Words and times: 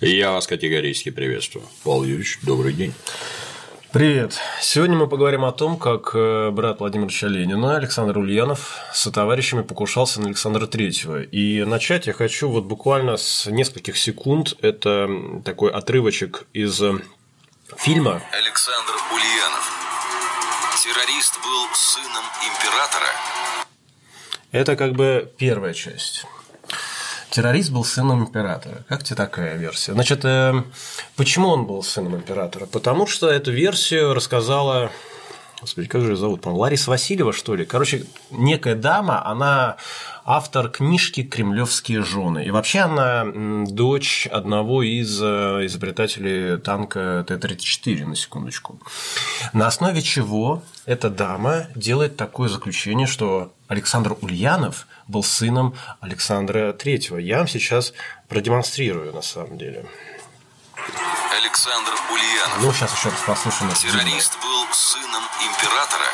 Я 0.00 0.30
вас 0.30 0.46
категорически 0.46 1.10
приветствую. 1.10 1.66
Павел 1.82 2.04
Юрьевич, 2.04 2.38
добрый 2.42 2.72
день. 2.72 2.94
Привет. 3.92 4.38
Сегодня 4.60 4.96
мы 4.96 5.08
поговорим 5.08 5.44
о 5.44 5.50
том, 5.50 5.76
как 5.76 6.12
э, 6.14 6.50
брат 6.50 6.78
Владимира 6.78 7.10
Ленина, 7.28 7.76
Александр 7.76 8.16
Ульянов, 8.18 8.76
со 8.94 9.10
товарищами 9.10 9.62
покушался 9.62 10.20
на 10.20 10.28
Александра 10.28 10.68
Третьего. 10.68 11.22
И 11.22 11.64
начать 11.64 12.06
я 12.06 12.12
хочу 12.12 12.48
вот 12.48 12.64
буквально 12.64 13.16
с 13.16 13.46
нескольких 13.46 13.96
секунд. 13.96 14.54
Это 14.62 15.08
такой 15.44 15.72
отрывочек 15.72 16.46
из 16.52 16.80
э, 16.80 16.94
фильма. 17.76 18.22
Александр 18.30 18.92
Ульянов. 19.12 19.72
Террорист 20.80 21.40
был 21.42 21.66
сыном 21.74 22.24
императора. 22.46 23.08
Это 24.52 24.76
как 24.76 24.92
бы 24.92 25.28
первая 25.38 25.74
часть. 25.74 26.24
Террорист 27.38 27.70
был 27.70 27.84
сыном 27.84 28.24
императора. 28.24 28.84
Как 28.88 29.04
тебе 29.04 29.14
такая 29.14 29.56
версия? 29.56 29.92
Значит, 29.92 30.24
э, 30.24 30.60
почему 31.14 31.50
он 31.50 31.66
был 31.66 31.84
сыном 31.84 32.16
императора? 32.16 32.66
Потому 32.66 33.06
что 33.06 33.30
эту 33.30 33.52
версию 33.52 34.12
рассказала 34.12 34.90
Господи, 35.60 35.86
как 35.86 36.02
же 36.02 36.10
ее 36.10 36.16
зовут? 36.16 36.46
Лариса 36.46 36.90
Васильева, 36.90 37.32
что 37.32 37.54
ли? 37.54 37.64
Короче, 37.64 38.06
некая 38.32 38.74
дама, 38.74 39.24
она 39.24 39.76
автор 40.24 40.68
книжки 40.68 41.22
«Кремлевские 41.22 42.02
жены». 42.02 42.44
И 42.44 42.50
вообще 42.50 42.80
она 42.80 43.24
дочь 43.66 44.26
одного 44.30 44.82
из 44.82 45.20
э, 45.22 45.66
изобретателей 45.66 46.58
танка 46.58 47.24
Т-34, 47.26 48.04
на 48.04 48.16
секундочку. 48.16 48.80
На 49.52 49.68
основе 49.68 50.02
чего 50.02 50.62
эта 50.86 51.08
дама 51.08 51.66
делает 51.76 52.16
такое 52.16 52.48
заключение, 52.48 53.06
что 53.06 53.52
Александр 53.68 54.16
Ульянов 54.22 54.86
был 55.08 55.24
сыном 55.24 55.74
Александра 56.00 56.72
III. 56.72 57.20
Я 57.22 57.38
вам 57.38 57.48
сейчас 57.48 57.92
продемонстрирую, 58.28 59.12
на 59.12 59.22
самом 59.22 59.58
деле. 59.58 59.84
Александр 61.36 61.92
Ульянов. 62.10 62.62
Ну, 62.62 62.72
сейчас 62.72 62.96
еще 62.96 63.08
раз 63.08 63.20
послушаем. 63.26 63.72
Террорист 63.72 64.38
был 64.40 64.66
сыном 64.72 65.22
императора. 65.42 66.06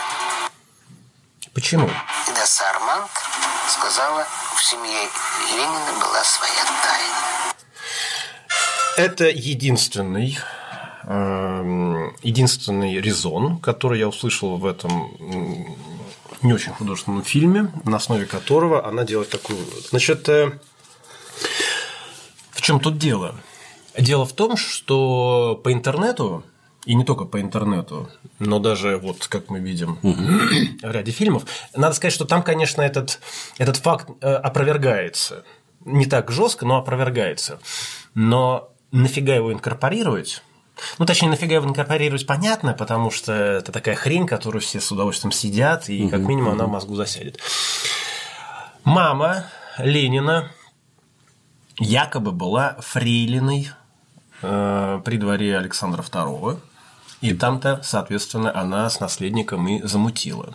Почему? 1.52 1.86
Ида 1.86 2.44
Арманд 2.70 3.10
сказала, 3.68 4.26
в 4.56 4.64
семье 4.64 5.08
Ленина 5.52 5.92
была 6.00 6.24
своя 6.24 6.64
тайна. 6.82 7.54
Это 8.96 9.28
единственный 9.28 10.38
эм, 11.06 12.16
единственный 12.22 13.00
резон, 13.00 13.58
который 13.58 13.98
я 13.98 14.08
услышал 14.08 14.56
в 14.56 14.66
этом 14.66 15.14
не 16.44 16.52
очень 16.52 16.72
художественном 16.72 17.22
фильме, 17.22 17.72
на 17.84 17.96
основе 17.96 18.26
которого 18.26 18.86
она 18.86 19.04
делает 19.04 19.30
такую 19.30 19.58
Значит, 19.90 20.28
э, 20.28 20.58
в 22.50 22.60
чем 22.60 22.80
тут 22.80 22.98
дело? 22.98 23.34
Дело 23.98 24.26
в 24.26 24.32
том, 24.32 24.56
что 24.56 25.60
по 25.62 25.72
интернету, 25.72 26.44
и 26.84 26.94
не 26.94 27.04
только 27.04 27.24
по 27.24 27.40
интернету, 27.40 28.08
но 28.38 28.58
даже 28.58 28.98
вот 28.98 29.26
как 29.26 29.48
мы 29.48 29.60
видим 29.60 29.98
в 30.02 30.90
ряде 30.90 31.12
фильмов, 31.12 31.44
надо 31.74 31.94
сказать, 31.94 32.12
что 32.12 32.24
там, 32.24 32.42
конечно, 32.42 32.82
этот, 32.82 33.20
этот 33.58 33.76
факт 33.78 34.10
э, 34.20 34.34
опровергается. 34.34 35.44
Не 35.84 36.06
так 36.06 36.30
жестко, 36.30 36.66
но 36.66 36.76
опровергается. 36.76 37.60
Но 38.14 38.70
нафига 38.90 39.34
его 39.34 39.52
инкорпорировать? 39.52 40.42
Ну, 40.98 41.06
точнее, 41.06 41.28
нафига 41.28 41.54
его 41.54 41.68
инкорпорировать, 41.68 42.26
понятно, 42.26 42.72
потому 42.72 43.10
что 43.10 43.32
это 43.32 43.70
такая 43.72 43.94
хрень, 43.94 44.26
которую 44.26 44.60
все 44.60 44.80
с 44.80 44.90
удовольствием 44.90 45.32
сидят, 45.32 45.88
и 45.88 46.08
как 46.08 46.20
минимум 46.20 46.52
она 46.52 46.66
в 46.66 46.70
мозгу 46.70 46.96
засядет. 46.96 47.38
Мама 48.82 49.46
Ленина 49.78 50.50
якобы 51.78 52.32
была 52.32 52.76
фрейлиной 52.80 53.70
Э, 54.46 55.00
при 55.02 55.16
дворе 55.16 55.56
Александра 55.56 56.02
II. 56.02 56.60
И 57.22 57.32
там-то, 57.32 57.80
соответственно, 57.82 58.54
она 58.54 58.90
с 58.90 59.00
наследником 59.00 59.66
и 59.66 59.82
замутила. 59.82 60.54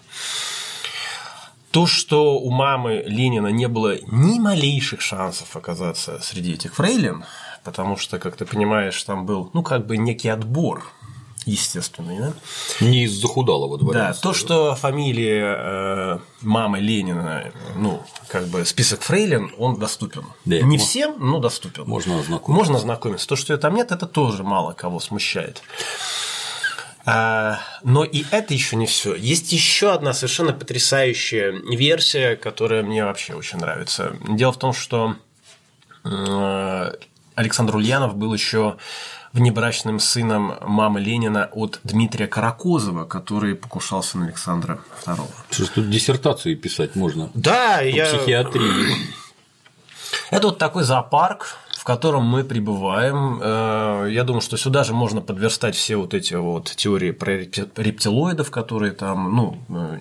То, 1.71 1.87
что 1.87 2.39
у 2.39 2.51
мамы 2.51 3.03
Ленина 3.07 3.47
не 3.47 3.67
было 3.67 3.97
ни 4.05 4.37
малейших 4.37 5.01
шансов 5.01 5.55
оказаться 5.55 6.19
среди 6.21 6.53
этих 6.53 6.75
фрейлин, 6.75 7.23
потому 7.63 7.97
что, 7.97 8.19
как 8.19 8.35
ты 8.35 8.45
понимаешь, 8.45 9.01
там 9.03 9.25
был, 9.25 9.49
ну, 9.53 9.63
как 9.63 9.85
бы 9.85 9.97
некий 9.97 10.29
отбор 10.29 10.91
естественный, 11.45 12.19
да? 12.19 12.33
Не 12.81 13.05
из 13.05 13.13
захудалого 13.13 13.77
дворянства. 13.77 14.13
Да, 14.13 14.29
то, 14.29 14.33
что 14.37 14.75
фамилия 14.75 15.55
э, 15.57 16.19
мамы 16.41 16.79
Ленина, 16.79 17.51
ну, 17.75 18.01
как 18.27 18.47
бы 18.47 18.65
список 18.65 19.01
фрейлин, 19.01 19.51
он 19.57 19.79
доступен. 19.79 20.25
Да, 20.45 20.59
Не 20.59 20.77
всем, 20.77 21.15
но 21.19 21.39
доступен. 21.39 21.85
Можно 21.85 22.19
ознакомиться. 22.19 22.51
Можно 22.51 22.77
ознакомиться. 22.77 23.27
То, 23.27 23.35
что 23.35 23.53
ее 23.53 23.59
там 23.59 23.75
нет, 23.75 23.91
это 23.91 24.05
тоже 24.05 24.43
мало 24.43 24.73
кого 24.73 24.99
смущает. 24.99 25.61
А, 27.05 27.59
но 27.83 28.03
и 28.03 28.23
это 28.29 28.53
еще 28.53 28.75
не 28.75 28.85
все. 28.85 29.15
Есть 29.15 29.51
еще 29.51 29.93
одна 29.93 30.13
совершенно 30.13 30.53
потрясающая 30.53 31.51
версия, 31.51 32.35
которая 32.35 32.83
мне 32.83 33.03
вообще 33.03 33.33
очень 33.33 33.59
нравится. 33.59 34.15
Дело 34.27 34.51
в 34.51 34.59
том, 34.59 34.73
что 34.73 35.15
Александр 37.39 37.77
Ульянов 37.77 38.17
был 38.17 38.33
еще 38.33 38.75
внебрачным 39.31 39.99
сыном 40.01 40.57
мамы 40.61 40.99
Ленина 40.99 41.49
от 41.53 41.79
Дмитрия 41.85 42.27
Каракозова, 42.27 43.05
который 43.05 43.55
покушался 43.55 44.17
на 44.17 44.25
Александра 44.25 44.81
II. 45.05 45.25
Что 45.49 45.65
тут 45.75 45.89
диссертации 45.89 46.55
писать 46.55 46.97
можно? 46.97 47.29
Да, 47.33 47.77
По 47.77 47.83
я... 47.85 48.07
психиатрии. 48.07 48.93
Это 50.31 50.47
вот 50.47 50.57
такой 50.57 50.83
зоопарк, 50.83 51.55
котором 51.89 52.23
мы 52.23 52.43
пребываем. 52.43 53.39
Э, 53.41 54.07
я 54.11 54.23
думаю, 54.23 54.41
что 54.41 54.57
сюда 54.57 54.83
же 54.83 54.93
можно 54.93 55.21
подверстать 55.21 55.75
все 55.75 55.95
вот 55.95 56.13
эти 56.13 56.35
вот 56.35 56.65
теории 56.65 57.09
про 57.09 57.37
рептилоидов, 57.37 58.51
которые 58.51 58.91
там, 58.91 59.35
ну, 59.35 59.57
э, 59.69 59.97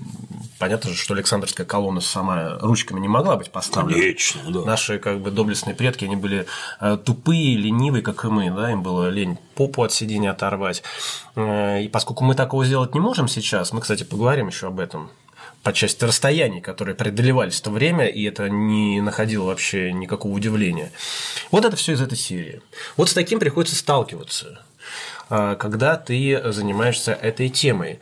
понятно 0.58 0.90
же, 0.90 0.96
что 0.96 1.14
Александрская 1.14 1.64
колонна 1.64 2.02
сама 2.02 2.58
ручками 2.58 3.00
не 3.00 3.08
могла 3.08 3.36
быть 3.36 3.50
поставлена. 3.50 4.02
Конечно, 4.02 4.40
да. 4.48 4.64
Наши 4.66 4.98
как 4.98 5.20
бы 5.20 5.30
доблестные 5.30 5.74
предки, 5.74 6.04
они 6.04 6.16
были 6.16 6.44
э, 6.78 6.98
тупые, 7.02 7.56
ленивые, 7.56 8.02
как 8.02 8.22
и 8.26 8.28
мы, 8.28 8.50
да, 8.50 8.70
им 8.70 8.82
было 8.82 9.08
лень 9.08 9.38
попу 9.54 9.82
от 9.82 9.90
сидения 9.90 10.30
оторвать. 10.30 10.82
И 11.36 11.88
поскольку 11.90 12.22
мы 12.22 12.34
такого 12.34 12.66
сделать 12.66 12.92
не 12.92 13.00
можем 13.00 13.28
сейчас, 13.28 13.72
мы, 13.72 13.80
кстати, 13.80 14.04
поговорим 14.04 14.48
еще 14.48 14.66
об 14.66 14.78
этом 14.78 15.08
по 15.68 15.72
части 15.74 16.02
расстояний, 16.02 16.62
которые 16.62 16.94
преодолевались 16.94 17.60
в 17.60 17.60
то 17.60 17.70
время, 17.70 18.06
и 18.06 18.24
это 18.24 18.48
не 18.48 19.02
находило 19.02 19.44
вообще 19.44 19.92
никакого 19.92 20.32
удивления. 20.32 20.90
Вот 21.50 21.66
это 21.66 21.76
все 21.76 21.92
из 21.92 22.00
этой 22.00 22.16
серии. 22.16 22.62
Вот 22.96 23.10
с 23.10 23.12
таким 23.12 23.38
приходится 23.38 23.76
сталкиваться, 23.76 24.62
а, 25.28 25.56
когда 25.56 25.96
ты 25.96 26.40
занимаешься 26.52 27.12
этой 27.12 27.50
темой. 27.50 28.00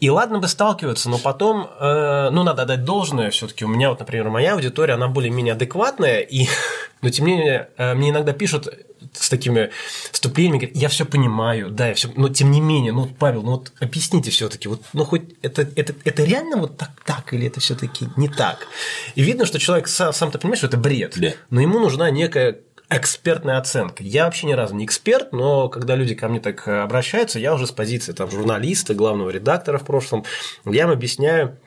И 0.00 0.08
ладно 0.08 0.38
бы 0.38 0.48
сталкиваться, 0.48 1.10
но 1.10 1.18
потом, 1.18 1.68
э, 1.78 2.30
ну, 2.30 2.42
надо 2.42 2.64
дать 2.64 2.84
должное, 2.84 3.30
все-таки 3.30 3.66
у 3.66 3.68
меня, 3.68 3.90
вот, 3.90 4.00
например, 4.00 4.30
моя 4.30 4.54
аудитория, 4.54 4.94
она 4.94 5.08
более-менее 5.08 5.52
адекватная, 5.52 6.20
и, 6.20 6.46
но 7.02 7.10
тем 7.10 7.26
не 7.26 7.36
менее, 7.36 7.68
э, 7.76 7.92
мне 7.92 8.10
иногда 8.10 8.32
пишут 8.32 8.68
с 9.12 9.28
такими 9.28 9.70
вступлениями, 10.12 10.58
говорят, 10.58 10.76
я 10.76 10.88
все 10.88 11.04
понимаю, 11.04 11.70
да, 11.70 11.88
я 11.88 11.94
все, 11.94 12.10
но 12.16 12.28
тем 12.28 12.50
не 12.50 12.60
менее, 12.60 12.92
ну, 12.92 13.06
Павел, 13.06 13.42
ну 13.42 13.50
вот 13.52 13.72
объясните 13.80 14.30
все-таки, 14.30 14.68
вот, 14.68 14.82
ну 14.92 15.04
хоть 15.04 15.22
это, 15.42 15.68
это, 15.76 15.94
это 16.04 16.24
реально 16.24 16.56
вот 16.56 16.76
так, 16.76 16.90
так 17.04 17.32
или 17.32 17.46
это 17.46 17.60
все-таки 17.60 18.08
не 18.16 18.28
так? 18.28 18.66
И 19.14 19.22
видно, 19.22 19.46
что 19.46 19.58
человек 19.58 19.88
сам, 19.88 20.12
сам-то 20.12 20.38
понимает, 20.38 20.58
что 20.58 20.66
это 20.66 20.76
бред, 20.76 21.14
да. 21.16 21.32
но 21.50 21.60
ему 21.60 21.78
нужна 21.78 22.10
некая 22.10 22.60
экспертная 22.90 23.58
оценка. 23.58 24.02
Я 24.02 24.24
вообще 24.24 24.46
ни 24.46 24.52
разу 24.52 24.74
не 24.74 24.84
эксперт, 24.84 25.32
но 25.32 25.68
когда 25.68 25.96
люди 25.96 26.14
ко 26.14 26.28
мне 26.28 26.40
так 26.40 26.68
э, 26.68 26.80
обращаются, 26.80 27.38
я 27.38 27.54
уже 27.54 27.66
с 27.66 27.72
позиции 27.72 28.12
там, 28.12 28.30
журналиста, 28.30 28.94
главного 28.94 29.30
редактора 29.30 29.78
в 29.78 29.84
прошлом, 29.84 30.24
я 30.64 30.84
им 30.84 30.90
объясняю, 30.90 31.58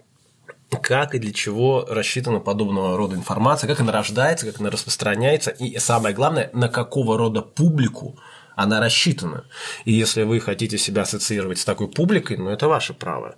как 0.69 1.15
и 1.15 1.19
для 1.19 1.33
чего 1.33 1.85
рассчитана 1.87 2.39
подобного 2.39 2.97
рода 2.97 3.15
информация, 3.15 3.67
как 3.67 3.79
она 3.79 3.91
рождается, 3.91 4.45
как 4.45 4.59
она 4.59 4.69
распространяется, 4.69 5.51
и 5.51 5.77
самое 5.79 6.13
главное, 6.13 6.49
на 6.53 6.67
какого 6.67 7.17
рода 7.17 7.41
публику 7.41 8.17
она 8.55 8.79
рассчитана. 8.79 9.45
И 9.85 9.93
если 9.93 10.23
вы 10.23 10.39
хотите 10.39 10.77
себя 10.77 11.03
ассоциировать 11.03 11.59
с 11.59 11.65
такой 11.65 11.87
публикой, 11.87 12.37
ну 12.37 12.49
это 12.49 12.67
ваше 12.67 12.93
право. 12.93 13.35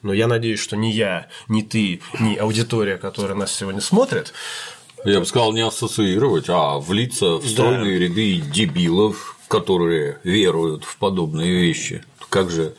Но 0.00 0.12
я 0.14 0.26
надеюсь, 0.26 0.60
что 0.60 0.76
ни 0.76 0.88
я, 0.88 1.28
ни 1.46 1.60
ты, 1.60 2.00
ни 2.18 2.36
аудитория, 2.36 2.96
которая 2.96 3.36
нас 3.36 3.52
сегодня 3.54 3.82
смотрит, 3.82 4.32
я 5.04 5.20
бы 5.20 5.26
сказал, 5.26 5.52
не 5.52 5.60
ассоциировать, 5.60 6.46
а 6.48 6.78
влиться 6.78 7.36
в 7.36 7.46
стройные 7.46 7.98
да. 7.98 8.04
ряды 8.04 8.40
дебилов, 8.40 9.36
которые 9.48 10.20
веруют 10.24 10.84
в 10.84 10.96
подобные 10.96 11.52
вещи. 11.52 12.02
Как 12.30 12.50
же 12.50 12.74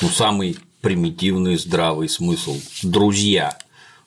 ну, 0.00 0.08
самый 0.08 0.56
примитивный 0.86 1.56
здравый 1.56 2.08
смысл. 2.08 2.54
Друзья, 2.84 3.58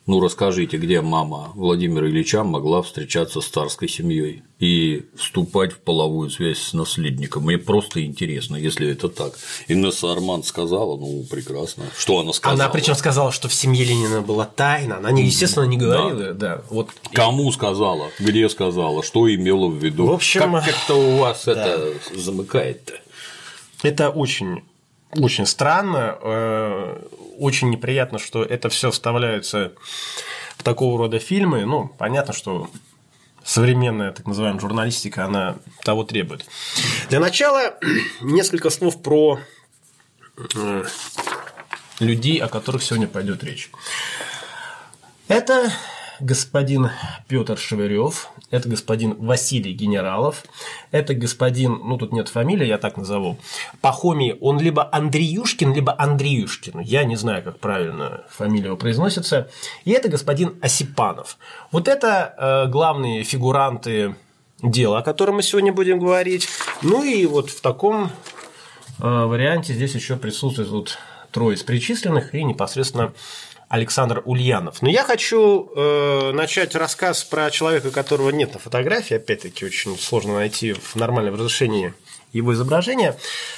Ну 0.06 0.22
расскажите, 0.22 0.78
где 0.78 1.02
мама 1.02 1.52
Владимира 1.54 2.08
Ильича 2.08 2.46
могла 2.46 2.82
встречаться 2.82 3.42
с 3.42 3.48
царской 3.48 3.90
семьей 3.90 4.44
и 4.60 5.06
вступать 5.18 5.74
в 5.74 5.80
половую 5.80 6.30
связь 6.30 6.60
с 6.60 6.74
наследником? 6.74 7.44
Мне 7.44 7.58
просто 7.58 8.06
интересно, 8.06 8.56
если 8.56 8.90
это 8.90 9.10
так. 9.10 9.34
Инесса 9.68 10.10
Арман 10.10 10.44
сказала, 10.44 10.96
ну 10.96 11.26
прекрасно. 11.30 11.84
Что 11.98 12.22
она 12.22 12.32
сказала? 12.32 12.64
Она 12.64 12.70
причем 12.70 12.96
сказала, 12.96 13.34
что 13.34 13.50
в 13.50 13.54
семье 13.54 13.84
Ленина 13.84 14.22
была 14.22 14.46
тайна. 14.46 14.98
Она, 15.00 15.10
естественно, 15.10 15.66
не 15.66 15.76
говорила. 15.76 16.34
Да. 16.34 16.62
Вот. 16.70 16.92
Кому 17.12 17.52
сказала? 17.52 18.08
Где 18.20 18.48
сказала? 18.48 19.04
Что 19.04 19.30
имела 19.32 19.68
в 19.68 19.76
виду? 19.76 20.08
В 20.08 20.14
общем, 20.14 20.40
как 20.40 20.66
как-то 20.66 20.94
у 20.96 21.18
вас 21.18 21.46
это 21.46 21.94
замыкает-то? 22.16 22.94
Это 23.84 24.10
очень 24.10 24.64
очень 25.16 25.46
странно, 25.46 26.18
э, 26.22 27.04
очень 27.38 27.70
неприятно, 27.70 28.20
что 28.20 28.44
это 28.44 28.70
все 28.70 28.92
вставляется 28.92 29.74
в 30.58 30.64
такого 30.64 30.98
рода 30.98 31.20
фильмы. 31.20 31.66
Ну, 31.66 31.88
понятно, 31.88 32.34
что 32.34 32.70
современная 33.44 34.12
так 34.12 34.28
называемая 34.28 34.62
журналистика, 34.62 35.26
она 35.26 35.58
того 35.84 36.04
требует. 36.04 36.46
Для 37.10 37.20
начала 37.20 37.76
несколько 38.22 38.70
слов 38.70 39.02
про 39.02 39.40
э, 40.56 40.84
людей, 42.00 42.38
о 42.38 42.48
которых 42.48 42.84
сегодня 42.84 43.08
пойдет 43.08 43.44
речь. 43.44 43.72
Это 45.28 45.72
господин 46.20 46.90
Петр 47.28 47.58
Шевырев, 47.58 48.30
это 48.52 48.70
господин 48.70 49.16
Василий 49.16 49.74
Генералов, 49.74 50.44
это 50.92 51.14
господин, 51.14 51.82
ну 51.84 51.98
тут 51.98 52.12
нет 52.12 52.30
фамилии, 52.30 52.66
я 52.66 52.78
так 52.78 52.98
назову, 52.98 53.38
Пахомий, 53.82 54.34
он 54.42 54.60
либо 54.60 54.88
Андреюшкин, 54.92 55.74
либо 55.74 55.96
Андреюшкин, 55.98 56.80
я 56.80 57.04
не 57.04 57.16
знаю, 57.16 57.44
как 57.44 57.60
правильно 57.60 58.24
фамилия 58.30 58.76
произносится, 58.76 59.50
и 59.86 59.92
это 59.92 60.10
господин 60.10 60.58
Осипанов. 60.62 61.38
Вот 61.72 61.88
это 61.88 62.34
э, 62.38 62.70
главные 62.70 63.24
фигуранты 63.24 64.16
дела, 64.62 65.00
о 65.00 65.04
котором 65.04 65.36
мы 65.36 65.44
сегодня 65.44 65.72
будем 65.72 66.00
говорить. 66.00 66.48
Ну 66.82 67.04
и 67.04 67.26
вот 67.26 67.50
в 67.50 67.62
таком 67.62 68.12
э, 69.00 69.08
варианте 69.08 69.74
здесь 69.74 69.96
еще 69.96 70.18
присутствует 70.18 70.70
вот 70.70 70.98
трое 71.32 71.56
из 71.56 71.64
перечисленных 71.64 72.34
и 72.34 72.44
непосредственно 72.44 73.14
Александр 73.70 74.24
Ульянов. 74.26 74.82
Но 74.82 74.90
я 74.90 75.04
хочу 75.04 75.72
э, 75.76 76.32
начать 76.34 76.76
рассказ 76.76 77.24
про 77.24 77.52
человека, 77.52 77.92
которого 77.92 78.32
нет 78.32 78.54
на 78.54 78.60
фотографии. 78.60 79.16
Опять-таки, 79.16 79.64
очень 79.64 79.98
сложно 79.98 80.34
найти 80.34 80.74
в 80.74 80.96
нормальном 80.96 81.36
разрешении 81.36 81.94
его 82.34 82.54
изображения. 82.54 83.16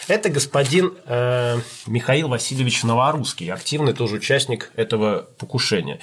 Это 0.09 0.29
господин 0.29 0.93
э, 1.05 1.59
Михаил 1.87 2.27
Васильевич 2.27 2.83
Новорусский, 2.83 3.51
активный 3.51 3.93
тоже 3.93 4.17
участник 4.17 4.71
этого 4.75 5.29
покушения. 5.39 5.99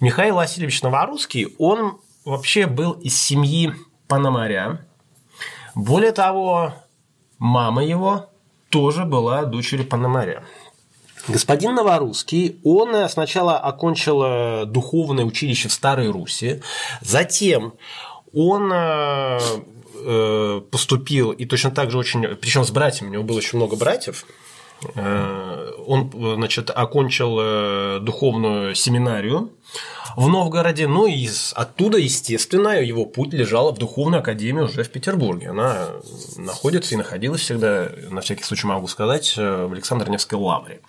Михаил 0.00 0.34
Васильевич 0.34 0.82
Новорусский, 0.82 1.54
он 1.58 2.00
вообще 2.24 2.66
был 2.66 2.92
из 2.92 3.20
семьи 3.20 3.72
Пономаря. 4.08 4.84
Более 5.76 6.12
того, 6.12 6.74
мама 7.38 7.84
его 7.84 8.28
тоже 8.70 9.04
была 9.04 9.44
дочерью 9.44 9.86
Пономаря. 9.86 10.42
Господин 11.28 11.74
Новорусский, 11.74 12.60
он 12.64 12.94
э, 12.94 13.08
сначала 13.08 13.58
окончил 13.58 14.22
э, 14.22 14.64
духовное 14.66 15.24
училище 15.24 15.68
в 15.68 15.72
Старой 15.72 16.10
Руси, 16.10 16.62
затем 17.00 17.74
он 18.32 18.70
э, 18.72 19.40
поступил 20.70 21.30
и 21.32 21.44
точно 21.44 21.70
так 21.70 21.90
же 21.90 21.98
очень, 21.98 22.22
причем 22.36 22.64
с 22.64 22.70
братьями, 22.70 23.10
у 23.10 23.12
него 23.12 23.22
было 23.22 23.38
очень 23.38 23.58
много 23.58 23.76
братьев, 23.76 24.24
он, 24.96 26.10
значит, 26.36 26.70
окончил 26.74 28.00
духовную 28.00 28.74
семинарию 28.74 29.50
в 30.16 30.28
Новгороде, 30.28 30.86
ну 30.86 31.06
и 31.06 31.28
оттуда, 31.54 31.98
естественно, 31.98 32.80
его 32.80 33.04
путь 33.04 33.32
лежал 33.32 33.72
в 33.72 33.78
духовную 33.78 34.20
академию 34.20 34.64
уже 34.64 34.82
в 34.82 34.90
Петербурге. 34.90 35.50
Она 35.50 35.88
находится 36.36 36.94
и 36.94 36.98
находилась 36.98 37.42
всегда, 37.42 37.90
на 38.10 38.20
всякий 38.20 38.42
случай 38.42 38.66
могу 38.66 38.88
сказать, 38.88 39.36
в 39.36 39.72
Александр-Невской 39.72 40.38
лавре. 40.38 40.80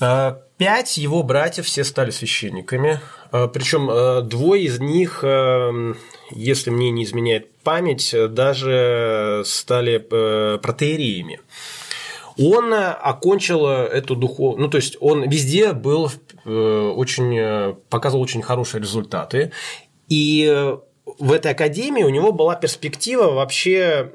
Э, 0.00 0.36
пять 0.58 0.96
его 0.96 1.22
братьев 1.22 1.66
все 1.66 1.84
стали 1.84 2.10
священниками, 2.10 3.00
э, 3.32 3.48
причем 3.52 3.90
э, 3.90 4.22
двое 4.22 4.64
из 4.64 4.78
них, 4.78 5.24
если 6.30 6.70
мне 6.70 6.90
не 6.90 7.04
изменяет 7.04 7.52
память, 7.58 8.14
даже 8.30 9.42
стали 9.46 9.98
протеериями. 9.98 11.40
Он 12.38 12.72
окончил 12.74 13.66
эту 13.66 14.14
духовную, 14.14 14.66
ну 14.66 14.70
то 14.70 14.76
есть 14.76 14.96
он 15.00 15.28
везде 15.28 15.72
был 15.72 16.10
очень, 16.44 17.74
показывал 17.88 18.22
очень 18.22 18.42
хорошие 18.42 18.80
результаты, 18.80 19.52
и 20.08 20.76
в 21.18 21.32
этой 21.32 21.52
академии 21.52 22.02
у 22.02 22.10
него 22.10 22.32
была 22.32 22.56
перспектива 22.56 23.30
вообще 23.32 24.12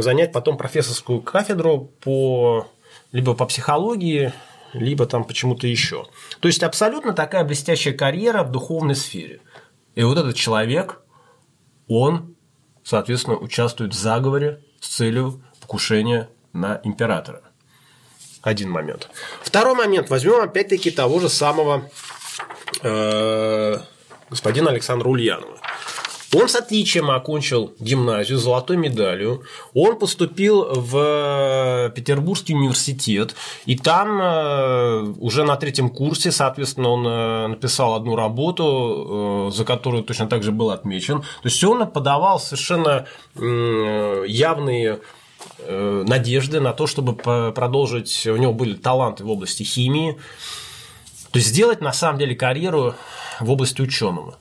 занять 0.00 0.32
потом 0.32 0.56
профессорскую 0.56 1.20
кафедру 1.20 1.90
по 2.00 2.66
либо 3.12 3.34
по 3.34 3.46
психологии, 3.46 4.32
либо 4.72 5.06
там 5.06 5.24
почему-то 5.24 5.66
еще. 5.66 6.06
То 6.40 6.48
есть 6.48 6.62
абсолютно 6.62 7.12
такая 7.12 7.44
блестящая 7.44 7.94
карьера 7.94 8.42
в 8.42 8.50
духовной 8.50 8.96
сфере. 8.96 9.40
И 9.94 10.02
вот 10.02 10.16
этот 10.16 10.34
человек, 10.34 11.02
он, 11.88 12.34
соответственно, 12.82 13.36
участвует 13.36 13.92
в 13.92 13.98
заговоре 13.98 14.64
с 14.80 14.88
целью 14.88 15.42
покушения 15.60 16.30
на 16.54 16.80
императора. 16.82 17.42
Один 18.42 18.70
момент. 18.70 19.08
Второй 19.42 19.74
момент. 19.74 20.10
Возьмем 20.10 20.40
опять-таки 20.40 20.90
того 20.90 21.20
же 21.20 21.28
самого 21.28 21.88
э, 22.82 23.78
господина 24.30 24.70
Александра 24.70 25.08
Ульянова. 25.08 25.58
Он 26.34 26.48
с 26.48 26.56
отличием 26.56 27.10
окончил 27.10 27.74
гимназию 27.78 28.38
с 28.38 28.42
золотой 28.42 28.78
медалью. 28.78 29.42
Он 29.74 29.98
поступил 29.98 30.64
в 30.64 31.92
Петербургский 31.94 32.54
университет. 32.54 33.34
И 33.66 33.76
там 33.76 34.20
э, 34.20 35.02
уже 35.18 35.44
на 35.44 35.56
третьем 35.56 35.90
курсе, 35.90 36.32
соответственно, 36.32 36.88
он 36.88 37.06
э, 37.06 37.46
написал 37.48 37.94
одну 37.94 38.16
работу, 38.16 39.48
э, 39.50 39.54
за 39.54 39.64
которую 39.66 40.04
точно 40.04 40.26
так 40.26 40.42
же 40.42 40.52
был 40.52 40.70
отмечен. 40.70 41.20
То 41.20 41.26
есть 41.44 41.62
он 41.64 41.86
подавал 41.90 42.40
совершенно 42.40 43.06
явные 43.34 45.00
надежды 45.68 46.60
на 46.60 46.72
то, 46.72 46.86
чтобы 46.86 47.14
продолжить, 47.14 48.26
у 48.26 48.36
него 48.36 48.52
были 48.52 48.74
таланты 48.74 49.24
в 49.24 49.30
области 49.30 49.62
химии, 49.62 50.18
то 51.30 51.38
есть 51.38 51.48
сделать 51.48 51.80
на 51.80 51.92
самом 51.92 52.18
деле 52.18 52.34
карьеру 52.34 52.94
в 53.40 53.50
области 53.50 53.80
ученого. 53.80 54.38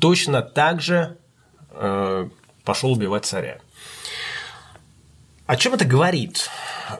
Точно 0.00 0.42
так 0.42 0.80
же 0.80 1.16
Э, 1.80 2.28
пошел 2.64 2.92
убивать 2.92 3.24
царя. 3.24 3.60
О 5.46 5.56
чем 5.56 5.74
это 5.74 5.84
говорит? 5.84 6.50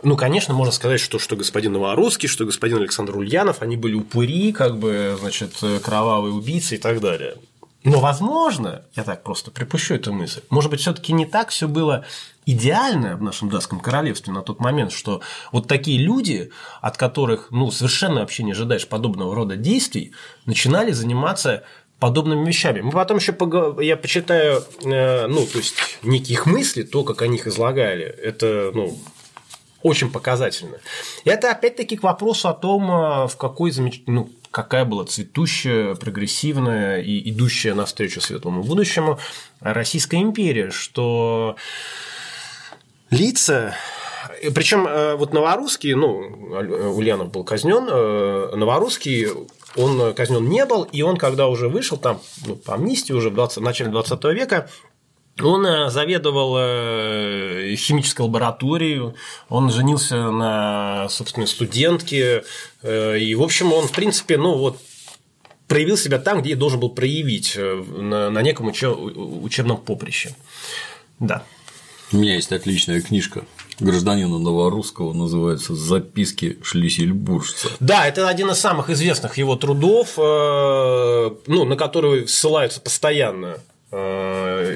Ну, 0.02 0.16
конечно, 0.16 0.54
можно 0.54 0.72
сказать, 0.72 1.00
что, 1.00 1.18
что 1.18 1.36
господин 1.36 1.72
Новорусский, 1.72 2.28
что 2.28 2.46
господин 2.46 2.78
Александр 2.78 3.16
Ульянов, 3.16 3.60
они 3.60 3.76
были 3.76 3.94
упыри, 3.94 4.52
как 4.52 4.78
бы, 4.78 5.16
значит, 5.18 5.52
кровавые 5.82 6.32
убийцы 6.32 6.76
и 6.76 6.78
так 6.78 7.00
далее. 7.00 7.36
Но, 7.88 8.00
возможно, 8.00 8.82
я 8.94 9.02
так 9.02 9.22
просто 9.22 9.50
припущу 9.50 9.94
эту 9.94 10.12
мысль, 10.12 10.42
может 10.50 10.70
быть, 10.70 10.80
все-таки 10.80 11.12
не 11.12 11.24
так 11.24 11.48
все 11.48 11.66
было 11.66 12.04
идеально 12.44 13.16
в 13.16 13.22
нашем 13.22 13.48
датском 13.48 13.80
королевстве 13.80 14.32
на 14.32 14.42
тот 14.42 14.60
момент, 14.60 14.92
что 14.92 15.22
вот 15.52 15.68
такие 15.68 15.98
люди, 15.98 16.50
от 16.82 16.96
которых 16.96 17.50
ну, 17.50 17.70
совершенно 17.70 18.20
вообще 18.20 18.42
не 18.42 18.52
ожидаешь 18.52 18.86
подобного 18.86 19.34
рода 19.34 19.56
действий, 19.56 20.12
начинали 20.44 20.92
заниматься 20.92 21.64
подобными 21.98 22.46
вещами. 22.46 22.80
Мы 22.80 22.92
потом 22.92 23.16
еще 23.16 23.32
пог... 23.32 23.80
я 23.80 23.96
почитаю, 23.96 24.62
э, 24.84 25.26
ну, 25.26 25.46
то 25.46 25.58
есть 25.58 25.74
некие 26.02 26.34
их 26.34 26.46
мысли, 26.46 26.82
то, 26.82 27.04
как 27.04 27.22
они 27.22 27.36
их 27.36 27.46
излагали. 27.46 28.04
Это, 28.04 28.70
ну, 28.74 28.98
очень 29.82 30.10
показательно. 30.10 30.78
И 31.24 31.30
это 31.30 31.50
опять-таки 31.50 31.96
к 31.96 32.02
вопросу 32.02 32.48
о 32.48 32.54
том, 32.54 32.90
э, 32.90 33.28
в 33.28 33.36
какой 33.36 33.70
замеч... 33.70 34.02
ну, 34.06 34.30
какая 34.50 34.84
была 34.84 35.04
цветущая, 35.04 35.94
прогрессивная 35.94 37.00
и 37.00 37.30
идущая 37.30 37.74
навстречу 37.74 38.20
светлому 38.20 38.62
будущему 38.62 39.18
Российская 39.60 40.20
империя, 40.20 40.70
что 40.70 41.56
лица 43.10 43.74
причем 44.54 44.86
э, 44.86 45.16
вот 45.16 45.32
Новорусский, 45.32 45.94
ну, 45.94 46.18
Ульянов 46.96 47.30
был 47.30 47.44
казнен, 47.44 47.86
Новорусский 48.56 49.28
он 49.76 50.14
казнен 50.14 50.48
не 50.48 50.64
был, 50.64 50.82
и 50.84 51.02
он, 51.02 51.16
когда 51.16 51.48
уже 51.48 51.68
вышел 51.68 51.96
там, 51.96 52.20
ну, 52.46 52.56
по 52.56 52.74
амнистии 52.74 53.12
уже 53.12 53.30
в, 53.30 53.34
20, 53.34 53.58
в 53.58 53.62
начале 53.62 53.90
20 53.90 54.24
века, 54.24 54.68
он 55.42 55.66
э, 55.66 55.90
заведовал 55.90 56.56
э, 56.58 57.74
химической 57.76 58.22
лабораторией, 58.22 59.14
он 59.48 59.70
женился 59.70 60.30
на, 60.30 61.08
собственно, 61.08 61.46
студентке, 61.46 62.44
э, 62.82 63.18
и, 63.18 63.34
в 63.34 63.42
общем, 63.42 63.72
он, 63.72 63.86
в 63.86 63.92
принципе, 63.92 64.36
ну, 64.36 64.56
вот, 64.56 64.78
проявил 65.66 65.96
себя 65.96 66.18
там, 66.18 66.42
где 66.42 66.56
должен 66.56 66.80
был 66.80 66.90
проявить, 66.90 67.56
на, 67.56 68.30
на 68.30 68.42
неком 68.42 68.68
учебном 68.68 69.76
поприще. 69.76 70.34
Да. 71.18 71.42
У 72.12 72.16
меня 72.16 72.36
есть 72.36 72.52
отличная 72.52 73.02
книжка 73.02 73.44
гражданина 73.78 74.38
Новорусского 74.38 75.12
называется 75.12 75.74
«Записки 75.74 76.58
шлиссельбуржца». 76.62 77.68
Да, 77.80 78.08
это 78.08 78.28
один 78.28 78.50
из 78.50 78.58
самых 78.58 78.88
известных 78.88 79.36
его 79.36 79.56
трудов, 79.56 80.16
ну, 80.16 81.64
на 81.64 81.76
который 81.76 82.26
ссылаются 82.26 82.80
постоянно 82.80 83.58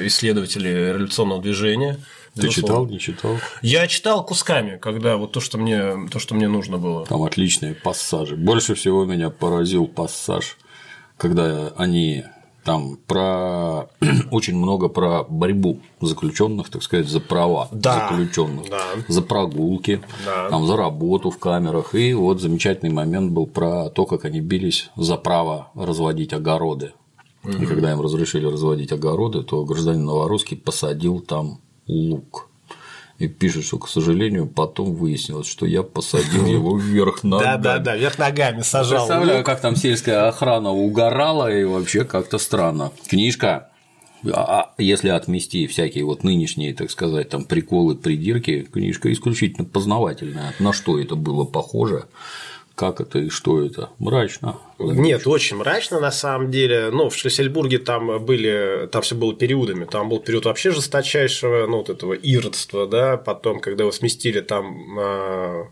исследователи 0.06 0.68
революционного 0.68 1.40
движения. 1.42 1.98
Ты 2.34 2.46
Безусловно. 2.46 2.68
читал, 2.68 2.86
не 2.86 2.98
читал? 2.98 3.36
Я 3.60 3.86
читал 3.86 4.24
кусками, 4.24 4.78
когда 4.78 5.16
вот 5.18 5.32
то, 5.32 5.40
что 5.40 5.58
мне, 5.58 6.08
то, 6.10 6.18
что 6.18 6.34
мне 6.34 6.48
нужно 6.48 6.78
было. 6.78 7.04
Там 7.04 7.22
отличные 7.24 7.74
пассажи. 7.74 8.36
Больше 8.36 8.74
всего 8.74 9.04
меня 9.04 9.28
поразил 9.28 9.86
пассаж, 9.86 10.56
когда 11.18 11.72
они 11.76 12.24
там 12.64 12.96
про 13.06 13.88
очень 14.30 14.56
много 14.56 14.88
про 14.88 15.24
борьбу 15.24 15.80
заключенных, 16.00 16.70
так 16.70 16.82
сказать, 16.82 17.06
за 17.08 17.20
права 17.20 17.68
Да, 17.72 18.08
заключенных, 18.08 18.70
да. 18.70 18.80
за 19.08 19.20
прогулки, 19.20 20.00
Да. 20.24 20.48
там, 20.48 20.66
за 20.66 20.76
работу 20.76 21.30
в 21.30 21.38
камерах. 21.38 21.94
И 21.94 22.14
вот 22.14 22.40
замечательный 22.40 22.90
момент 22.90 23.32
был 23.32 23.46
про 23.46 23.90
то, 23.90 24.06
как 24.06 24.24
они 24.24 24.40
бились 24.40 24.90
за 24.96 25.16
право 25.16 25.70
разводить 25.74 26.32
огороды. 26.32 26.92
И 27.44 27.66
когда 27.66 27.92
им 27.92 28.00
разрешили 28.00 28.46
разводить 28.46 28.92
огороды, 28.92 29.42
то 29.42 29.64
гражданин 29.64 30.04
Новорусский 30.04 30.56
посадил 30.56 31.20
там 31.20 31.60
лук. 31.86 32.48
И 33.18 33.28
пишет, 33.28 33.64
что, 33.64 33.78
к 33.78 33.88
сожалению, 33.88 34.46
потом 34.48 34.94
выяснилось, 34.94 35.46
что 35.46 35.66
я 35.66 35.82
посадил 35.82 36.46
его 36.46 36.76
вверх 36.76 37.24
ногами. 37.24 37.62
Да, 37.62 37.76
да, 37.76 37.78
да, 37.78 37.96
вверх 37.96 38.18
ногами 38.18 38.62
сажал. 38.62 39.06
Представляю, 39.06 39.44
как 39.44 39.60
там 39.60 39.76
сельская 39.76 40.28
охрана 40.28 40.70
угорала, 40.70 41.52
и 41.52 41.64
вообще 41.64 42.04
как-то 42.04 42.38
странно. 42.38 42.92
Книжка 43.08 43.68
а 44.30 44.72
если 44.78 45.08
отмести 45.08 45.66
всякие 45.66 46.04
вот 46.04 46.22
нынешние, 46.22 46.74
так 46.74 46.90
сказать, 46.90 47.28
там 47.28 47.44
приколы, 47.44 47.96
придирки, 47.96 48.62
книжка 48.62 49.12
исключительно 49.12 49.64
познавательная. 49.64 50.54
На 50.58 50.72
что 50.72 50.98
это 50.98 51.16
было 51.16 51.44
похоже, 51.44 52.04
как 52.74 53.00
это 53.00 53.18
и 53.18 53.28
что 53.28 53.62
это? 53.62 53.90
Мрачно. 53.98 54.56
Нет, 54.78 55.26
очень 55.26 55.56
мрачно 55.56 56.00
на 56.00 56.10
самом 56.10 56.50
деле. 56.50 56.90
Ну, 56.90 57.10
в 57.10 57.16
Шлиссельбурге 57.16 57.78
там 57.78 58.24
были, 58.24 58.88
там 58.90 59.02
все 59.02 59.14
было 59.14 59.34
периодами. 59.34 59.84
Там 59.84 60.08
был 60.08 60.20
период 60.20 60.46
вообще 60.46 60.70
жесточайшего, 60.70 61.66
ну, 61.66 61.78
вот 61.78 61.90
этого 61.90 62.14
иродства, 62.14 62.86
да. 62.86 63.16
Потом, 63.16 63.60
когда 63.60 63.84
его 63.84 63.92
сместили, 63.92 64.40
там 64.40 64.98
э, 64.98 65.64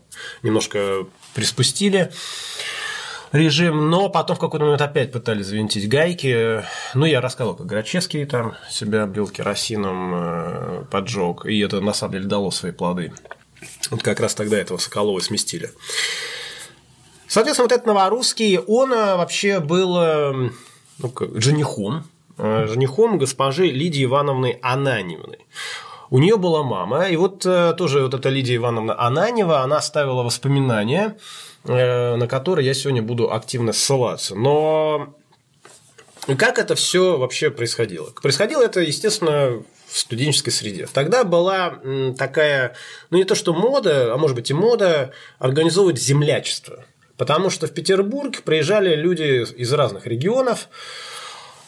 немножко 0.43 1.05
приспустили 1.33 2.11
режим, 3.31 3.89
но 3.89 4.09
потом 4.09 4.35
в 4.35 4.39
какой-то 4.39 4.65
момент 4.65 4.81
опять 4.81 5.11
пытались 5.11 5.47
завинтить 5.47 5.87
гайки. 5.87 6.63
Ну, 6.93 7.05
я 7.05 7.21
рассказывал, 7.21 7.55
как 7.55 7.65
Грачевский 7.65 8.25
там 8.25 8.55
себя 8.69 9.03
облил 9.03 9.27
керосином, 9.27 10.13
э, 10.13 10.83
поджег, 10.91 11.45
и 11.45 11.59
это 11.59 11.81
на 11.81 11.93
самом 11.93 12.13
деле 12.13 12.25
дало 12.25 12.51
свои 12.51 12.71
плоды. 12.71 13.13
Вот 13.89 14.03
как 14.03 14.19
раз 14.19 14.35
тогда 14.35 14.57
этого 14.57 14.77
Соколова 14.77 15.19
сместили. 15.19 15.71
Соответственно, 17.31 17.69
вот 17.69 17.71
этот 17.71 17.85
Новорусский, 17.85 18.57
он 18.57 18.91
э, 18.91 19.15
вообще 19.15 19.61
был 19.61 19.97
э, 19.97 20.49
ну, 20.97 21.13
женихом, 21.35 22.03
э, 22.37 22.67
женихом 22.67 23.17
госпожи 23.17 23.67
Лидии 23.67 24.03
Ивановны 24.03 24.59
Ананьевны. 24.61 25.37
У 26.09 26.19
нее 26.19 26.35
была 26.35 26.61
мама, 26.61 27.07
и 27.07 27.15
вот 27.15 27.39
тоже 27.39 28.01
вот 28.01 28.13
эта 28.13 28.27
Лидия 28.27 28.57
Ивановна 28.57 28.99
Ананева, 28.99 29.61
она 29.61 29.77
оставила 29.77 30.23
воспоминания, 30.23 31.15
на 31.63 32.27
которые 32.27 32.67
я 32.67 32.73
сегодня 32.73 33.01
буду 33.01 33.31
активно 33.31 33.71
ссылаться. 33.71 34.35
Но 34.35 35.15
как 36.37 36.59
это 36.59 36.75
все 36.75 37.17
вообще 37.17 37.49
происходило? 37.49 38.09
Происходило 38.21 38.61
это, 38.61 38.81
естественно, 38.81 39.63
в 39.87 39.97
студенческой 39.97 40.51
среде. 40.51 40.85
Тогда 40.91 41.23
была 41.23 41.79
такая, 42.17 42.75
ну 43.09 43.17
не 43.17 43.23
то 43.23 43.35
что 43.35 43.53
мода, 43.53 44.13
а 44.13 44.17
может 44.17 44.35
быть 44.35 44.49
и 44.49 44.53
мода, 44.53 45.11
организовывать 45.39 45.97
землячество. 45.97 46.83
Потому 47.21 47.51
что 47.51 47.67
в 47.67 47.71
Петербург 47.71 48.41
приезжали 48.41 48.95
люди 48.95 49.45
из 49.55 49.71
разных 49.73 50.07
регионов, 50.07 50.69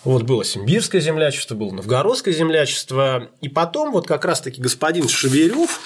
вот 0.03 0.23
было 0.23 0.43
Симбирское 0.43 0.99
землячество, 0.99 1.53
было 1.53 1.69
Новгородское 1.69 2.33
землячество. 2.33 3.29
И 3.39 3.49
потом 3.49 3.91
вот 3.91 4.07
как 4.07 4.25
раз-таки 4.25 4.59
господин 4.59 5.07
Шеверев, 5.07 5.79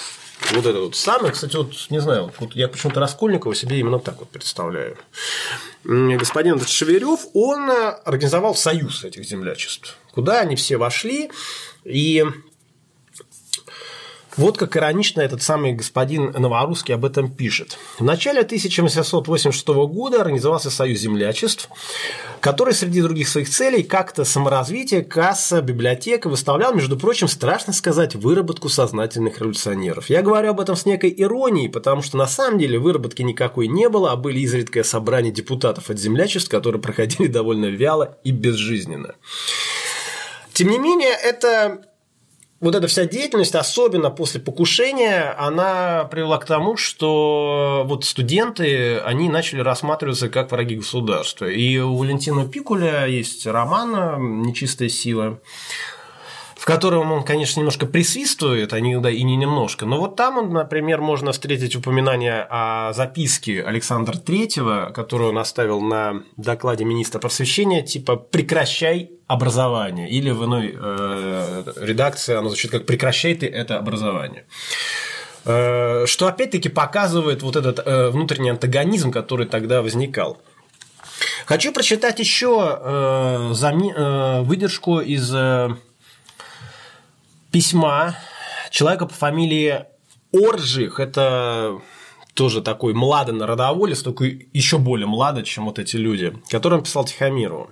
вот 0.54 0.64
этот 0.64 0.80
вот 0.80 0.96
самый, 0.96 1.32
кстати, 1.32 1.54
вот 1.56 1.74
не 1.90 1.98
знаю, 1.98 2.32
вот 2.38 2.54
я 2.54 2.66
почему-то 2.68 3.00
Раскольникова 3.00 3.54
себе 3.54 3.78
именно 3.80 3.98
так 3.98 4.20
вот 4.20 4.30
представляю. 4.30 4.96
Господин 5.84 6.58
Шеверев, 6.64 7.26
он 7.34 7.68
э, 7.68 7.90
организовал 8.06 8.54
союз 8.54 9.04
этих 9.04 9.24
землячеств, 9.24 9.98
куда 10.12 10.40
они 10.40 10.56
все 10.56 10.78
вошли, 10.78 11.30
и 11.84 12.24
вот 14.38 14.56
как 14.56 14.76
иронично 14.76 15.20
этот 15.20 15.42
самый 15.42 15.72
господин 15.72 16.30
Новорусский 16.30 16.94
об 16.94 17.04
этом 17.04 17.28
пишет. 17.28 17.76
В 17.98 18.04
начале 18.04 18.40
1886 18.40 19.66
года 19.66 20.20
организовался 20.20 20.70
Союз 20.70 21.00
землячеств, 21.00 21.68
который 22.40 22.72
среди 22.72 23.02
других 23.02 23.28
своих 23.28 23.50
целей 23.50 23.82
как-то 23.82 24.24
саморазвитие, 24.24 25.02
касса, 25.02 25.60
библиотека 25.60 26.28
выставлял, 26.28 26.72
между 26.72 26.96
прочим, 26.96 27.26
страшно 27.26 27.72
сказать, 27.72 28.14
выработку 28.14 28.68
сознательных 28.68 29.40
революционеров. 29.40 30.08
Я 30.08 30.22
говорю 30.22 30.50
об 30.50 30.60
этом 30.60 30.76
с 30.76 30.86
некой 30.86 31.12
иронией, 31.16 31.68
потому 31.68 32.02
что 32.02 32.16
на 32.16 32.28
самом 32.28 32.60
деле 32.60 32.78
выработки 32.78 33.22
никакой 33.22 33.66
не 33.66 33.88
было, 33.88 34.12
а 34.12 34.16
были 34.16 34.38
изредкое 34.40 34.84
собрание 34.84 35.32
депутатов 35.32 35.90
от 35.90 35.98
землячеств, 35.98 36.48
которые 36.48 36.80
проходили 36.80 37.26
довольно 37.26 37.66
вяло 37.66 38.18
и 38.22 38.30
безжизненно. 38.30 39.16
Тем 40.52 40.70
не 40.70 40.78
менее, 40.78 41.10
это 41.10 41.82
вот 42.60 42.74
эта 42.74 42.88
вся 42.88 43.04
деятельность, 43.06 43.54
особенно 43.54 44.10
после 44.10 44.40
покушения, 44.40 45.34
она 45.38 46.04
привела 46.04 46.38
к 46.38 46.44
тому, 46.44 46.76
что 46.76 47.84
вот 47.86 48.04
студенты, 48.04 48.98
они 48.98 49.28
начали 49.28 49.60
рассматриваться 49.60 50.28
как 50.28 50.50
враги 50.50 50.76
государства. 50.76 51.46
И 51.46 51.78
у 51.78 51.96
Валентина 51.96 52.48
Пикуля 52.48 53.06
есть 53.06 53.46
роман 53.46 54.42
«Нечистая 54.42 54.88
сила», 54.88 55.38
в 56.58 56.64
котором 56.64 57.12
он, 57.12 57.22
конечно, 57.22 57.60
немножко 57.60 57.86
присвистывает, 57.86 58.72
а 58.72 58.80
не, 58.80 58.98
да, 58.98 59.10
и 59.10 59.22
не 59.22 59.36
немножко. 59.36 59.86
Но 59.86 60.00
вот 60.00 60.16
там, 60.16 60.38
он, 60.38 60.52
например, 60.52 61.00
можно 61.00 61.30
встретить 61.30 61.76
упоминание 61.76 62.44
о 62.50 62.92
записке 62.92 63.62
Александра 63.62 64.18
Третьего, 64.18 64.90
которую 64.92 65.30
он 65.30 65.38
оставил 65.38 65.80
на 65.80 66.24
докладе 66.36 66.84
министра 66.84 67.20
просвещения, 67.20 67.82
типа 67.82 68.16
«прекращай 68.16 69.12
образование». 69.28 70.10
Или 70.10 70.30
в 70.30 70.44
иной 70.46 70.74
э, 70.74 71.62
редакции 71.76 72.34
оно 72.34 72.48
звучит 72.48 72.72
как 72.72 72.86
«прекращай 72.86 73.36
ты 73.36 73.46
это 73.46 73.78
образование». 73.78 74.44
Э, 75.44 76.06
Что 76.06 76.26
опять-таки 76.26 76.68
показывает 76.68 77.42
вот 77.42 77.54
этот 77.54 77.78
э, 77.86 78.10
внутренний 78.10 78.50
антагонизм, 78.50 79.12
который 79.12 79.46
тогда 79.46 79.80
возникал. 79.80 80.38
Хочу 81.46 81.72
прочитать 81.72 82.18
еще 82.18 82.80
э, 82.82 83.52
э, 83.52 84.40
выдержку 84.42 84.98
из 84.98 85.32
э, 85.32 85.68
письма 87.50 88.16
человека 88.70 89.06
по 89.06 89.14
фамилии 89.14 89.84
Оржих. 90.32 91.00
Это 91.00 91.80
тоже 92.34 92.62
такой 92.62 92.94
младо-народоволец, 92.94 94.02
только 94.02 94.24
еще 94.24 94.78
более 94.78 95.06
младо, 95.06 95.42
чем 95.42 95.64
вот 95.64 95.78
эти 95.78 95.96
люди, 95.96 96.34
который 96.50 96.74
он 96.74 96.84
писал 96.84 97.04
Тихомирову. 97.04 97.70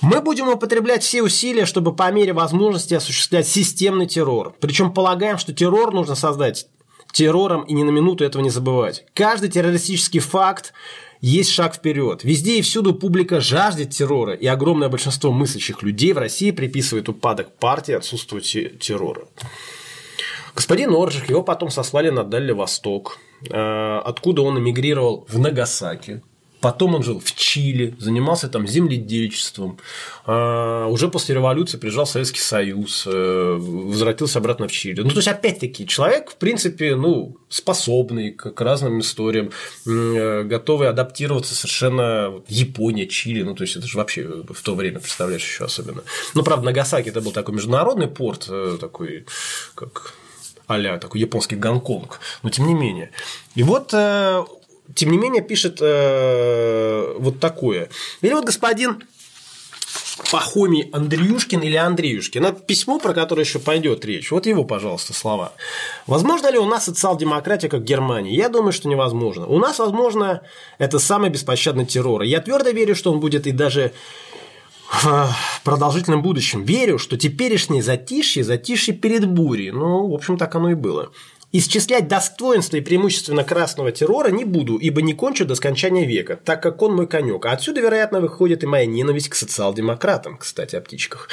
Мы 0.00 0.20
будем 0.20 0.48
употреблять 0.48 1.04
все 1.04 1.22
усилия, 1.22 1.64
чтобы 1.64 1.94
по 1.94 2.10
мере 2.10 2.32
возможности 2.32 2.94
осуществлять 2.94 3.46
системный 3.46 4.06
террор. 4.06 4.52
Причем 4.60 4.92
полагаем, 4.92 5.38
что 5.38 5.52
террор 5.52 5.94
нужно 5.94 6.16
создать 6.16 6.66
террором 7.12 7.62
и 7.62 7.72
ни 7.72 7.84
на 7.84 7.90
минуту 7.90 8.24
этого 8.24 8.42
не 8.42 8.50
забывать. 8.50 9.04
Каждый 9.14 9.48
террористический 9.48 10.18
факт 10.18 10.72
есть 11.22 11.50
шаг 11.50 11.74
вперед. 11.74 12.24
Везде 12.24 12.58
и 12.58 12.62
всюду 12.62 12.94
публика 12.94 13.40
жаждет 13.40 13.90
террора, 13.90 14.34
и 14.34 14.46
огромное 14.46 14.88
большинство 14.88 15.32
мыслящих 15.32 15.82
людей 15.82 16.12
в 16.12 16.18
России 16.18 16.50
приписывает 16.50 17.08
упадок 17.08 17.56
партии 17.58 17.94
отсутствию 17.94 18.42
те- 18.42 18.70
террора. 18.70 19.22
Господин 20.54 20.92
Оржик, 20.92 21.30
его 21.30 21.42
потом 21.42 21.70
сослали 21.70 22.10
на 22.10 22.24
Дальний 22.24 22.52
Восток, 22.52 23.18
э, 23.48 23.98
откуда 24.04 24.42
он 24.42 24.58
эмигрировал 24.58 25.24
в 25.28 25.38
Нагасаки. 25.38 26.22
Потом 26.62 26.94
он 26.94 27.02
жил 27.02 27.18
в 27.18 27.34
Чили, 27.34 27.96
занимался 27.98 28.48
там 28.48 28.68
земледельчеством. 28.68 29.80
Э, 30.26 30.86
Уже 30.88 31.08
после 31.08 31.34
революции 31.34 31.76
приезжал 31.76 32.04
в 32.04 32.08
Советский 32.08 32.38
Союз, 32.38 33.02
э, 33.04 33.56
возвратился 33.58 34.38
обратно 34.38 34.68
в 34.68 34.72
Чили. 34.72 35.00
Ну, 35.00 35.10
то 35.10 35.16
есть, 35.16 35.26
опять-таки, 35.26 35.88
человек, 35.88 36.30
в 36.30 36.36
принципе, 36.36 36.94
ну, 36.94 37.36
способный 37.48 38.30
к 38.30 38.60
разным 38.60 39.00
историям, 39.00 39.50
э, 39.86 40.44
готовый 40.44 40.88
адаптироваться 40.88 41.56
совершенно 41.56 42.40
Япония, 42.46 43.08
Чили, 43.08 43.42
ну, 43.42 43.56
то 43.56 43.64
есть, 43.64 43.74
это 43.74 43.88
же 43.88 43.98
вообще 43.98 44.22
в 44.22 44.62
то 44.62 44.76
время, 44.76 45.00
представляешь, 45.00 45.42
еще 45.42 45.64
особенно. 45.64 46.02
Ну, 46.34 46.44
правда, 46.44 46.66
Нагасаки 46.66 47.08
это 47.08 47.20
был 47.20 47.32
такой 47.32 47.56
международный 47.56 48.06
порт, 48.06 48.46
э, 48.48 48.78
такой, 48.80 49.26
как 49.74 50.14
а 50.68 50.98
такой 50.98 51.20
японский 51.20 51.56
Гонконг, 51.56 52.20
но 52.42 52.50
тем 52.50 52.66
не 52.66 52.74
менее. 52.74 53.10
И 53.56 53.62
вот, 53.62 53.92
э, 53.92 54.44
тем 54.94 55.10
не 55.10 55.18
менее, 55.18 55.42
пишет 55.42 55.78
э, 55.80 57.14
вот 57.18 57.40
такое. 57.40 57.88
Или 58.20 58.34
вот 58.34 58.44
господин 58.44 59.02
Пахомий 60.30 60.88
Андреюшкин 60.92 61.60
или 61.60 61.76
Андреюшкин. 61.76 62.44
Это 62.44 62.60
письмо, 62.60 62.98
про 62.98 63.12
которое 63.14 63.42
еще 63.42 63.58
пойдет 63.58 64.04
речь. 64.04 64.30
Вот 64.30 64.46
его, 64.46 64.64
пожалуйста, 64.64 65.12
слова. 65.12 65.52
Возможно 66.06 66.50
ли 66.50 66.58
у 66.58 66.66
нас 66.66 66.84
социал-демократия, 66.84 67.68
как 67.68 67.80
в 67.80 67.84
Германии? 67.84 68.34
Я 68.34 68.48
думаю, 68.48 68.72
что 68.72 68.88
невозможно. 68.88 69.46
У 69.46 69.58
нас, 69.58 69.78
возможно, 69.78 70.42
это 70.78 70.98
самый 70.98 71.30
беспощадный 71.30 71.86
террор. 71.86 72.22
Я 72.22 72.40
твердо 72.40 72.70
верю, 72.70 72.94
что 72.94 73.12
он 73.12 73.20
будет 73.20 73.46
и 73.46 73.52
даже 73.52 73.92
в 74.90 75.34
продолжительном 75.64 76.22
будущем. 76.22 76.64
Верю, 76.64 76.98
что 76.98 77.16
теперешнее 77.16 77.82
затишье– 77.82 78.44
затишье 78.44 78.94
перед 78.94 79.26
бурей. 79.26 79.70
Ну, 79.70 80.08
в 80.08 80.14
общем, 80.14 80.36
так 80.36 80.54
оно 80.54 80.70
и 80.70 80.74
было. 80.74 81.10
Исчислять 81.54 82.08
достоинства 82.08 82.78
и 82.78 82.80
преимущественно 82.80 83.44
красного 83.44 83.92
террора 83.92 84.30
не 84.30 84.46
буду, 84.46 84.78
ибо 84.78 85.02
не 85.02 85.12
кончу 85.12 85.44
до 85.44 85.54
скончания 85.54 86.06
века, 86.06 86.40
так 86.42 86.62
как 86.62 86.80
он 86.80 86.94
мой 86.94 87.06
конек. 87.06 87.44
А 87.44 87.52
отсюда, 87.52 87.82
вероятно, 87.82 88.22
выходит 88.22 88.64
и 88.64 88.66
моя 88.66 88.86
ненависть 88.86 89.28
к 89.28 89.34
социал-демократам, 89.34 90.38
кстати, 90.38 90.76
о 90.76 90.80
птичках. 90.80 91.28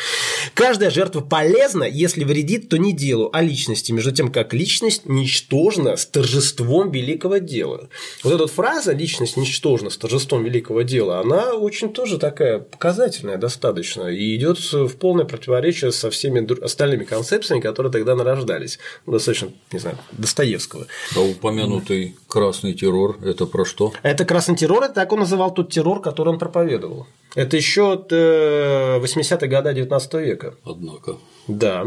Каждая 0.55 0.89
жертва 0.89 1.21
полезна, 1.21 1.85
если 1.85 2.25
вредит, 2.25 2.67
то 2.67 2.77
не 2.77 2.91
делу, 2.91 3.29
а 3.31 3.41
личности, 3.41 3.93
между 3.93 4.11
тем, 4.11 4.29
как 4.29 4.53
личность 4.53 5.05
ничтожна 5.05 5.95
с 5.95 6.05
торжеством 6.05 6.91
великого 6.91 7.38
дела. 7.38 7.88
Вот 8.21 8.33
эта 8.33 8.47
фраза 8.47 8.91
«личность 8.91 9.38
ничтожна 9.38 9.89
с 9.89 9.97
торжеством 9.97 10.43
великого 10.43 10.81
дела», 10.81 11.21
она 11.21 11.53
очень 11.53 11.93
тоже 11.93 12.17
такая 12.17 12.59
показательная 12.59 13.38
достаточно 13.38 14.09
и 14.09 14.35
идет 14.35 14.59
в 14.59 14.97
полное 14.97 15.23
противоречие 15.23 15.93
со 15.93 16.09
всеми 16.11 16.45
остальными 16.61 17.05
концепциями, 17.05 17.61
которые 17.61 17.89
тогда 17.89 18.15
нарождались. 18.15 18.79
Достаточно, 19.05 19.53
не 19.71 19.79
знаю, 19.79 19.97
Достоевского. 20.11 20.87
А 21.15 21.19
упомянутый 21.19 22.15
красный 22.27 22.73
террор– 22.73 23.17
это 23.23 23.45
про 23.45 23.65
что? 23.65 23.93
Это 24.03 24.25
красный 24.25 24.55
террор, 24.55 24.83
это 24.83 24.93
так 24.93 25.11
он 25.11 25.19
называл 25.19 25.53
тот 25.53 25.71
террор, 25.71 26.01
который 26.01 26.29
он 26.29 26.39
проповедовал. 26.39 27.07
Это 27.35 27.57
еще 27.57 27.93
от 27.93 28.11
80-х 28.11 29.47
годов 29.47 29.73
19 29.73 30.13
века. 30.15 30.55
Однако. 30.65 31.17
Да. 31.47 31.85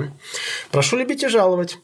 Прошу 0.71 0.97
любить 0.97 1.23
и 1.23 1.29
жаловать. 1.29 1.79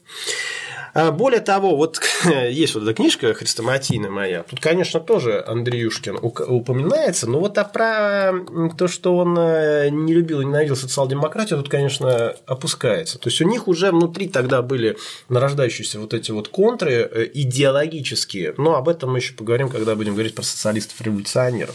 А, 0.95 1.13
более 1.13 1.41
того, 1.41 1.77
вот 1.77 2.01
есть 2.51 2.75
вот 2.75 2.85
эта 2.85 2.95
книжка 2.95 3.35
хрестоматийная 3.35 4.11
моя, 4.11 4.43
тут, 4.43 4.61
конечно, 4.61 5.01
тоже 5.01 5.43
Андреюшкин 5.47 6.19
упоминается, 6.23 7.29
но 7.29 7.41
вот 7.41 7.59
а 7.59 7.65
про 7.65 8.33
то, 8.77 8.89
что 8.89 9.17
он 9.17 9.37
э, 9.39 9.89
не 9.91 10.15
любил 10.15 10.41
и 10.41 10.45
ненавидел 10.45 10.77
социал-демократию, 10.77 11.59
тут, 11.59 11.69
конечно, 11.69 12.35
опускается. 12.47 13.19
То 13.19 13.29
есть 13.29 13.41
у 13.41 13.49
них 13.49 13.69
уже 13.69 13.91
внутри 13.91 14.29
тогда 14.29 14.63
были 14.63 14.97
нарождающиеся 15.29 16.01
вот 16.01 16.15
эти 16.15 16.31
вот 16.31 16.49
контры 16.49 16.93
э, 16.93 17.31
идеологические, 17.35 18.55
но 18.59 18.77
об 18.77 18.89
этом 18.89 19.13
мы 19.13 19.19
еще 19.19 19.35
поговорим, 19.35 19.69
когда 19.69 19.95
будем 19.95 20.15
говорить 20.15 20.35
про 20.35 20.43
социалистов-революционеров. 20.43 21.75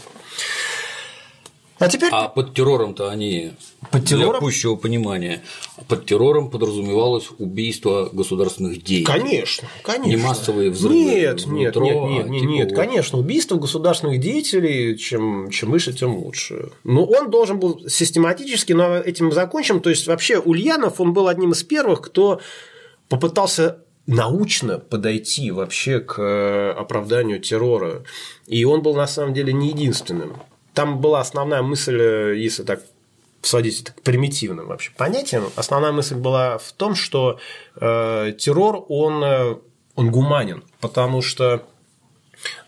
А 1.78 1.88
теперь. 1.88 2.10
А 2.12 2.28
под 2.28 2.54
террором-то 2.54 3.10
они 3.10 3.52
под 3.90 4.04
террором? 4.06 4.32
для 4.32 4.40
пущего 4.40 4.76
понимания. 4.76 5.42
Под 5.88 6.06
террором 6.06 6.48
подразумевалось 6.48 7.28
убийство 7.38 8.08
государственных 8.12 8.82
деятелей. 8.82 9.04
Конечно, 9.20 9.68
конечно. 9.82 10.08
Не 10.08 10.16
массовые 10.16 10.70
взрывы. 10.70 10.94
Нет, 10.94 11.46
нет, 11.46 11.68
метро, 11.68 11.84
нет, 11.84 11.96
нет, 12.08 12.26
а 12.26 12.28
нет, 12.28 12.40
типа 12.40 12.50
нет, 12.50 12.70
вот... 12.70 12.76
конечно, 12.76 13.18
убийство 13.18 13.56
государственных 13.56 14.20
деятелей, 14.20 14.96
чем, 14.96 15.50
чем 15.50 15.72
выше, 15.72 15.92
тем 15.92 16.16
лучше. 16.16 16.70
Но 16.84 17.04
он 17.04 17.30
должен 17.30 17.58
был 17.58 17.88
систематически, 17.88 18.72
но 18.72 18.96
этим 18.96 19.32
закончим. 19.32 19.80
То 19.80 19.90
есть, 19.90 20.06
вообще 20.06 20.38
Ульянов, 20.38 21.00
он 21.00 21.12
был 21.12 21.26
одним 21.26 21.52
из 21.52 21.64
первых, 21.64 22.02
кто 22.02 22.40
попытался 23.08 23.78
научно 24.06 24.78
подойти 24.78 25.50
вообще 25.50 25.98
к 25.98 26.20
э, 26.20 26.70
оправданию 26.70 27.40
террора. 27.40 28.04
И 28.46 28.64
он 28.64 28.82
был 28.82 28.94
на 28.94 29.06
самом 29.06 29.34
деле 29.34 29.52
не 29.52 29.68
единственным 29.68 30.34
там 30.74 31.00
была 31.00 31.20
основная 31.20 31.62
мысль, 31.62 31.98
э, 32.00 32.36
если 32.36 32.62
так 32.62 32.80
сводить 33.42 33.82
это 33.82 33.92
к 33.92 34.02
примитивным 34.02 34.66
вообще 34.66 34.90
понятиям, 34.96 35.50
основная 35.56 35.92
мысль 35.92 36.16
была 36.16 36.58
в 36.58 36.72
том, 36.72 36.94
что 36.94 37.38
э, 37.76 38.32
террор, 38.38 38.84
он, 38.88 39.22
э, 39.22 39.56
он 39.94 40.10
гуманен, 40.10 40.64
потому 40.80 41.22
что 41.22 41.64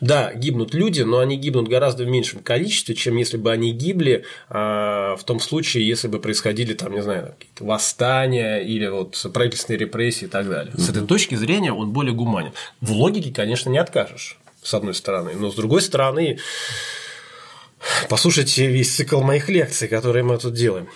да, 0.00 0.32
гибнут 0.32 0.74
люди, 0.74 1.02
но 1.02 1.18
они 1.18 1.36
гибнут 1.36 1.68
гораздо 1.68 2.04
в 2.04 2.08
меньшем 2.08 2.40
количестве, 2.40 2.94
чем 2.94 3.16
если 3.16 3.36
бы 3.36 3.52
они 3.52 3.72
гибли 3.72 4.24
э, 4.48 4.54
в 4.54 5.20
том 5.24 5.40
случае, 5.40 5.86
если 5.86 6.08
бы 6.08 6.18
происходили 6.18 6.74
там, 6.74 6.92
не 6.92 7.02
знаю, 7.02 7.34
какие-то 7.38 7.64
восстания 7.64 8.58
или 8.58 8.86
вот 8.86 9.24
правительственные 9.32 9.80
репрессии 9.80 10.24
и 10.24 10.28
так 10.28 10.48
далее. 10.48 10.72
С 10.76 10.88
этой 10.88 11.06
точки 11.06 11.34
зрения 11.34 11.72
он 11.72 11.90
более 11.90 12.14
гуманен. 12.14 12.52
В 12.80 12.92
логике, 12.92 13.32
конечно, 13.32 13.70
не 13.70 13.78
откажешь, 13.78 14.38
с 14.62 14.72
одной 14.74 14.94
стороны, 14.94 15.32
но 15.34 15.50
с 15.50 15.54
другой 15.54 15.82
стороны, 15.82 16.38
Послушайте 18.08 18.66
весь 18.66 18.94
цикл 18.94 19.20
моих 19.20 19.48
лекций, 19.48 19.88
которые 19.88 20.22
мы 20.22 20.38
тут 20.38 20.54
делаем. 20.54 20.88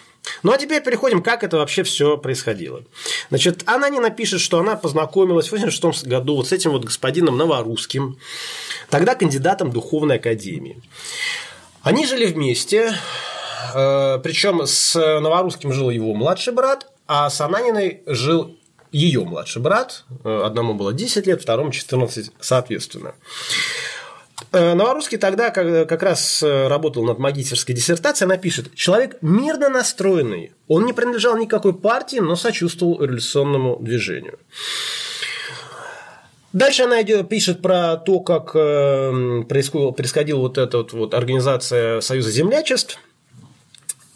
Ну 0.43 0.53
а 0.53 0.59
теперь 0.59 0.83
переходим, 0.83 1.23
как 1.23 1.43
это 1.43 1.57
вообще 1.57 1.83
все 1.83 2.17
происходило. 2.19 2.83
Значит, 3.31 3.63
она 3.67 3.89
не 3.89 4.00
напишет, 4.00 4.41
что 4.41 4.59
она 4.59 4.76
познакомилась 4.76 5.47
в 5.47 5.53
1986 5.53 6.07
году 6.07 6.37
вот 6.37 6.49
с 6.49 6.53
этим 6.53 6.73
вот 6.73 6.85
господином 6.85 7.37
Новорусским, 7.37 8.19
тогда 8.91 9.15
кандидатом 9.15 9.71
Духовной 9.71 10.17
Академии. 10.17 10.83
Они 11.83 12.07
жили 12.07 12.26
вместе, 12.26 12.95
э, 13.75 14.19
причем 14.23 14.67
с 14.67 14.95
Новорусским 14.95 15.73
жил 15.73 15.91
его 15.91 16.15
младший 16.15 16.53
брат, 16.53 16.87
а 17.07 17.31
с 17.31 17.41
Ананиной 17.41 18.03
жил 18.07 18.57
ее 18.93 19.25
младший 19.25 19.63
брат. 19.63 20.05
Э, 20.25 20.43
одному 20.45 20.75
было 20.75 20.93
10 20.93 21.26
лет, 21.26 21.41
второму 21.41 21.71
14 21.73 22.33
соответственно. 22.41 23.15
Э, 24.52 24.75
Новорусский 24.75 25.17
тогда 25.17 25.50
как 25.50 26.02
раз 26.02 26.43
э, 26.43 26.67
работал 26.67 27.04
над 27.04 27.19
магистерской 27.19 27.75
диссертацией, 27.75 28.26
она 28.26 28.36
пишет, 28.36 28.75
человек 28.75 29.17
мирно 29.21 29.69
настроенный, 29.69 30.52
он 30.67 30.86
не 30.86 30.93
принадлежал 30.93 31.36
никакой 31.36 31.73
партии, 31.73 32.19
но 32.19 32.34
сочувствовал 32.34 33.00
революционному 33.00 33.78
движению. 33.80 34.39
Дальше 36.52 36.82
она 36.82 37.00
пишет 37.23 37.63
про 37.63 37.97
то, 37.97 38.19
как 38.19 38.50
э, 38.54 39.45
происходила 39.47 40.41
вот 40.41 40.58
эта 40.58 40.78
вот, 40.78 40.93
вот 40.93 41.15
организация 41.15 42.00
Союза 42.00 42.30
землячеств– 42.32 42.99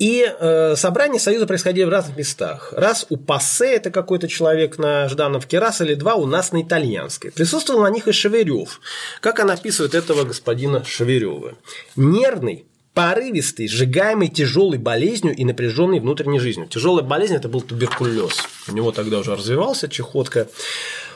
и 0.05 0.23
э, 0.23 0.77
собрания 0.77 1.19
Союза 1.19 1.47
происходили 1.47 1.85
в 1.85 1.89
разных 1.89 2.19
местах. 2.19 2.75
Раз 2.77 3.07
у 3.09 3.17
Пассе, 3.17 3.77
это 3.77 3.91
какой-то 3.91 4.29
человек 4.29 4.77
на 4.77 5.09
Ждановке, 5.09 5.59
раз 5.59 5.81
или 5.81 5.95
два 5.95 6.15
у 6.15 6.27
нас 6.27 6.53
на 6.53 6.61
итальянской. 6.61 7.33
Присутствовал 7.33 7.85
на 7.85 7.89
них 7.89 8.07
и 8.07 8.13
Шеверев. 8.13 8.83
Как 9.23 9.41
она 9.41 9.55
описывает 9.55 9.95
этого 9.95 10.25
господина 10.25 10.85
Шеверева? 10.85 11.55
Нервный, 11.97 12.67
порывистый, 12.93 13.67
сжигаемый 13.67 14.29
тяжелой 14.29 14.77
болезнью 14.77 15.35
и 15.35 15.43
напряженной 15.43 16.01
внутренней 16.01 16.39
жизнью. 16.39 16.69
Тяжелая 16.69 17.03
болезнь 17.03 17.37
это 17.37 17.49
был 17.49 17.63
туберкулез. 17.63 18.47
У 18.69 18.73
него 18.73 18.93
тогда 18.93 19.21
уже 19.21 19.35
развивался 19.35 19.89
чехотка. 19.89 20.49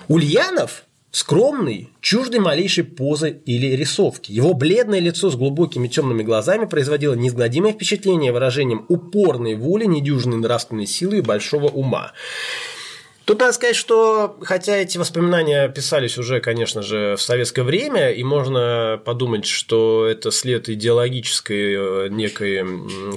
Ульянов 0.08 0.84
Скромный, 1.10 1.88
чуждый 2.02 2.38
малейшей 2.38 2.84
позы 2.84 3.40
или 3.46 3.74
рисовки. 3.74 4.30
Его 4.30 4.52
бледное 4.52 5.00
лицо 5.00 5.30
с 5.30 5.36
глубокими 5.36 5.88
темными 5.88 6.22
глазами 6.22 6.66
производило 6.66 7.14
неизгладимое 7.14 7.72
впечатление 7.72 8.30
выражением 8.30 8.84
упорной 8.88 9.54
воли, 9.54 9.86
недюжной 9.86 10.36
нравственной 10.36 10.86
силы 10.86 11.18
и 11.18 11.22
большого 11.22 11.68
ума. 11.68 12.12
Тут 13.28 13.40
надо 13.40 13.52
сказать, 13.52 13.76
что 13.76 14.38
хотя 14.40 14.76
эти 14.76 14.96
воспоминания 14.96 15.68
писались 15.68 16.16
уже, 16.16 16.40
конечно 16.40 16.80
же, 16.80 17.14
в 17.14 17.20
советское 17.20 17.62
время, 17.62 18.10
и 18.10 18.24
можно 18.24 18.98
подумать, 19.04 19.44
что 19.44 20.06
это 20.06 20.30
след 20.30 20.70
идеологической 20.70 22.06
э, 22.06 22.08
некой 22.08 22.64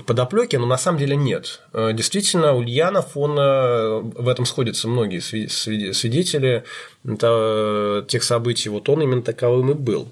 подоплеки, 0.06 0.58
но 0.58 0.66
на 0.66 0.78
самом 0.78 0.98
деле 0.98 1.16
нет. 1.16 1.62
Э, 1.72 1.94
действительно, 1.94 2.54
Ульянов, 2.54 3.16
он 3.16 3.40
э, 3.40 4.00
в 4.02 4.28
этом 4.28 4.46
сходятся 4.46 4.90
многие 4.90 5.20
свидетели 5.22 6.66
тех 8.10 8.24
событий, 8.24 8.68
вот 8.68 8.90
он 8.90 9.04
именно 9.04 9.22
таковым 9.22 9.72
и 9.72 9.76
был. 9.76 10.10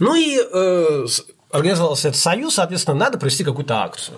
Ну 0.00 0.14
и 0.14 0.38
организовался 1.50 2.08
этот 2.08 2.18
союз, 2.18 2.54
соответственно, 2.54 2.96
надо 2.96 3.18
провести 3.18 3.44
какую-то 3.44 3.74
акцию. 3.74 4.16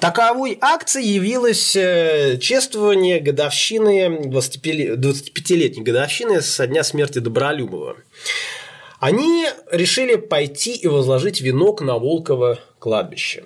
Таковой 0.00 0.58
акцией 0.60 1.08
явилось 1.08 1.74
э, 1.74 2.38
чествование 2.38 3.18
годовщины, 3.18 4.26
25-летней 4.26 5.82
годовщины 5.82 6.42
со 6.42 6.66
дня 6.66 6.84
смерти 6.84 7.18
Добролюбова. 7.18 7.96
Они 9.00 9.46
решили 9.70 10.16
пойти 10.16 10.74
и 10.74 10.86
возложить 10.86 11.40
венок 11.40 11.80
на 11.80 11.98
Волково 11.98 12.58
кладбище. 12.78 13.44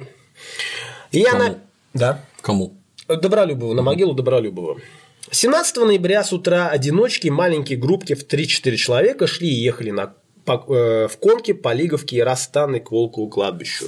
И 1.13 1.23
Кому? 1.23 1.37
она... 1.37 1.59
Да. 1.95 2.25
Кому? 2.41 2.75
Добролюбова, 3.09 3.75
на 3.75 3.83
могилу 3.83 4.13
Добролюбова. 4.13 4.81
17 5.31 5.77
ноября 5.77 6.25
с 6.25 6.33
утра 6.33 6.69
одиночки, 6.69 7.29
маленькие 7.29 7.79
группки 7.79 8.15
в 8.15 8.27
3-4 8.27 8.77
человека 8.77 9.27
шли 9.27 9.49
и 9.49 9.63
ехали 9.63 9.91
на 9.91 10.15
в 10.59 11.11
конке 11.21 11.53
Лиговке 11.73 12.17
и 12.17 12.21
Растанной 12.21 12.81
к 12.81 12.91
Волкову 12.91 13.29
кладбищу. 13.29 13.87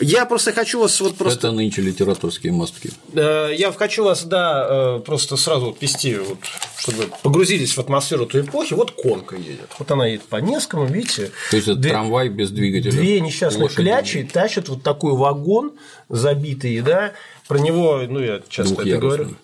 Я 0.00 0.26
просто 0.26 0.52
хочу 0.52 0.80
вас 0.80 1.00
вот 1.00 1.16
просто... 1.16 1.38
Это 1.48 1.52
нынче 1.52 1.82
литературские 1.82 2.52
мостки. 2.52 2.90
Э, 3.14 3.50
Я 3.56 3.72
хочу 3.72 4.04
вас, 4.04 4.24
да, 4.24 4.96
э, 4.98 5.00
просто 5.04 5.36
сразу 5.36 5.66
вот 5.66 5.80
вести, 5.82 6.16
вот, 6.16 6.38
чтобы 6.78 7.08
погрузились 7.22 7.76
в 7.76 7.78
атмосферу 7.80 8.26
той 8.26 8.42
эпохи. 8.42 8.74
Вот 8.74 8.90
конка 8.90 9.36
едет. 9.36 9.70
Вот 9.78 9.90
она 9.90 10.06
едет 10.06 10.22
по 10.24 10.36
Невскому, 10.36 10.86
видите. 10.86 11.30
То 11.50 11.56
есть 11.56 11.68
это 11.68 11.78
Две- 11.78 11.90
трамвай 11.92 12.28
без 12.28 12.50
двигателя. 12.50 12.92
Две 12.92 13.20
несчастные 13.20 13.64
Лошади. 13.64 13.82
клячи 13.82 14.24
тащат 14.24 14.68
вот 14.68 14.82
такой 14.82 15.12
вагон 15.14 15.72
забитый, 16.08 16.80
да. 16.80 17.12
Про 17.48 17.58
него, 17.58 18.00
ну, 18.08 18.20
я 18.20 18.40
часто 18.48 18.82
это 18.82 18.96
говорю. 18.98 19.36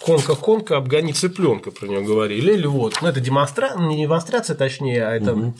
Конка-конка, 0.00 0.76
обгони 0.78 1.12
цыпленка 1.12 1.70
про 1.70 1.86
него 1.86 2.02
говорили. 2.02 2.52
Или 2.54 2.66
вот. 2.66 2.94
Ну, 3.02 3.08
это 3.08 3.20
демонстрация, 3.20 3.78
не 3.80 4.02
демонстрация, 4.02 4.56
точнее, 4.56 5.06
а 5.06 5.12
это 5.14 5.34
с- 5.34 5.52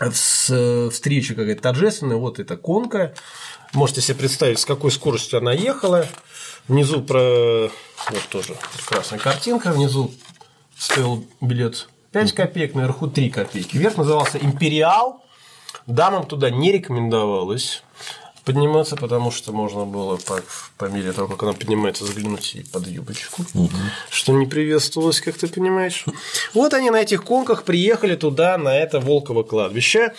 встреча 0.00 1.34
какая-то 1.34 1.62
торжественная. 1.62 2.16
Вот 2.16 2.38
эта 2.38 2.56
конка. 2.56 3.14
Можете 3.72 4.00
себе 4.00 4.18
представить, 4.18 4.58
с 4.58 4.64
какой 4.64 4.90
скоростью 4.90 5.38
она 5.38 5.52
ехала. 5.52 6.06
Внизу 6.68 7.02
про... 7.02 7.70
Вот 8.10 8.22
тоже 8.30 8.56
прекрасная 8.76 9.18
картинка. 9.18 9.72
Внизу 9.72 10.12
стоил 10.76 11.26
билет 11.40 11.88
5 12.12 12.32
копеек, 12.32 12.74
наверху 12.74 13.08
3 13.08 13.30
копейки. 13.30 13.76
Верх 13.76 13.96
назывался 13.96 14.38
«Империал». 14.38 15.22
Дамам 15.86 16.26
туда 16.26 16.50
не 16.50 16.72
рекомендовалось 16.72 17.82
подниматься, 18.48 18.96
потому 18.96 19.30
что 19.30 19.52
можно 19.52 19.84
было 19.84 20.16
по, 20.16 20.40
по 20.78 20.86
мере 20.86 21.12
того, 21.12 21.28
как 21.28 21.42
она 21.42 21.52
поднимается, 21.52 22.06
заглянуть 22.06 22.54
ей 22.54 22.64
под 22.64 22.86
юбочку, 22.86 23.44
что 24.08 24.32
не 24.32 24.46
приветствовалось, 24.46 25.20
как 25.20 25.36
ты 25.36 25.48
понимаешь. 25.48 26.06
Вот 26.54 26.72
они 26.72 26.88
на 26.90 27.02
этих 27.02 27.24
конках 27.24 27.64
приехали 27.64 28.16
туда, 28.16 28.56
на 28.56 28.74
это 28.74 29.00
Волково 29.00 29.42
кладбище. 29.42 30.14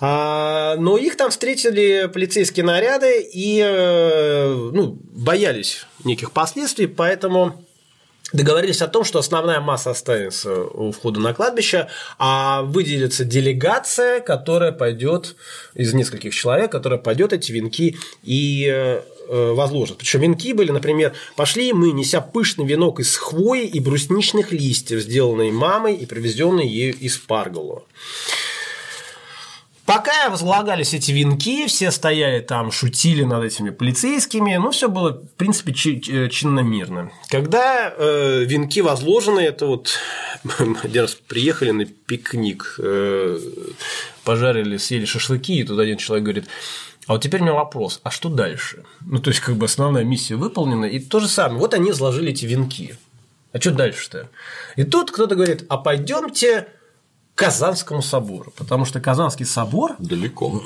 А, 0.00 0.76
но 0.78 0.96
их 0.96 1.16
там 1.16 1.30
встретили 1.30 2.08
полицейские 2.12 2.64
наряды 2.64 3.20
и 3.20 3.60
э, 3.62 4.70
ну, 4.72 4.98
боялись 5.12 5.86
неких 6.04 6.32
последствий, 6.32 6.86
поэтому 6.86 7.65
договорились 8.32 8.82
о 8.82 8.88
том, 8.88 9.04
что 9.04 9.18
основная 9.18 9.60
масса 9.60 9.90
останется 9.90 10.62
у 10.64 10.90
входа 10.92 11.20
на 11.20 11.32
кладбище, 11.34 11.88
а 12.18 12.62
выделится 12.62 13.24
делегация, 13.24 14.20
которая 14.20 14.72
пойдет 14.72 15.36
из 15.74 15.94
нескольких 15.94 16.34
человек, 16.34 16.72
которая 16.72 16.98
пойдет 16.98 17.32
эти 17.32 17.52
венки 17.52 17.96
и 18.22 18.66
э, 18.68 19.02
возложит. 19.28 19.98
Причем 19.98 20.20
венки 20.20 20.52
были, 20.52 20.72
например, 20.72 21.14
пошли 21.36 21.72
мы, 21.72 21.92
неся 21.92 22.20
пышный 22.20 22.66
венок 22.66 23.00
из 23.00 23.16
хвои 23.16 23.64
и 23.64 23.80
брусничных 23.80 24.52
листьев, 24.52 25.00
сделанный 25.00 25.50
мамой 25.50 25.94
и 25.94 26.06
привезенный 26.06 26.66
ею 26.66 26.94
из 26.94 27.16
Паргола. 27.18 27.82
Пока 29.86 30.30
возлагались 30.30 30.94
эти 30.94 31.12
венки, 31.12 31.68
все 31.68 31.92
стояли 31.92 32.40
там, 32.40 32.72
шутили 32.72 33.22
над 33.22 33.44
этими 33.44 33.70
полицейскими, 33.70 34.56
ну, 34.56 34.72
все 34.72 34.88
было, 34.88 35.12
в 35.12 35.34
принципе, 35.36 35.72
чи- 35.72 36.28
чинно-мирно. 36.28 37.12
Когда 37.28 37.94
э, 37.96 38.42
венки 38.44 38.80
возложены, 38.80 39.38
это 39.40 39.66
вот 39.66 39.96
один 40.82 41.02
раз 41.02 41.14
приехали 41.14 41.70
на 41.70 41.84
пикник, 41.84 42.74
э, 42.80 43.38
пожарили, 44.24 44.76
съели 44.76 45.04
шашлыки, 45.04 45.60
и 45.60 45.62
тут 45.64 45.78
один 45.78 45.98
человек 45.98 46.24
говорит, 46.24 46.44
а 47.06 47.12
вот 47.12 47.22
теперь 47.22 47.40
у 47.40 47.44
меня 47.44 47.54
вопрос, 47.54 48.00
а 48.02 48.10
что 48.10 48.28
дальше? 48.28 48.82
Ну, 49.02 49.20
то 49.20 49.30
есть, 49.30 49.38
как 49.40 49.54
бы 49.54 49.66
основная 49.66 50.02
миссия 50.02 50.34
выполнена, 50.34 50.86
и 50.86 50.98
то 50.98 51.20
же 51.20 51.28
самое, 51.28 51.60
вот 51.60 51.74
они 51.74 51.92
сложили 51.92 52.32
эти 52.32 52.44
венки. 52.44 52.96
А 53.52 53.60
что 53.60 53.70
дальше-то? 53.70 54.28
И 54.74 54.82
тут 54.82 55.12
кто-то 55.12 55.36
говорит, 55.36 55.64
а 55.68 55.78
пойдемте 55.78 56.66
Казанскому 57.36 58.00
собору, 58.00 58.50
потому 58.56 58.86
что 58.86 58.98
Казанский 58.98 59.44
собор 59.44 59.94
Далеко. 59.98 60.62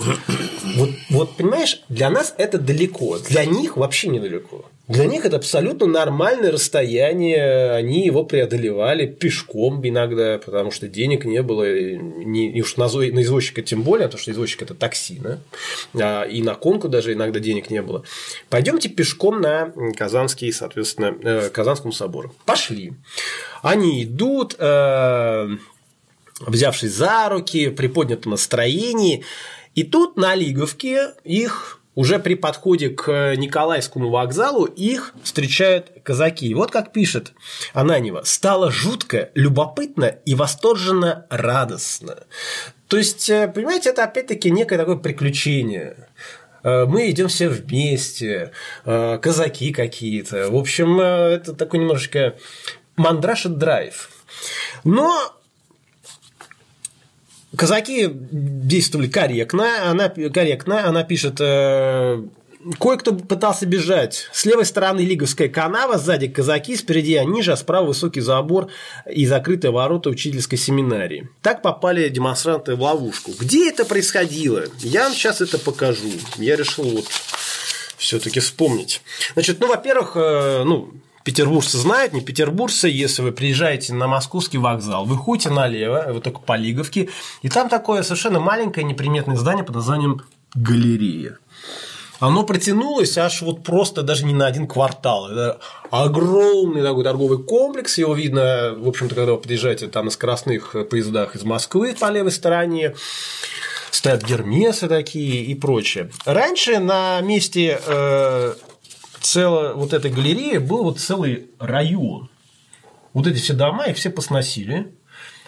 вот, 0.76 0.90
вот, 1.11 1.37
понимаешь, 1.37 1.83
для 1.88 2.09
нас 2.11 2.33
это 2.38 2.59
далеко, 2.59 3.18
для 3.18 3.44
них 3.44 3.76
вообще 3.76 4.06
недалеко. 4.06 4.64
Для 4.87 5.06
них 5.06 5.24
это 5.24 5.37
абсолютно 5.37 5.87
нормальное 5.87 6.52
расстояние, 6.52 7.72
они 7.72 8.06
его 8.06 8.24
преодолевали 8.24 9.06
пешком 9.06 9.80
иногда, 9.87 10.38
потому 10.38 10.70
что 10.70 10.87
денег 10.87 11.24
не 11.24 11.42
было, 11.42 11.64
не, 11.64 12.52
и 12.52 12.62
уж 12.62 12.76
на, 12.76 12.87
на 12.87 13.22
извозчика 13.22 13.62
тем 13.62 13.83
более, 13.83 14.06
потому 14.06 14.22
что 14.22 14.30
извозчик 14.30 14.62
это 14.62 14.74
такси, 14.74 15.20
да? 15.20 15.38
А, 15.94 16.22
и 16.22 16.40
на 16.40 16.54
конку 16.54 16.88
даже 16.88 17.14
иногда 17.14 17.40
денег 17.40 17.70
не 17.70 17.83
было. 17.83 18.04
Пойдемте 18.48 18.88
пешком 18.88 19.40
на 19.40 19.72
Казанский, 19.96 20.52
соответственно, 20.52 21.16
э, 21.20 21.50
Казанскому 21.50 21.92
собору. 21.92 22.33
Пошли. 22.44 22.92
Они 23.62 24.04
идут, 24.04 24.54
э, 24.59 25.48
взявшись 26.40 26.92
за 26.92 27.29
руки, 27.29 27.70
при 27.70 27.87
поднятом 27.87 28.33
настроении. 28.33 29.24
И 29.74 29.85
тут 29.85 30.16
на 30.16 30.35
Лиговке 30.35 31.11
их 31.24 31.81
уже 31.94 32.18
при 32.18 32.35
подходе 32.35 32.88
к 32.88 33.35
Николаевскому 33.37 34.11
вокзалу 34.11 34.64
их 34.64 35.12
встречают 35.22 35.92
казаки. 36.03 36.46
И 36.48 36.55
вот 36.55 36.70
как 36.70 36.92
пишет 36.92 37.33
Ананева. 37.74 38.22
«Стало 38.24 38.70
жутко, 38.70 39.31
любопытно 39.35 40.07
и 40.24 40.35
восторженно 40.35 41.26
радостно». 41.31 42.24
То 42.88 42.96
есть, 42.96 43.31
э, 43.31 43.48
понимаете, 43.48 43.90
это 43.90 44.05
опять-таки 44.05 44.50
некое 44.50 44.76
такое 44.76 44.96
приключение. 44.96 46.09
Э, 46.62 46.87
Мы 46.87 47.11
идем 47.11 47.29
все 47.29 47.48
вместе, 47.48 48.53
э, 48.85 49.18
казаки 49.18 49.72
какие-то. 49.72 50.50
В 50.50 50.57
общем, 50.57 51.00
это 51.00 51.55
такой 51.55 51.81
немножечко 51.81 52.37
мандраж 52.96 53.46
и 53.46 53.48
драйв. 53.48 54.11
Но 54.85 55.39
казаки 57.56 58.08
действовали 58.10 59.08
корректно. 59.08 59.90
Она, 59.90 60.08
корректно. 60.08 60.86
Она 60.86 61.02
пишет, 61.04 61.40
э, 61.40 62.22
кое-кто 62.78 63.14
пытался 63.14 63.66
бежать. 63.66 64.28
С 64.32 64.44
левой 64.44 64.64
стороны 64.64 65.00
Лиговская 65.00 65.48
канава, 65.48 65.98
сзади 65.98 66.28
казаки, 66.28 66.76
спереди, 66.76 67.14
а 67.14 67.24
ниже, 67.24 67.52
а 67.52 67.56
справа 67.56 67.86
высокий 67.86 68.20
забор 68.20 68.68
и 69.10 69.26
закрытые 69.26 69.70
ворота 69.70 70.10
учительской 70.10 70.58
семинарии. 70.58 71.28
Так 71.42 71.62
попали 71.62 72.08
демонстранты 72.08 72.76
в 72.76 72.82
ловушку. 72.82 73.32
Где 73.38 73.70
это 73.70 73.84
происходило? 73.84 74.64
Я 74.78 75.04
вам 75.04 75.12
сейчас 75.12 75.40
это 75.40 75.58
покажу. 75.58 76.10
Я 76.36 76.56
решил 76.56 76.84
вот 76.84 77.06
все-таки 77.96 78.40
вспомнить. 78.40 79.02
Значит, 79.34 79.60
ну, 79.60 79.68
во-первых, 79.68 80.12
э, 80.14 80.62
ну, 80.64 80.90
петербуржцы 81.24 81.78
знают, 81.78 82.12
не 82.12 82.20
петербуржцы, 82.20 82.88
если 82.88 83.22
вы 83.22 83.33
приезжаете 83.33 83.94
на 83.94 84.06
московский 84.06 84.59
вокзал, 84.59 85.04
вы 85.04 85.16
ходите 85.16 85.50
налево, 85.50 86.06
вы 86.12 86.20
только 86.20 86.40
по 86.40 86.56
Лиговке, 86.56 87.09
и 87.42 87.48
там 87.48 87.68
такое 87.68 88.02
совершенно 88.02 88.40
маленькое 88.40 88.85
неприметное 88.85 89.37
здание 89.37 89.64
под 89.64 89.76
названием 89.76 90.22
галерея. 90.54 91.38
Оно 92.20 92.44
протянулось 92.44 93.16
аж 93.16 93.40
вот 93.40 93.64
просто 93.64 94.02
даже 94.02 94.26
не 94.26 94.35
на 94.35 94.46
один 94.46 94.66
квартал. 94.66 95.30
Это 95.30 95.59
огромный 95.90 96.83
такой 96.83 97.02
торговый 97.02 97.42
комплекс. 97.42 97.96
Его 97.96 98.14
видно, 98.14 98.74
в 98.76 98.87
общем-то, 98.87 99.14
когда 99.14 99.33
вы 99.33 99.38
подъезжаете 99.38 99.88
там 99.88 100.04
на 100.04 100.11
скоростных 100.11 100.76
поездах 100.90 101.35
из 101.35 101.44
Москвы 101.44 101.96
по 101.98 102.11
левой 102.11 102.30
стороне. 102.30 102.94
Стоят 103.90 104.22
гермесы 104.22 104.87
такие 104.87 105.44
и 105.44 105.54
прочее. 105.54 106.11
Раньше 106.26 106.78
на 106.78 107.22
месте 107.22 107.80
э, 107.87 108.54
цело, 109.20 109.74
вот 109.74 109.92
этой 109.92 110.11
галереи 110.11 110.59
был 110.59 110.85
вот 110.85 110.98
целый 110.98 111.50
район. 111.59 112.28
Вот 113.12 113.26
эти 113.26 113.38
все 113.38 113.54
дома, 113.54 113.87
их 113.87 113.96
все 113.96 114.11
посносили. 114.11 114.94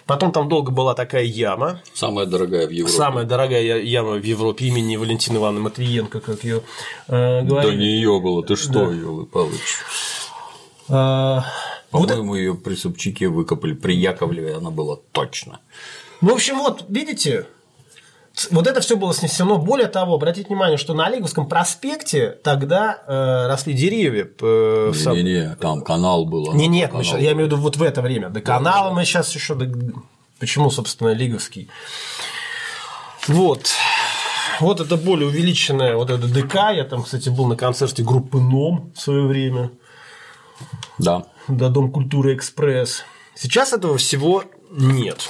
Потом 0.05 0.33
там 0.33 0.49
долго 0.49 0.69
была 0.71 0.95
такая 0.95 1.23
яма, 1.23 1.81
Самая 1.93 2.25
дорогая 2.25 2.67
в 2.67 2.71
Европе. 2.71 2.93
Самая 2.93 3.23
дорогая 3.25 3.79
яма 3.81 4.15
в 4.15 4.23
Европе 4.23 4.65
имени 4.67 4.97
Валентины 4.97 5.37
Ивановны 5.37 5.61
Матвиенко, 5.61 6.19
как 6.19 6.43
ее 6.43 6.61
э, 7.07 7.41
говорили. 7.41 7.77
нее 7.77 8.19
было. 8.19 8.43
Ты 8.43 8.57
что, 8.57 8.87
Да. 8.87 8.91
Юлы 8.93 9.25
Павлович? 9.25 9.61
А, 10.89 11.45
вот 11.91 12.05
это- 12.05 12.15
По-моему, 12.17 12.35
ее 12.35 12.55
при 12.55 12.75
Собчаке 12.75 13.29
выкопали. 13.29 13.73
При 13.73 13.95
Яковлеве 13.95 14.55
она 14.55 14.71
была 14.71 14.97
точно. 15.13 15.61
ну, 16.19 16.31
в 16.31 16.33
общем, 16.33 16.57
вот, 16.57 16.83
видите, 16.89 17.47
вот 18.51 18.67
это 18.67 18.81
все 18.81 18.95
было 18.97 19.13
снесено. 19.13 19.57
Более 19.57 19.87
того, 19.87 20.15
обратите 20.15 20.47
внимание, 20.47 20.77
что 20.77 20.93
на 20.93 21.05
Олеговском 21.05 21.47
проспекте 21.47 22.29
тогда 22.43 23.03
э, 23.07 23.47
росли 23.47 23.73
деревья. 23.73 24.27
э, 24.41 24.89
в 24.91 24.95
сам- 24.95 25.15
Не-не, 25.15 25.55
там 25.55 25.81
канал 25.81 26.25
был. 26.25 26.49
а 26.51 26.55
Не, 26.55 26.67
нет, 26.67 26.91
я 26.93 27.33
имею 27.33 27.35
в 27.35 27.51
виду 27.51 27.57
вот 27.57 27.77
в 27.77 27.83
это 27.83 28.01
время. 28.01 28.29
До 28.29 28.41
канала 28.41 28.91
мы 28.91 29.05
сейчас 29.05 29.33
еще. 29.35 29.55
Почему, 30.39 30.71
собственно, 30.71 31.09
Лиговский? 31.13 31.69
Вот. 33.27 33.69
Вот 34.59 34.79
это 34.79 34.97
более 34.97 35.27
увеличенное 35.27 35.95
вот 35.95 36.09
это 36.09 36.27
ДК. 36.27 36.55
Я 36.73 36.83
там, 36.83 37.03
кстати, 37.03 37.29
был 37.29 37.47
на 37.47 37.55
концерте 37.55 38.03
группы 38.03 38.39
НОМ 38.39 38.91
в 38.95 38.99
свое 38.99 39.25
время. 39.25 39.71
Да. 40.97 41.25
Да, 41.47 41.69
Дом 41.69 41.91
культуры 41.91 42.35
Экспресс. 42.35 43.03
Сейчас 43.35 43.73
этого 43.73 43.97
всего 43.97 44.43
нет. 44.71 45.29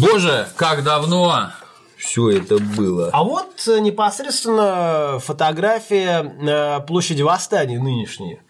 Боже, 0.00 0.48
как 0.56 0.82
давно 0.82 1.50
все 1.96 2.30
это 2.30 2.58
было. 2.58 3.10
А 3.12 3.22
вот 3.24 3.66
э, 3.66 3.78
непосредственно 3.80 5.18
фотография 5.20 6.22
э, 6.22 6.80
площади 6.86 7.22
Восстания 7.22 7.78
нынешней. 7.78 8.40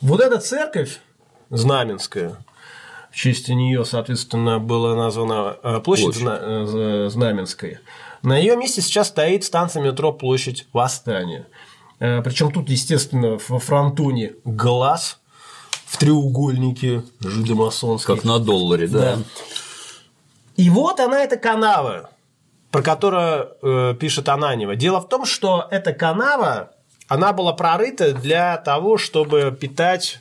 Вот 0.00 0.20
эта 0.20 0.38
церковь 0.38 1.00
Знаменская, 1.50 2.36
честь 3.12 3.48
нее, 3.48 3.84
соответственно, 3.84 4.58
была 4.58 4.94
названа 4.94 5.56
э, 5.62 5.80
площадь, 5.80 6.04
Площадь. 6.06 6.20
Зна- 6.22 7.08
Знаменская. 7.08 7.80
На 8.22 8.36
ее 8.36 8.56
месте 8.56 8.82
сейчас 8.82 9.08
стоит 9.08 9.44
станция 9.44 9.82
метро 9.82 10.12
Площадь 10.12 10.66
Восстания. 10.72 11.46
Причем 11.98 12.52
тут, 12.52 12.68
естественно, 12.68 13.38
во 13.48 13.58
фронтоне 13.58 14.34
глаз 14.44 15.18
в 15.86 15.96
треугольнике 15.98 17.02
жидомасонский. 17.20 18.14
Как 18.14 18.24
на 18.24 18.38
долларе, 18.38 18.86
да. 18.86 19.16
Да. 19.16 19.18
И 20.58 20.70
вот 20.70 20.98
она, 20.98 21.22
эта 21.22 21.36
канава, 21.36 22.10
про 22.72 22.82
которую 22.82 23.56
э, 23.62 23.94
пишет 23.94 24.28
Ананева. 24.28 24.74
Дело 24.74 25.00
в 25.00 25.08
том, 25.08 25.24
что 25.24 25.68
эта 25.70 25.92
канава, 25.92 26.72
она 27.06 27.32
была 27.32 27.52
прорыта 27.52 28.12
для 28.12 28.56
того, 28.56 28.98
чтобы 28.98 29.56
питать 29.58 30.20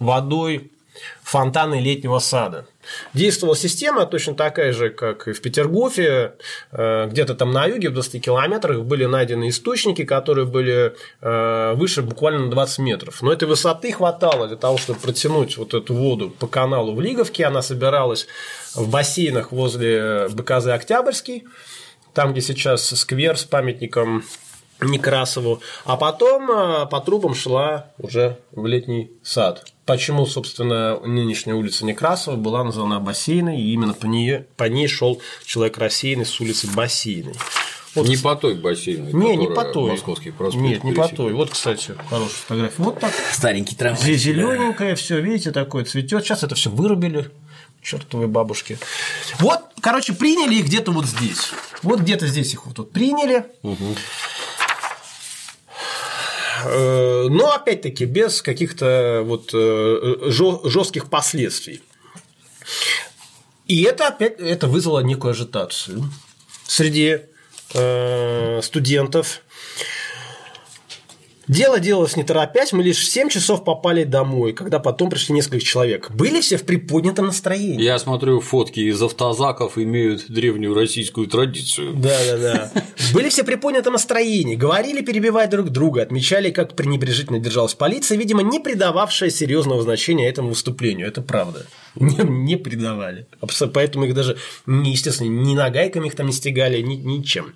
водой 0.00 0.72
фонтаны 1.22 1.78
летнего 1.80 2.18
сада. 2.18 2.66
Действовала 3.12 3.56
система 3.56 4.06
точно 4.06 4.34
такая 4.34 4.72
же, 4.72 4.90
как 4.90 5.28
и 5.28 5.32
в 5.32 5.40
Петергофе. 5.40 6.34
Э, 6.72 7.06
Где-то 7.08 7.34
там 7.34 7.52
на 7.52 7.66
юге, 7.66 7.90
в 7.90 7.94
20 7.94 8.24
километрах, 8.24 8.80
были 8.82 9.04
найдены 9.04 9.48
источники, 9.48 10.04
которые 10.04 10.46
были 10.46 10.94
э, 11.20 11.74
выше 11.74 12.02
буквально 12.02 12.46
на 12.46 12.50
20 12.50 12.78
метров. 12.80 13.22
Но 13.22 13.32
этой 13.32 13.48
высоты 13.48 13.92
хватало 13.92 14.48
для 14.48 14.56
того, 14.56 14.78
чтобы 14.78 15.00
протянуть 15.00 15.56
вот 15.56 15.74
эту 15.74 15.94
воду 15.94 16.30
по 16.30 16.46
каналу 16.46 16.94
в 16.94 17.00
Лиговке. 17.00 17.44
Она 17.44 17.62
собиралась 17.62 18.26
в 18.74 18.88
бассейнах 18.90 19.52
возле 19.52 20.28
БКЗ 20.28 20.68
«Октябрьский», 20.68 21.44
там, 22.12 22.32
где 22.32 22.40
сейчас 22.40 22.86
сквер 22.86 23.36
с 23.36 23.44
памятником 23.44 24.24
Некрасову, 24.80 25.60
а 25.84 25.96
потом 25.96 26.50
э, 26.50 26.86
по 26.86 27.00
трубам 27.00 27.34
шла 27.34 27.92
уже 27.98 28.38
в 28.52 28.66
летний 28.66 29.12
сад. 29.22 29.64
Почему, 29.86 30.24
собственно, 30.26 30.98
нынешняя 31.00 31.54
улица 31.54 31.84
Некрасова 31.84 32.36
была 32.36 32.64
названа 32.64 33.00
бассейной, 33.00 33.60
и 33.60 33.72
именно 33.72 33.92
по 33.92 34.06
ней, 34.06 34.40
по 34.56 34.64
ней 34.64 34.88
шел 34.88 35.20
человек 35.44 35.76
рассеянный 35.76 36.24
с 36.24 36.40
улицы 36.40 36.68
Бассейной. 36.68 37.34
Вот, 37.94 38.08
Не 38.08 38.16
по 38.16 38.34
той 38.34 38.54
бассейной, 38.54 39.12
не, 39.12 39.36
не 39.36 39.46
по 39.46 39.64
той. 39.64 39.92
Московский 39.92 40.32
проспект 40.32 40.62
Нет, 40.64 40.84
не 40.84 40.92
по 40.92 41.06
той. 41.06 41.32
Вот, 41.32 41.50
кстати, 41.50 41.94
хорошая 42.08 42.28
фотография. 42.28 42.82
Вот 42.82 42.98
так. 42.98 43.12
Старенький 43.30 43.76
трамвай. 43.76 44.02
Здесь 44.02 44.22
зелененькое, 44.22 44.96
все, 44.96 45.20
видите, 45.20 45.52
такое 45.52 45.84
цветет. 45.84 46.24
Сейчас 46.24 46.42
это 46.42 46.56
все 46.56 46.70
вырубили. 46.70 47.30
Чертовы 47.82 48.26
бабушки. 48.26 48.78
Вот, 49.38 49.60
короче, 49.80 50.14
приняли 50.14 50.54
их 50.54 50.64
где-то 50.64 50.90
вот 50.90 51.04
здесь. 51.04 51.52
Вот 51.82 52.00
где-то 52.00 52.26
здесь 52.26 52.54
их 52.54 52.66
вот 52.66 52.76
тут 52.76 52.90
приняли. 52.92 53.44
Э, 53.62 53.74
Но 56.64 57.52
опять-таки 57.52 58.04
без 58.04 58.42
каких-то 58.42 59.22
вот 59.24 59.50
жестких 59.52 61.10
последствий. 61.10 61.82
И 63.66 63.82
это 63.82 64.08
опять 64.08 64.38
это 64.38 64.66
вызвало 64.66 65.00
некую 65.00 65.32
ажитацию 65.32 66.04
среди 66.66 67.20
э, 67.74 68.60
студентов. 68.62 69.42
Дело 71.48 71.78
делалось 71.78 72.16
не 72.16 72.24
торопясь, 72.24 72.72
мы 72.72 72.82
лишь 72.82 72.98
в 72.98 73.04
7 73.04 73.28
часов 73.28 73.64
попали 73.64 74.04
домой, 74.04 74.52
когда 74.52 74.78
потом 74.78 75.10
пришли 75.10 75.34
несколько 75.34 75.60
человек. 75.60 76.10
Были 76.10 76.40
все 76.40 76.56
в 76.56 76.64
приподнятом 76.64 77.26
настроении. 77.26 77.82
Я 77.82 77.98
смотрю, 77.98 78.40
фотки 78.40 78.80
из 78.80 79.02
автозаков 79.02 79.76
имеют 79.76 80.26
древнюю 80.28 80.74
российскую 80.74 81.26
традицию. 81.26 81.94
Да, 81.94 82.16
да, 82.26 82.38
да. 82.38 82.72
Были 83.12 83.28
все 83.28 83.42
в 83.42 83.46
приподнятом 83.46 83.92
настроении, 83.92 84.56
говорили, 84.56 85.02
перебивая 85.02 85.48
друг 85.48 85.70
друга, 85.70 86.02
отмечали, 86.02 86.50
как 86.50 86.74
пренебрежительно 86.74 87.38
держалась 87.38 87.74
полиция, 87.74 88.16
видимо, 88.16 88.42
не 88.42 88.60
придававшая 88.60 89.30
серьезного 89.30 89.82
значения 89.82 90.28
этому 90.28 90.50
выступлению. 90.50 91.06
Это 91.06 91.20
правда. 91.20 91.66
Не, 91.96 92.16
не 92.24 92.56
придавали. 92.56 93.26
Абсо- 93.40 93.68
Поэтому 93.68 94.04
их 94.06 94.14
даже, 94.14 94.36
естественно, 94.66 95.28
ни 95.28 95.54
нагайками 95.54 96.08
их 96.08 96.16
там 96.16 96.26
не 96.26 96.32
стегали, 96.32 96.80
ни, 96.80 96.94
ничем. 96.96 97.54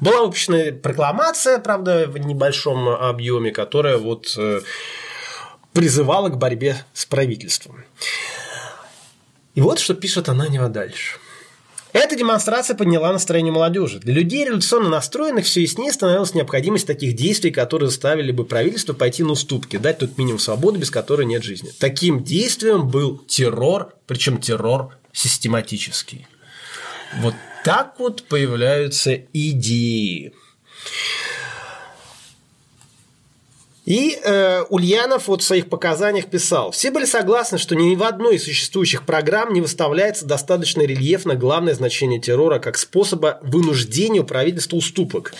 Была 0.00 0.22
выпущена 0.24 0.72
прокламация, 0.72 1.58
правда, 1.58 2.06
в 2.08 2.18
небольшом 2.18 2.88
объеме, 2.88 3.52
которая 3.52 3.96
вот 3.98 4.34
э, 4.36 4.60
призывала 5.72 6.28
к 6.30 6.38
борьбе 6.38 6.84
с 6.92 7.06
правительством. 7.06 7.84
И 9.54 9.60
вот 9.60 9.78
что 9.78 9.94
пишет 9.94 10.28
Ананева 10.28 10.68
дальше. 10.68 11.18
Эта 11.92 12.14
демонстрация 12.16 12.76
подняла 12.76 13.12
настроение 13.12 13.52
молодежи. 13.52 13.98
Для 13.98 14.14
людей 14.14 14.44
революционно 14.44 14.88
настроенных 14.88 15.44
все 15.44 15.62
яснее 15.62 15.92
становилась 15.92 16.34
необходимость 16.34 16.86
таких 16.86 17.14
действий, 17.14 17.50
которые 17.50 17.88
заставили 17.88 18.30
бы 18.30 18.44
правительство 18.44 18.92
пойти 18.92 19.24
на 19.24 19.32
уступки, 19.32 19.76
дать 19.76 19.98
тот 19.98 20.16
минимум 20.16 20.38
свободы, 20.38 20.78
без 20.78 20.90
которой 20.90 21.26
нет 21.26 21.42
жизни. 21.42 21.70
Таким 21.78 22.22
действием 22.22 22.88
был 22.88 23.18
террор, 23.26 23.94
причем 24.06 24.38
террор 24.38 24.96
систематический. 25.12 26.26
Вот 27.20 27.34
так 27.64 27.94
вот 27.98 28.22
появляются 28.24 29.14
идеи. 29.32 30.32
И 33.90 34.20
э, 34.22 34.62
Ульянов 34.68 35.26
вот 35.26 35.42
в 35.42 35.44
своих 35.44 35.68
показаниях 35.68 36.26
писал, 36.26 36.70
все 36.70 36.92
были 36.92 37.06
согласны, 37.06 37.58
что 37.58 37.74
ни 37.74 37.96
в 37.96 38.04
одной 38.04 38.36
из 38.36 38.44
существующих 38.44 39.04
программ 39.04 39.52
не 39.52 39.60
выставляется 39.60 40.26
достаточно 40.26 40.82
рельефно 40.82 41.34
главное 41.34 41.74
значение 41.74 42.20
террора 42.20 42.60
как 42.60 42.78
способа 42.78 43.40
вынуждения 43.42 44.22
правительства 44.22 44.76
уступок 44.76 45.34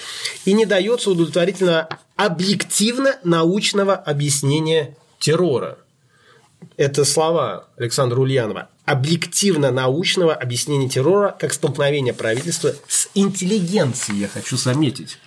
и 0.45 0.53
не 0.53 0.67
дается 0.67 1.13
удовлетворительно 1.13 1.89
объективно 2.17 3.21
научного 3.23 3.95
объяснения 3.95 4.97
террора. 5.21 5.79
Это 6.77 7.05
слова 7.05 7.69
Александра 7.77 8.19
Ульянова. 8.19 8.69
Объективно 8.85 9.71
научного 9.71 10.35
объяснения 10.35 10.89
террора 10.89 11.37
как 11.39 11.53
столкновение 11.53 12.15
правительства 12.15 12.75
с 12.89 13.11
интеллигенцией, 13.15 14.19
я 14.19 14.27
хочу 14.27 14.57
заметить. 14.57 15.19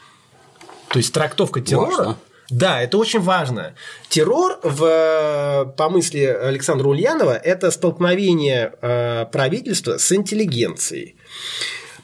То 0.89 0.97
есть 0.97 1.13
трактовка 1.13 1.61
террора 1.61 1.95
Важно. 1.95 2.17
Да, 2.49 2.81
это 2.81 2.97
очень 2.97 3.19
важно. 3.19 3.75
Террор, 4.09 4.59
в, 4.63 5.73
по 5.77 5.89
мысли 5.89 6.19
Александра 6.19 6.87
Ульянова, 6.87 7.35
это 7.35 7.71
столкновение 7.71 8.73
э, 8.81 9.25
правительства 9.31 9.97
с 9.97 10.11
интеллигенцией. 10.11 11.15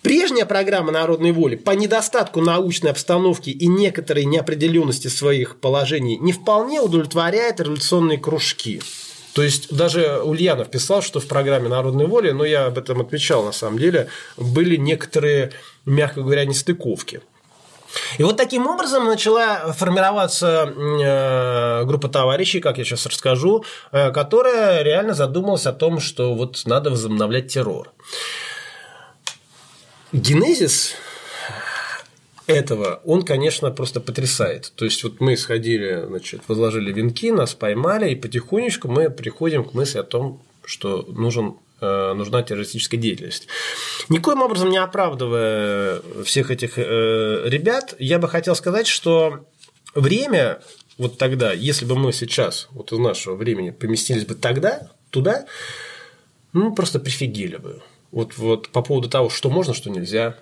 Прежняя 0.02 0.45
программа 0.45 0.93
народной 0.93 1.34
воли 1.34 1.56
по 1.58 1.71
недостатку 1.71 2.39
научной 2.39 2.91
обстановки 2.91 3.49
и 3.49 3.67
некоторой 3.67 4.23
неопределенности 4.23 5.10
своих 5.10 5.60
положений 5.60 6.19
не 6.19 6.32
вполне 6.32 6.80
удовлетворяет 6.80 7.60
революционные 7.60 8.17
кружки. 8.17 8.82
То 9.34 9.43
есть 9.43 9.75
даже 9.75 10.21
Ульянов 10.23 10.69
писал, 10.69 11.02
что 11.02 11.19
в 11.19 11.28
программе 11.28 11.67
народной 11.67 12.08
воли, 12.08 12.32
но 12.32 12.45
я 12.45 12.65
об 12.65 12.78
этом 12.78 13.02
отвечал 13.02 13.43
на 13.43 13.52
самом 13.52 13.78
деле, 13.78 14.08
были 14.38 14.78
некоторые, 14.78 15.52
мягко 15.86 16.21
говоря, 16.21 16.45
нестыковки. 16.45 17.21
И 18.17 18.23
вот 18.23 18.38
таким 18.38 18.67
образом 18.67 19.06
начала 19.06 19.71
формироваться 19.73 20.73
э, 20.75 21.86
группа 21.86 22.08
товарищей, 22.08 22.60
как 22.60 22.78
я 22.78 22.84
сейчас 22.84 23.06
расскажу, 23.06 23.63
э, 23.91 24.12
которая 24.12 24.84
реально 24.84 25.13
задумалась 25.13 25.65
о 25.65 25.73
том, 25.73 25.99
что 25.99 26.36
вот 26.36 26.62
надо 26.65 26.91
возобновлять 26.91 27.47
террор. 27.47 27.91
Генезис 30.12 30.95
этого, 32.47 32.99
он, 33.06 33.23
конечно, 33.23 33.69
просто 33.69 34.02
потрясает. 34.02 34.73
То 34.75 34.86
есть, 34.86 35.04
вот 35.04 35.19
мы 35.19 35.38
сходили, 35.38 36.04
значит, 36.08 36.41
возложили 36.47 36.91
венки, 36.91 37.32
нас 37.32 37.54
поймали, 37.54 38.10
и 38.10 38.15
потихонечку 38.15 38.88
мы 38.88 39.10
приходим 39.10 39.63
к 39.63 39.73
мысли 39.73 39.99
о 39.99 40.04
том, 40.04 40.41
что 40.65 41.06
нужен 41.08 41.58
нужна 41.81 42.43
террористическая 42.43 42.99
деятельность. 42.99 43.47
Никоим 44.09 44.41
образом 44.41 44.69
не 44.69 44.77
оправдывая 44.77 46.01
всех 46.23 46.51
этих 46.51 46.77
э, 46.77 46.81
ребят, 47.45 47.95
я 47.99 48.19
бы 48.19 48.27
хотел 48.27 48.55
сказать, 48.55 48.87
что 48.87 49.45
время 49.95 50.61
вот 50.97 51.17
тогда, 51.17 51.53
если 51.53 51.85
бы 51.85 51.95
мы 51.95 52.11
сейчас, 52.11 52.67
вот 52.71 52.91
из 52.91 52.99
нашего 52.99 53.35
времени, 53.35 53.71
поместились 53.71 54.25
бы 54.25 54.35
тогда, 54.35 54.91
туда, 55.09 55.45
ну, 56.51 56.75
просто 56.75 56.99
прифигели 56.99 57.55
бы. 57.55 57.81
Вот, 58.11 58.37
вот 58.37 58.69
по 58.69 58.81
поводу 58.81 59.09
того, 59.09 59.29
что 59.29 59.49
можно, 59.49 59.73
что 59.73 59.89
нельзя, 59.89 60.35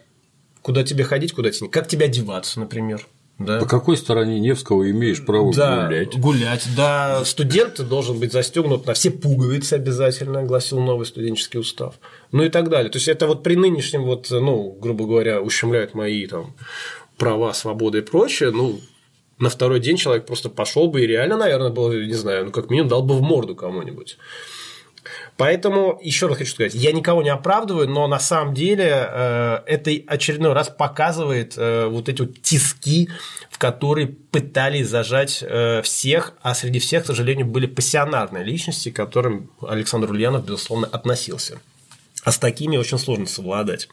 куда 0.62 0.84
тебе 0.84 1.04
ходить, 1.04 1.34
куда 1.34 1.52
тебе 1.52 1.70
как 1.70 1.88
тебе 1.88 2.06
одеваться, 2.06 2.60
например. 2.60 3.06
Да? 3.40 3.60
По 3.60 3.68
какой 3.68 3.98
стороне 3.98 4.40
Невского 4.40 4.90
имеешь 4.90 5.24
право 5.24 5.54
да, 5.54 5.86
гулять? 5.86 6.20
гулять. 6.20 6.68
Да, 6.76 7.24
студент 7.24 7.80
должен 7.88 8.20
быть 8.20 8.32
застегнут 8.32 8.88
на 8.88 8.94
все 8.94 9.12
пуговицы 9.12 9.74
обязательно, 9.74 10.44
гласил 10.44 10.80
новый 10.80 11.06
студенческий 11.06 11.60
устав. 11.60 11.96
Ну 12.32 12.44
и 12.44 12.50
так 12.50 12.70
далее. 12.70 12.90
То 12.90 12.98
есть 12.98 13.08
это 13.08 13.28
вот 13.28 13.44
при 13.44 13.56
нынешнем, 13.56 14.06
вот, 14.06 14.28
ну, 14.32 14.76
грубо 14.82 15.06
говоря, 15.06 15.42
ущемляют 15.42 15.94
мои 15.94 16.26
там 16.26 16.56
права, 17.18 17.54
свободы 17.54 18.00
и 18.00 18.02
прочее, 18.02 18.50
ну, 18.50 18.80
на 19.40 19.50
второй 19.50 19.80
день 19.80 19.98
человек 19.98 20.26
просто 20.26 20.50
пошел 20.50 20.88
бы 20.88 21.04
и 21.04 21.08
реально, 21.08 21.38
наверное, 21.38 21.70
был, 21.70 21.92
не 21.94 22.14
знаю, 22.14 22.46
ну, 22.46 22.52
как 22.52 22.72
минимум 22.72 22.90
дал 22.90 23.04
бы 23.04 23.16
в 23.16 23.22
морду 23.22 23.56
кому-нибудь. 23.56 24.18
Поэтому, 25.38 26.00
еще 26.02 26.26
раз 26.26 26.38
хочу 26.38 26.52
сказать, 26.52 26.74
я 26.74 26.92
никого 26.92 27.22
не 27.22 27.30
оправдываю, 27.30 27.88
но 27.88 28.08
на 28.08 28.20
самом 28.20 28.56
деле 28.56 28.90
э, 28.90 29.60
это 29.68 29.92
очередной 30.08 30.54
раз 30.54 30.70
показывает 30.70 31.54
э, 31.58 31.86
вот 31.86 32.10
эти 32.10 32.22
вот 32.22 32.42
тиски, 32.42 33.10
в 33.52 33.60
которые 33.60 34.08
пытались 34.08 34.90
зажать 34.90 35.44
э, 35.44 35.84
всех, 35.84 36.34
а 36.42 36.56
среди 36.56 36.80
всех, 36.80 37.04
к 37.04 37.06
сожалению, 37.06 37.46
были 37.46 37.68
пассионарные 37.68 38.44
личности, 38.44 38.90
к 38.90 38.96
которым 38.96 39.52
Александр 39.62 40.10
Ульянов, 40.10 40.44
безусловно, 40.44 40.88
относился. 40.88 41.60
А 42.24 42.32
с 42.32 42.40
такими 42.40 42.76
очень 42.76 42.98
сложно 42.98 43.28
совладать. 43.28 43.88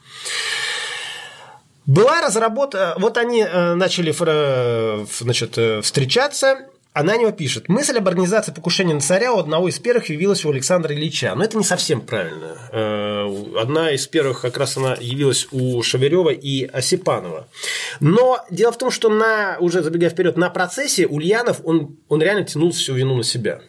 Была 1.87 2.23
разработана, 2.23 2.95
вот 2.97 3.19
они 3.19 3.43
э, 3.43 3.75
начали 3.75 4.15
э, 4.19 5.07
значит, 5.21 5.59
э, 5.59 5.83
встречаться, 5.83 6.69
Ананева 6.95 7.33
пишет, 7.33 7.69
мысль 7.69 7.99
об 7.99 8.07
организации 8.07 8.53
покушения 8.53 8.95
на 8.95 9.01
царя 9.01 9.33
у 9.33 9.39
одного 9.39 9.69
из 9.69 9.81
первых 9.81 10.11
явилась 10.11 10.45
у 10.45 10.51
Александра 10.51 10.95
Ильича. 10.95 11.35
Но 11.35 11.43
это 11.43 11.59
не 11.59 11.65
совсем 11.65 12.01
правильно. 12.01 12.57
Э, 12.71 13.61
одна 13.61 13.91
из 13.91 14.07
первых 14.07 14.43
как 14.43 14.57
раз 14.57 14.77
она 14.77 14.97
явилась 15.01 15.49
у 15.51 15.83
Шаверева 15.83 16.31
и 16.31 16.65
Осипанова. 16.65 17.49
Но 17.99 18.39
дело 18.49 18.71
в 18.71 18.79
том, 18.79 18.93
что 18.93 19.09
на, 19.09 19.57
уже 19.59 19.83
забегая 19.83 20.09
вперед, 20.09 20.37
на 20.37 20.51
процессе 20.51 21.09
Ульянов, 21.09 21.63
он, 21.65 21.99
он 22.09 22.23
реально 22.23 22.45
тянул 22.45 22.71
всю 22.71 22.95
вину 22.95 23.17
на 23.17 23.25
себя 23.25 23.61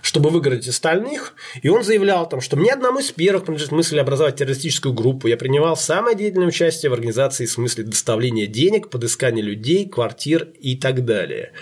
чтобы 0.00 0.30
выиграть 0.30 0.66
остальных. 0.66 1.34
И 1.62 1.68
он 1.68 1.84
заявлял 1.84 2.28
там, 2.28 2.40
что 2.40 2.56
мне 2.56 2.72
одному 2.72 2.98
из 2.98 3.10
первых 3.12 3.44
принадлежит 3.44 3.72
мысль 3.72 4.00
образовать 4.00 4.36
террористическую 4.36 4.92
группу. 4.92 5.28
Я 5.28 5.36
принимал 5.36 5.76
самое 5.76 6.16
деятельное 6.16 6.48
участие 6.48 6.90
в 6.90 6.94
организации 6.94 7.46
в 7.46 7.50
смысле 7.50 7.84
доставления 7.84 8.46
денег, 8.46 8.90
подыскания 8.90 9.42
людей, 9.42 9.88
квартир 9.88 10.48
и 10.60 10.76
так 10.76 11.04
далее. 11.04 11.52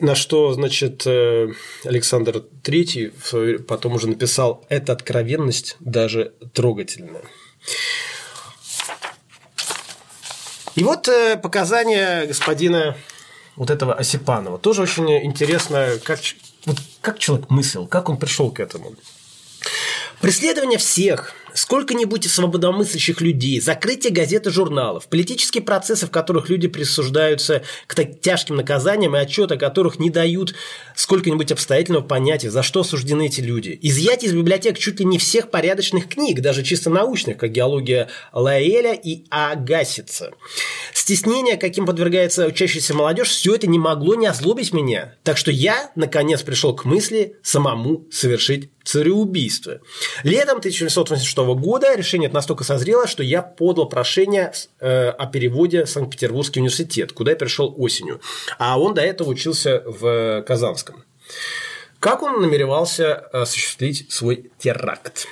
На 0.00 0.14
что, 0.14 0.52
значит, 0.54 1.02
э, 1.06 1.52
Александр 1.84 2.42
III 2.64 3.58
потом 3.64 3.94
уже 3.94 4.08
написал, 4.08 4.64
эта 4.70 4.92
откровенность 4.92 5.76
даже 5.78 6.32
трогательная. 6.54 7.22
И 10.74 10.82
вот 10.82 11.08
э, 11.08 11.36
показания 11.36 12.24
господина 12.24 12.96
вот 13.56 13.68
этого 13.68 13.92
Осипанова. 13.92 14.58
Тоже 14.58 14.80
очень 14.80 15.10
интересно, 15.26 15.98
как, 16.02 16.20
вот 16.64 16.78
как 17.02 17.18
человек 17.18 17.50
мыслил, 17.50 17.86
как 17.86 18.08
он 18.08 18.16
пришел 18.16 18.50
к 18.50 18.58
этому. 18.58 18.94
Преследование 20.22 20.78
всех 20.78 21.34
сколько-нибудь 21.54 22.30
свободомыслящих 22.30 23.20
людей, 23.20 23.60
закрытие 23.60 24.12
газет 24.12 24.46
и 24.46 24.50
журналов, 24.50 25.08
политические 25.08 25.62
процессы, 25.62 26.06
в 26.06 26.10
которых 26.10 26.48
люди 26.48 26.68
присуждаются 26.68 27.62
к 27.86 28.04
тяжким 28.04 28.56
наказаниям 28.56 29.16
и 29.16 29.18
отчеты, 29.18 29.54
о 29.54 29.58
которых 29.58 29.98
не 29.98 30.10
дают 30.10 30.54
сколько-нибудь 30.94 31.52
обстоятельного 31.52 32.02
понятия, 32.02 32.50
за 32.50 32.62
что 32.62 32.80
осуждены 32.80 33.26
эти 33.26 33.40
люди. 33.40 33.78
Изъятие 33.82 34.30
из 34.30 34.34
библиотек 34.34 34.78
чуть 34.78 35.00
ли 35.00 35.06
не 35.06 35.18
всех 35.18 35.50
порядочных 35.50 36.08
книг, 36.08 36.40
даже 36.40 36.62
чисто 36.62 36.90
научных, 36.90 37.38
как 37.38 37.52
геология 37.52 38.08
Лаэля 38.32 38.94
и 38.94 39.24
Агасица. 39.30 40.32
Стеснение, 40.92 41.56
каким 41.56 41.86
подвергается 41.86 42.46
учащаяся 42.46 42.94
молодежь, 42.94 43.28
все 43.28 43.54
это 43.54 43.66
не 43.66 43.78
могло 43.78 44.14
не 44.14 44.26
озлобить 44.26 44.72
меня. 44.72 45.14
Так 45.22 45.36
что 45.36 45.50
я, 45.50 45.90
наконец, 45.96 46.42
пришел 46.42 46.74
к 46.74 46.84
мысли 46.84 47.36
самому 47.42 48.06
совершить 48.10 48.70
цареубийство. 48.84 49.80
Летом 50.24 50.58
1986 50.58 51.38
года 51.44 51.94
решение 51.94 52.26
это 52.26 52.34
настолько 52.34 52.64
созрело, 52.64 53.06
что 53.06 53.22
я 53.22 53.42
подал 53.42 53.88
прошение 53.88 54.52
э, 54.80 55.08
о 55.08 55.26
переводе 55.26 55.84
в 55.84 55.90
Санкт-Петербургский 55.90 56.60
университет, 56.60 57.12
куда 57.12 57.32
я 57.32 57.36
пришел 57.36 57.74
осенью. 57.76 58.20
А 58.58 58.80
он 58.80 58.94
до 58.94 59.02
этого 59.02 59.28
учился 59.28 59.82
в 59.84 60.42
Казанском. 60.42 61.04
Как 61.98 62.22
он 62.22 62.40
намеревался 62.40 63.14
осуществить 63.14 64.10
свой 64.10 64.50
теракт? 64.58 65.26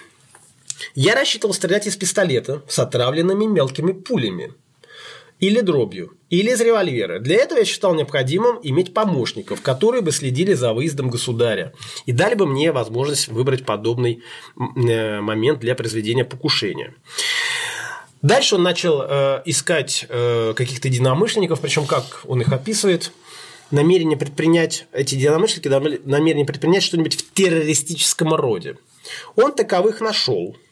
Я 0.95 1.15
рассчитывал 1.15 1.55
стрелять 1.55 1.87
из 1.87 1.97
пистолета 1.97 2.63
с 2.69 2.79
отравленными 2.79 3.47
мелкими 3.47 3.93
пулями– 3.93 4.53
или 5.41 5.61
дробью, 5.61 6.17
или 6.31 6.51
из 6.51 6.61
револьвера. 6.61 7.21
Для 7.21 7.37
этого 7.37 7.61
я 7.61 7.65
считал 7.65 7.95
необходимым 7.95 8.59
иметь 8.63 8.93
помощников, 8.93 9.61
которые 9.63 10.03
бы 10.03 10.11
следили 10.11 10.55
за 10.55 10.73
выездом 10.73 11.11
государя 11.11 11.73
и 12.07 12.13
дали 12.13 12.35
бы 12.35 12.47
мне 12.47 12.73
возможность 12.73 13.29
выбрать 13.29 13.65
подобный 13.65 14.23
э, 14.57 15.21
момент 15.21 15.61
для 15.61 15.75
произведения 15.75 16.25
покушения. 16.25 16.95
Дальше 18.21 18.57
он 18.57 18.65
начал 18.65 19.03
э, 19.03 19.43
искать 19.45 20.07
э, 20.09 20.55
каких-то 20.57 20.89
единомышленников, 20.89 21.61
причем 21.61 21.87
как 21.87 22.23
он 22.25 22.41
их 22.41 22.53
описывает, 22.53 23.13
намерение 23.71 24.17
предпринять, 24.17 24.87
эти 24.93 25.15
единомышленники, 25.15 25.69
намерение 26.05 26.47
предпринять 26.47 26.83
что-нибудь 26.83 27.15
в 27.15 27.33
террористическом 27.33 28.35
роде. 28.35 28.77
Он 29.37 29.53
таковых 29.53 30.01
нашел– 30.01 30.57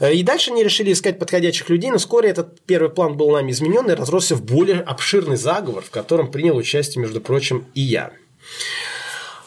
и 0.00 0.22
дальше 0.22 0.50
они 0.50 0.64
решили 0.64 0.92
искать 0.92 1.18
подходящих 1.18 1.68
людей, 1.68 1.90
но 1.90 1.98
вскоре 1.98 2.30
этот 2.30 2.60
первый 2.62 2.90
план 2.90 3.16
был 3.16 3.30
нами 3.30 3.52
изменен 3.52 3.90
и 3.90 3.94
разросся 3.94 4.34
в 4.34 4.42
более 4.42 4.80
обширный 4.80 5.36
заговор, 5.36 5.84
в 5.84 5.90
котором 5.90 6.30
принял 6.30 6.56
участие, 6.56 7.02
между 7.02 7.20
прочим, 7.20 7.66
и 7.74 7.80
я. 7.80 8.12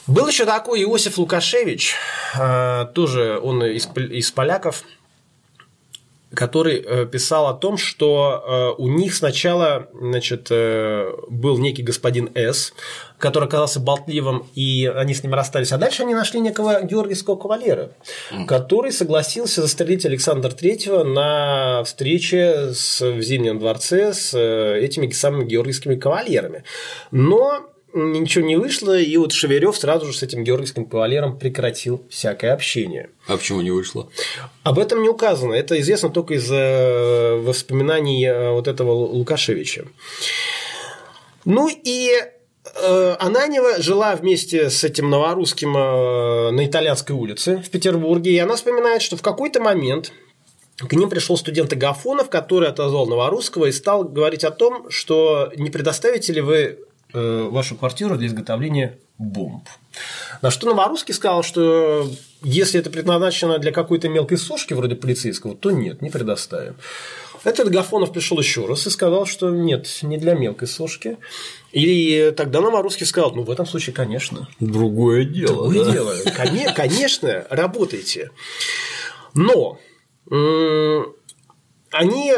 Был 0.08 0.28
еще 0.28 0.46
такой 0.46 0.84
Иосиф 0.84 1.18
Лукашевич, 1.18 1.96
э, 2.40 2.86
тоже 2.94 3.40
он 3.42 3.64
из, 3.66 3.88
из 3.96 4.32
поляков, 4.32 4.84
который 6.36 6.84
э, 6.86 7.06
писал 7.06 7.48
о 7.48 7.54
том, 7.54 7.78
что 7.78 8.76
у 8.78 8.88
них 8.88 9.16
сначала 9.16 9.88
значит, 9.94 10.50
был 10.50 11.58
некий 11.58 11.84
господин 11.84 12.30
С, 12.36 12.74
который 13.18 13.46
оказался 13.46 13.80
болтливым, 13.80 14.46
и 14.56 14.92
они 14.94 15.14
с 15.14 15.24
ним 15.24 15.34
расстались. 15.34 15.72
А 15.72 15.78
дальше 15.78 16.04
они 16.04 16.14
нашли 16.14 16.40
некого 16.40 16.82
георгиевского 16.82 17.36
кавалера, 17.36 17.92
mm. 18.32 18.46
который 18.46 18.92
согласился 18.92 19.62
застрелить 19.62 20.06
Александра 20.06 20.52
Третьего 20.52 21.04
на 21.04 21.84
встрече 21.86 22.74
с, 22.74 23.02
в 23.02 23.22
Зимнем 23.22 23.60
дворце 23.60 24.14
с 24.14 24.34
э, 24.34 24.80
этими 24.82 25.10
самыми 25.12 25.46
георгиевскими 25.46 25.96
кавалерами. 25.96 26.64
Но 27.12 27.70
ничего 27.96 28.46
не 28.46 28.58
вышло, 28.58 28.98
и 28.98 29.18
вот 29.18 29.32
Шеверев 29.32 29.76
сразу 29.78 30.06
же 30.06 30.14
с 30.18 30.22
этим 30.22 30.44
георгиевским 30.44 30.86
кавалером 30.86 31.40
прекратил 31.40 32.04
всякое 32.10 32.54
общение. 32.54 33.10
А 33.28 33.38
почему 33.38 33.62
не 33.62 33.72
вышло? 33.72 34.10
Об 34.64 34.80
этом 34.80 35.02
не 35.02 35.10
указано. 35.10 35.54
Это 35.54 35.80
известно 35.80 36.10
только 36.10 36.36
из 36.36 36.52
э, 36.52 37.36
воспоминаний 37.38 38.26
э, 38.26 38.52
вот 38.52 38.68
этого 38.68 38.92
Лукашевича. 38.92 39.86
Ну 41.46 41.70
и 41.70 42.12
Э, 42.74 43.16
Ананева 43.20 43.82
жила 43.82 44.16
вместе 44.16 44.70
с 44.70 44.84
этим 44.84 45.10
новорусским 45.10 45.72
на 45.74 46.66
итальянской 46.66 47.16
улице 47.16 47.58
в 47.58 47.70
Петербурге, 47.70 48.32
и 48.32 48.38
она 48.38 48.56
вспоминает, 48.56 49.02
что 49.02 49.18
в 49.18 49.22
какой-то 49.22 49.62
момент 49.62 50.12
к 50.78 50.92
ним 50.94 51.10
пришел 51.10 51.38
студент 51.38 51.72
Агафонов, 51.72 52.30
который 52.30 52.68
отозвал 52.68 53.08
Новорусского 53.08 53.66
и 53.66 53.72
стал 53.72 54.04
говорить 54.04 54.44
о 54.44 54.52
том, 54.52 54.90
что 54.90 55.52
не 55.56 55.70
предоставите 55.70 56.34
ли 56.34 56.42
вы 56.42 56.80
вашу 57.16 57.76
квартиру 57.76 58.18
для 58.18 58.28
изготовления 58.28 59.00
бомб. 59.18 59.68
На 60.42 60.52
что 60.52 60.68
Новорусский 60.68 61.14
сказал, 61.14 61.44
что 61.44 62.10
если 62.42 62.80
это 62.80 62.90
предназначено 62.90 63.58
для 63.58 63.72
какой-то 63.72 64.10
мелкой 64.10 64.38
сушки, 64.38 64.74
вроде 64.74 64.96
полицейского, 64.96 65.56
то 65.56 65.72
нет, 65.72 66.02
не 66.02 66.10
предоставим. 66.10 66.76
Этот 67.44 67.70
Гафонов 67.70 68.12
пришел 68.12 68.40
еще 68.40 68.66
раз 68.66 68.88
и 68.88 68.90
сказал, 68.90 69.28
что 69.28 69.52
нет, 69.52 69.88
не 70.02 70.18
для 70.18 70.34
мелкой 70.34 70.68
сошки. 70.68 71.18
И 71.72 72.34
тогда 72.36 72.60
Новорусский 72.60 73.06
сказал, 73.06 73.34
ну, 73.36 73.44
в 73.44 73.52
этом 73.52 73.68
случае, 73.68 73.94
конечно. 73.94 74.48
Другое 74.60 75.26
дело. 75.26 75.70
Другое 75.70 75.86
да? 75.86 75.92
дело. 75.92 76.16
Конечно, 76.76 77.46
работайте. 77.52 78.32
Но 79.36 79.80
они, 81.92 82.34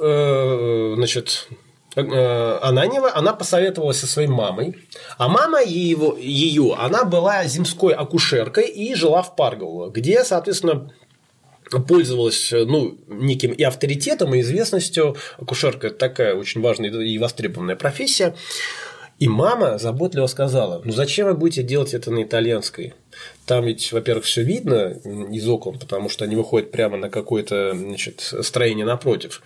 э, 0.00 0.92
значит, 0.96 1.48
э, 1.50 1.54
Ананева, 1.94 3.14
она 3.14 3.34
посоветовалась 3.34 3.98
со 3.98 4.06
своей 4.06 4.28
мамой, 4.28 4.76
а 5.18 5.28
мама 5.28 5.62
его, 5.62 6.16
ее, 6.16 6.74
она 6.78 7.04
была 7.04 7.44
земской 7.44 7.92
акушеркой 7.94 8.68
и 8.68 8.94
жила 8.94 9.22
в 9.22 9.36
Паргово, 9.36 9.90
где, 9.90 10.24
соответственно, 10.24 10.90
пользовалась 11.80 12.50
ну, 12.52 12.98
неким 13.08 13.52
и 13.52 13.62
авторитетом, 13.62 14.34
и 14.34 14.40
известностью. 14.40 15.16
Акушерка– 15.38 15.90
такая 15.90 16.34
очень 16.34 16.60
важная 16.60 16.90
и 16.90 17.18
востребованная 17.18 17.76
профессия. 17.76 18.34
И 19.22 19.28
мама 19.28 19.78
заботливо 19.78 20.26
сказала, 20.26 20.82
ну 20.84 20.90
зачем 20.90 21.28
вы 21.28 21.34
будете 21.34 21.62
делать 21.62 21.94
это 21.94 22.10
на 22.10 22.24
итальянской? 22.24 22.94
Там 23.46 23.66
ведь, 23.66 23.92
во-первых, 23.92 24.24
все 24.24 24.42
видно 24.42 24.98
из 25.30 25.46
окон, 25.48 25.78
потому 25.78 26.08
что 26.08 26.24
они 26.24 26.34
выходят 26.34 26.72
прямо 26.72 26.96
на 26.96 27.08
какое-то 27.08 27.72
значит, 27.72 28.34
строение 28.42 28.84
напротив. 28.84 29.40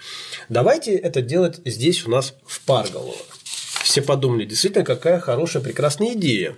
Давайте 0.48 0.96
это 0.96 1.20
делать 1.20 1.60
здесь 1.66 2.06
у 2.06 2.10
нас 2.10 2.32
в 2.46 2.64
Парголово. 2.64 3.18
Все 3.82 4.00
подумали, 4.00 4.46
действительно, 4.46 4.82
какая 4.82 5.20
хорошая, 5.20 5.62
прекрасная 5.62 6.14
идея. 6.14 6.56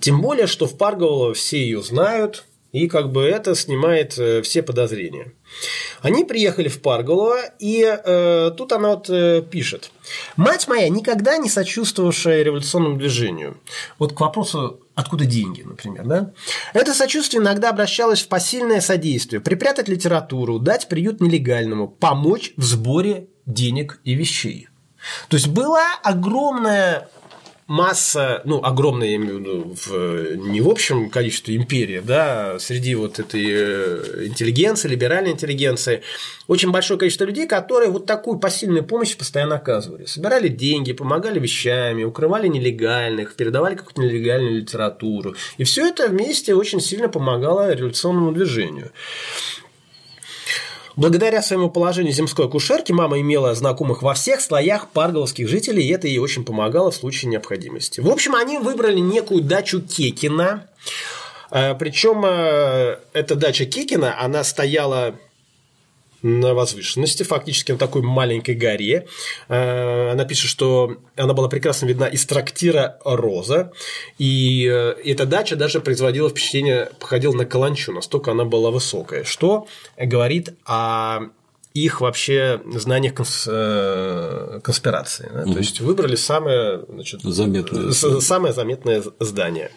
Тем 0.00 0.22
более, 0.22 0.46
что 0.46 0.68
в 0.68 0.78
Парголово 0.78 1.34
все 1.34 1.58
ее 1.58 1.82
знают, 1.82 2.44
и 2.70 2.86
как 2.86 3.10
бы 3.10 3.24
это 3.24 3.56
снимает 3.56 4.16
э, 4.16 4.42
все 4.42 4.62
подозрения. 4.62 5.32
Они 6.04 6.22
приехали 6.22 6.68
в 6.68 6.82
Парголово, 6.82 7.38
и 7.58 7.82
э, 7.82 8.50
тут 8.58 8.72
она 8.72 8.90
вот 8.90 9.08
э, 9.08 9.40
пишет. 9.40 9.90
«Мать 10.36 10.68
моя, 10.68 10.90
никогда 10.90 11.38
не 11.38 11.48
сочувствовавшая 11.48 12.42
революционному 12.42 12.98
движению». 12.98 13.56
Вот 13.98 14.12
к 14.12 14.20
вопросу, 14.20 14.80
откуда 14.94 15.24
деньги, 15.24 15.62
например, 15.62 16.04
да? 16.04 16.30
Это 16.74 16.92
сочувствие 16.92 17.40
иногда 17.40 17.70
обращалось 17.70 18.20
в 18.20 18.28
посильное 18.28 18.82
содействие, 18.82 19.40
припрятать 19.40 19.88
литературу, 19.88 20.58
дать 20.58 20.90
приют 20.90 21.22
нелегальному, 21.22 21.88
помочь 21.88 22.52
в 22.58 22.64
сборе 22.64 23.28
денег 23.46 23.98
и 24.04 24.12
вещей. 24.12 24.68
То 25.30 25.38
есть 25.38 25.48
была 25.48 25.86
огромная 26.02 27.08
масса, 27.66 28.42
ну, 28.44 28.62
огромная, 28.62 29.08
я 29.08 29.16
имею 29.16 29.36
в 29.36 29.40
виду, 29.40 29.74
в, 29.74 30.36
не 30.36 30.60
в 30.60 30.68
общем 30.68 31.08
количестве 31.08 31.56
империи, 31.56 32.02
да, 32.04 32.58
среди 32.58 32.94
вот 32.94 33.18
этой 33.18 33.44
э, 33.46 34.26
интеллигенции, 34.26 34.88
либеральной 34.88 35.32
интеллигенции, 35.32 36.02
очень 36.46 36.70
большое 36.70 36.98
количество 36.98 37.24
людей, 37.24 37.46
которые 37.46 37.90
вот 37.90 38.04
такую 38.06 38.38
посильную 38.38 38.84
помощь 38.84 39.16
постоянно 39.16 39.56
оказывали. 39.56 40.04
Собирали 40.04 40.48
деньги, 40.48 40.92
помогали 40.92 41.38
вещами, 41.38 42.04
укрывали 42.04 42.48
нелегальных, 42.48 43.34
передавали 43.34 43.76
какую-то 43.76 44.02
нелегальную 44.02 44.56
литературу. 44.56 45.34
И 45.56 45.64
все 45.64 45.86
это 45.86 46.08
вместе 46.08 46.54
очень 46.54 46.80
сильно 46.80 47.08
помогало 47.08 47.72
революционному 47.72 48.32
движению. 48.32 48.92
Благодаря 50.96 51.42
своему 51.42 51.70
положению 51.70 52.12
земской 52.12 52.46
акушерки 52.46 52.92
мама 52.92 53.20
имела 53.20 53.54
знакомых 53.54 54.02
во 54.02 54.14
всех 54.14 54.40
слоях 54.40 54.88
парголовских 54.88 55.48
жителей, 55.48 55.84
и 55.84 55.92
это 55.92 56.06
ей 56.06 56.18
очень 56.18 56.44
помогало 56.44 56.90
в 56.92 56.94
случае 56.94 57.30
необходимости. 57.30 58.00
В 58.00 58.08
общем, 58.08 58.36
они 58.36 58.58
выбрали 58.58 59.00
некую 59.00 59.42
дачу 59.42 59.80
Кекина. 59.80 60.68
Э, 61.50 61.74
Причем 61.74 62.24
э, 62.24 62.98
эта 63.12 63.34
дача 63.34 63.66
Кекина, 63.66 64.20
она 64.20 64.44
стояла 64.44 65.16
на 66.24 66.54
возвышенности, 66.54 67.22
фактически 67.22 67.72
на 67.72 67.78
такой 67.78 68.00
маленькой 68.00 68.54
горе. 68.54 69.06
Э, 69.48 70.12
она 70.12 70.24
пишет, 70.24 70.48
что 70.48 70.96
она 71.16 71.34
была 71.34 71.48
прекрасно 71.48 71.84
видна 71.84 72.06
из 72.06 72.24
трактира 72.24 72.98
«Роза», 73.04 73.72
и 74.18 74.66
э, 74.66 74.94
эта 75.04 75.26
дача 75.26 75.54
даже 75.54 75.80
производила 75.80 76.30
впечатление, 76.30 76.88
походила 76.98 77.34
на 77.34 77.44
каланчу, 77.44 77.92
настолько 77.92 78.30
она 78.30 78.46
была 78.46 78.70
высокая, 78.70 79.24
что 79.24 79.66
говорит 79.98 80.54
о 80.64 81.24
их 81.74 82.00
вообще 82.00 82.62
знаниях 82.72 83.14
конс... 83.14 83.46
э, 83.46 84.60
конспирации. 84.64 85.30
Да? 85.30 85.42
Угу. 85.42 85.52
То 85.52 85.58
есть 85.58 85.80
выбрали 85.80 86.16
самое, 86.16 86.86
значит, 86.88 87.20
заметное. 87.20 87.92
самое 87.92 88.54
заметное 88.54 89.02
здание. 89.20 89.70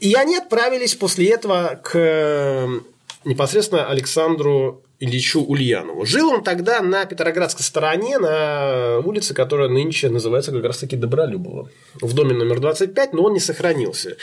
И 0.00 0.14
они 0.14 0.36
отправились 0.36 0.94
после 0.96 1.30
этого 1.30 1.80
к 1.82 2.82
непосредственно 3.24 3.88
Александру 3.88 4.82
Ильичу 5.02 5.40
Ульянову. 5.40 6.06
Жил 6.06 6.30
он 6.30 6.44
тогда 6.44 6.80
на 6.80 7.04
Петроградской 7.06 7.64
стороне, 7.64 8.18
на 8.18 8.98
улице, 9.04 9.34
которая 9.34 9.68
нынче 9.68 10.08
называется 10.08 10.52
как 10.52 10.64
раз-таки 10.64 10.96
Добролюбова, 10.96 11.68
в 12.00 12.12
доме 12.12 12.34
номер 12.34 12.60
25, 12.60 13.12
но 13.12 13.24
он 13.24 13.32
не 13.32 13.40
сохранился. 13.40 14.16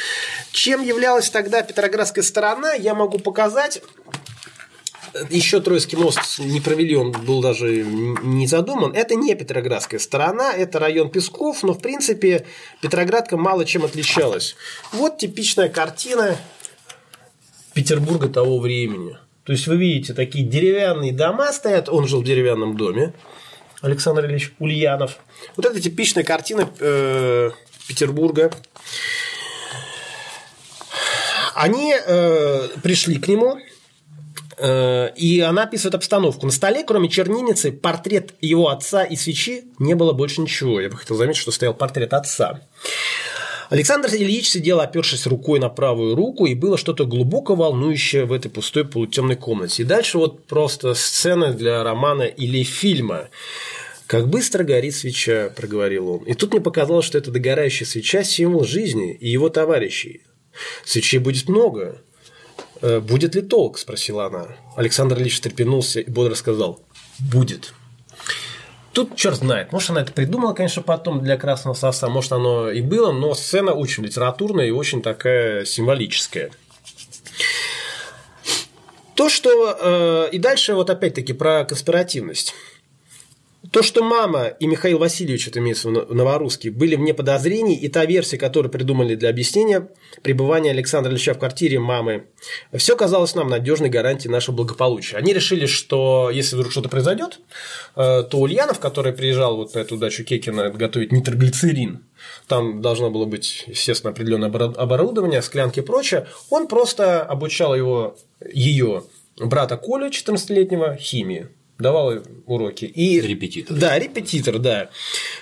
Чем 0.51 0.81
являлась 0.81 1.29
тогда 1.29 1.63
Петроградская 1.63 2.23
сторона, 2.23 2.73
я 2.73 2.93
могу 2.93 3.19
показать. 3.19 3.81
Еще 5.29 5.59
Троицкий 5.59 5.97
мост 5.97 6.39
не 6.39 6.61
провели, 6.61 6.95
он 6.95 7.11
был 7.11 7.41
даже 7.41 7.83
не 7.83 8.47
задуман. 8.47 8.93
Это 8.93 9.15
не 9.15 9.35
Петроградская 9.35 9.99
сторона, 9.99 10.53
это 10.53 10.79
район 10.79 11.09
Песков, 11.09 11.61
но 11.63 11.73
в 11.73 11.79
принципе 11.79 12.45
Петроградка 12.81 13.35
мало 13.35 13.65
чем 13.65 13.83
отличалась. 13.83 14.55
Вот 14.93 15.17
типичная 15.17 15.67
картина 15.67 16.37
Петербурга 17.79 18.27
того 18.27 18.59
времени. 18.59 19.17
То 19.45 19.53
есть 19.53 19.65
вы 19.67 19.77
видите, 19.77 20.13
такие 20.13 20.45
деревянные 20.45 21.13
дома 21.13 21.53
стоят, 21.53 21.87
он 21.87 22.09
жил 22.09 22.19
в 22.19 22.25
деревянном 22.25 22.75
доме, 22.75 23.13
Александр 23.81 24.25
Ильич 24.25 24.51
Ульянов. 24.59 25.19
Вот 25.55 25.65
это 25.65 25.79
типичная 25.79 26.25
картина 26.25 26.69
э, 26.77 27.51
Петербурга. 27.87 28.51
Они 31.55 31.95
э, 31.95 32.67
пришли 32.83 33.15
к 33.17 33.29
нему, 33.29 33.57
э, 34.57 35.13
и 35.15 35.39
она 35.39 35.63
описывает 35.63 35.95
обстановку. 35.95 36.45
На 36.45 36.51
столе, 36.51 36.83
кроме 36.83 37.07
чернильницы, 37.07 37.71
портрет 37.71 38.33
его 38.41 38.67
отца 38.67 39.05
и 39.05 39.15
свечи 39.15 39.63
не 39.79 39.93
было 39.93 40.11
больше 40.11 40.41
ничего. 40.41 40.81
Я 40.81 40.89
бы 40.89 40.97
хотел 40.97 41.15
заметить, 41.15 41.39
что 41.39 41.51
стоял 41.51 41.73
портрет 41.73 42.13
отца. 42.13 42.59
Александр 43.69 44.09
Ильич 44.13 44.49
сидел, 44.49 44.79
опершись 44.79 45.27
рукой 45.27 45.59
на 45.59 45.69
правую 45.69 46.15
руку, 46.15 46.47
и 46.47 46.55
было 46.55 46.75
что-то 46.75 47.05
глубоко 47.05 47.53
волнующее 47.53 48.25
в 48.25 48.33
этой 48.33 48.49
пустой 48.49 48.83
полутемной 48.83 49.35
комнате. 49.35 49.83
И 49.83 49.85
дальше 49.85 50.17
вот 50.17 50.45
просто 50.45 50.95
сцена 50.95 51.53
для 51.53 51.83
романа 51.83 52.23
или 52.23 52.63
фильма. 52.63 53.29
«Как 54.07 54.27
быстро 54.27 54.63
горит 54.63 54.95
свеча»,– 54.95 55.53
проговорил 55.55 56.09
он. 56.09 56.23
И 56.23 56.33
тут 56.33 56.51
мне 56.51 56.61
показалось, 56.61 57.05
что 57.05 57.19
эта 57.19 57.29
догорающая 57.29 57.85
свеча– 57.85 58.23
символ 58.25 58.65
жизни 58.65 59.13
и 59.13 59.29
его 59.29 59.49
товарищей. 59.49 60.21
Свечей 60.83 61.19
будет 61.19 61.47
много. 61.47 62.01
«Э, 62.81 62.99
«Будет 62.99 63.35
ли 63.35 63.41
толк?»– 63.41 63.77
спросила 63.79 64.25
она. 64.25 64.47
Александр 64.75 65.19
Ильич 65.19 65.35
встрепенулся 65.35 65.99
и 65.99 66.09
бодро 66.09 66.33
сказал 66.33 66.79
«Будет». 67.19 67.73
Тут 68.93 69.15
черт 69.15 69.37
знает. 69.37 69.71
Может, 69.71 69.91
она 69.91 70.01
это 70.01 70.11
придумала, 70.11 70.53
конечно, 70.53 70.81
потом 70.81 71.21
для 71.21 71.37
Красного 71.37 71.75
Соса, 71.75 72.07
может, 72.09 72.31
оно 72.31 72.71
и 72.71 72.81
было, 72.81 73.11
но 73.11 73.35
сцена 73.35 73.71
очень 73.73 74.03
литературная 74.03 74.65
и 74.65 74.71
очень 74.71 75.01
такая 75.01 75.65
символическая. 75.65 76.51
То, 79.15 79.29
что... 79.29 79.77
Э, 79.79 80.29
и 80.31 80.39
дальше 80.39 80.73
вот 80.73 80.89
опять-таки 80.89 81.33
про 81.33 81.65
конспиративность. 81.65 82.53
То, 83.71 83.83
что 83.83 84.01
мама 84.03 84.47
и 84.47 84.67
Михаил 84.67 84.99
Васильевич, 84.99 85.49
это 85.49 85.59
имеется 85.59 85.89
в 85.89 86.15
новорусский, 86.15 86.69
были 86.69 86.95
вне 86.95 87.13
подозрений, 87.13 87.75
и 87.75 87.89
та 87.89 88.05
версия, 88.05 88.37
которую 88.37 88.71
придумали 88.71 89.15
для 89.15 89.29
объяснения 89.29 89.89
пребывания 90.23 90.71
Александра 90.71 91.11
Ильича 91.11 91.33
в 91.33 91.39
квартире 91.39 91.77
мамы, 91.77 92.27
все 92.73 92.95
казалось 92.95 93.35
нам 93.35 93.49
надежной 93.49 93.89
гарантией 93.89 94.31
нашего 94.31 94.55
благополучия. 94.55 95.17
Они 95.17 95.33
решили, 95.33 95.65
что 95.65 96.31
если 96.33 96.55
вдруг 96.55 96.71
что-то 96.71 96.87
произойдет, 96.87 97.41
э, 97.97 98.23
то 98.23 98.39
Ульянов, 98.39 98.79
который 98.79 99.11
приезжал 99.11 99.57
вот 99.57 99.75
на 99.75 99.79
эту 99.79 99.97
дачу 99.97 100.23
Кекина 100.23 100.69
готовить 100.69 101.11
нитроглицерин, 101.11 102.05
там 102.47 102.81
должно 102.81 103.11
было 103.11 103.25
быть, 103.25 103.65
естественно, 103.67 104.11
определенное 104.11 104.49
оборудование, 104.49 105.41
склянки 105.41 105.79
и 105.79 105.83
прочее, 105.83 106.27
он 106.49 106.69
просто 106.69 107.23
обучал 107.23 107.75
его, 107.75 108.17
ее 108.53 109.03
брата 109.37 109.75
Коля, 109.75 110.07
14-летнего, 110.07 110.95
химии 110.95 111.49
давал 111.79 112.21
уроки. 112.45 112.85
И, 112.85 113.21
репетитор. 113.21 113.75
Да, 113.75 113.97
репетитор, 113.97 114.59
да. 114.59 114.89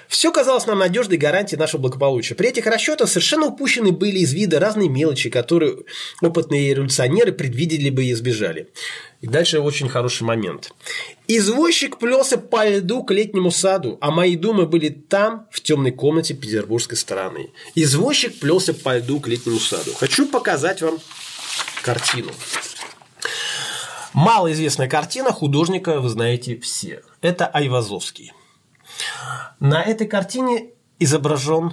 Все 0.08 0.32
казалось 0.32 0.68
нам 0.68 0.80
надежной 0.80 1.18
гарантией 1.18 1.60
нашего 1.60 1.82
благополучия. 1.82 2.36
При 2.36 2.50
этих 2.50 2.68
расчетах 2.68 3.10
совершенно 3.10 3.48
упущены 3.48 3.92
были 3.92 4.20
из 4.20 4.34
вида 4.34 4.60
разные 4.60 4.88
мелочи, 4.88 5.30
которые 5.30 5.78
опытные 6.22 6.74
революционеры 6.74 7.32
предвидели 7.32 7.90
бы 7.90 8.06
и 8.06 8.12
избежали. 8.12 8.70
И 9.22 9.28
дальше 9.28 9.60
очень 9.60 9.90
хороший 9.90 10.24
момент. 10.24 10.72
Извозчик 11.28 11.98
плелся 11.98 12.38
по 12.38 12.70
льду 12.70 13.04
к 13.04 13.12
летнему 13.12 13.50
саду, 13.50 13.98
а 14.00 14.12
мои 14.12 14.36
думы 14.36 14.68
были 14.68 14.90
там, 14.90 15.48
в 15.52 15.62
темной 15.62 15.92
комнате 15.92 16.36
петербургской 16.36 16.98
стороны. 16.98 17.50
Извозчик 17.74 18.40
плелся 18.40 18.76
по 18.76 18.98
льду 18.98 19.20
к 19.20 19.28
летнему 19.28 19.60
саду. 19.60 19.92
Хочу 19.94 20.28
показать 20.28 20.84
вам 20.84 21.00
картину. 21.82 22.32
Малоизвестная 24.18 24.90
картина 24.90 25.32
художника 25.32 26.02
вы 26.02 26.10
знаете 26.10 26.58
все. 26.58 27.04
Это 27.22 27.46
Айвазовский. 27.46 28.34
На 29.60 29.84
этой 29.84 30.08
картине 30.08 30.72
изображен 30.98 31.72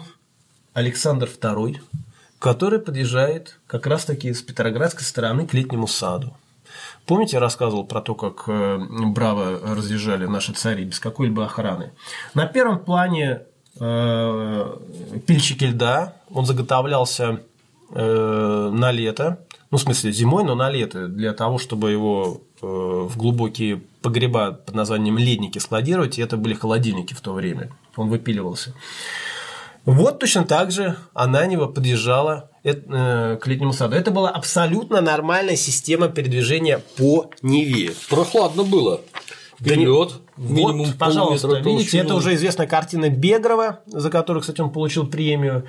Александр 0.75 1.27
II, 1.27 1.81
который 2.39 2.81
подъезжает 2.81 3.59
как 3.67 3.87
раз-таки 3.87 4.35
с 4.35 4.43
Петроградской 4.43 5.05
стороны 5.05 5.47
к 5.47 5.55
летнему 5.55 5.87
саду. 5.87 6.37
Помните, 7.07 7.37
я 7.37 7.41
рассказывал 7.41 7.87
про 7.87 8.03
то, 8.03 8.15
как 8.15 8.45
э, 8.47 8.79
браво 9.07 9.75
разъезжали 9.75 10.27
наши 10.27 10.53
цари 10.53 10.85
без 10.85 11.01
какой-либо 11.01 11.47
охраны? 11.47 11.93
На 12.35 12.45
первом 12.45 12.85
плане 12.85 13.41
э, 13.81 14.77
пильщики 15.27 15.65
льда, 15.65 16.17
он 16.29 16.45
заготовлялся 16.45 17.41
э, 17.95 18.71
на 18.71 18.93
лето, 18.93 19.39
ну, 19.75 19.79
в 19.79 19.83
смысле, 19.83 20.13
зимой, 20.13 20.45
но 20.45 20.55
на 20.55 20.71
лето, 20.71 21.09
для 21.09 21.33
того, 21.33 21.59
чтобы 21.59 21.91
его 21.91 22.43
э, 22.63 22.65
в 22.65 23.17
глубокие 23.17 23.83
погреба 24.03 24.53
под 24.53 24.73
названием 24.73 25.19
ледники 25.19 25.59
складировать, 25.59 26.17
и 26.17 26.23
это 26.23 26.37
были 26.37 26.55
холодильники 26.55 27.13
в 27.13 27.21
то 27.21 27.33
время. 27.33 27.71
Он 27.97 28.09
выпиливался. 28.09 28.73
Вот 29.85 30.21
точно 30.21 30.45
так 30.45 30.71
же 30.71 30.97
Ананева 31.13 31.67
подъезжала 31.67 32.51
э, 32.63 33.37
к 33.37 33.47
летнему 33.49 33.73
саду. 33.73 33.97
Это 33.97 34.13
была 34.13 34.31
абсолютно 34.31 35.01
нормальная 35.01 35.57
система 35.57 36.07
передвижения 36.07 36.81
по 36.97 37.33
Неве. 37.43 37.95
Прохладно 38.09 38.63
было. 38.63 39.01
Да 39.59 39.75
Вперед, 39.75 40.13
минимум 40.37 40.87
вот, 40.87 40.99
пожалуйста, 40.99 41.49
видите, 41.59 41.99
это 41.99 42.15
уже 42.15 42.37
известная 42.37 42.69
картина 42.69 43.09
Бегрова, 43.09 43.81
за 43.87 44.09
которую, 44.11 44.43
кстати, 44.43 44.61
он 44.61 44.71
получил 44.71 45.05
премию. 45.05 45.65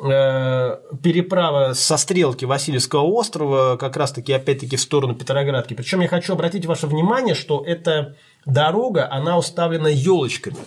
Э, 0.00 0.78
переправа 1.02 1.72
со 1.74 1.96
стрелки 1.96 2.44
Васильевского 2.44 3.02
острова 3.02 3.76
как 3.76 3.96
раз-таки 3.96 4.32
опять-таки 4.32 4.76
в 4.76 4.80
сторону 4.80 5.14
Петроградки. 5.14 5.74
Причем 5.74 6.00
я 6.00 6.08
хочу 6.08 6.32
обратить 6.32 6.66
ваше 6.66 6.86
внимание, 6.86 7.34
что 7.34 7.64
эта 7.64 8.16
дорога, 8.46 9.10
она 9.10 9.38
уставлена 9.38 9.88
елочками. 9.88 10.58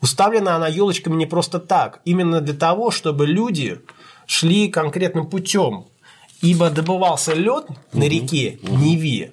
Уставлена 0.00 0.56
она 0.56 0.68
елочками 0.68 1.14
не 1.14 1.26
просто 1.26 1.60
так, 1.60 2.00
именно 2.04 2.40
для 2.40 2.54
того, 2.54 2.90
чтобы 2.90 3.26
люди 3.26 3.80
шли 4.26 4.68
конкретным 4.68 5.26
путем. 5.26 5.86
Ибо 6.40 6.70
добывался 6.70 7.34
лед 7.34 7.66
на 7.92 8.02
реке 8.02 8.58
Неве. 8.62 9.32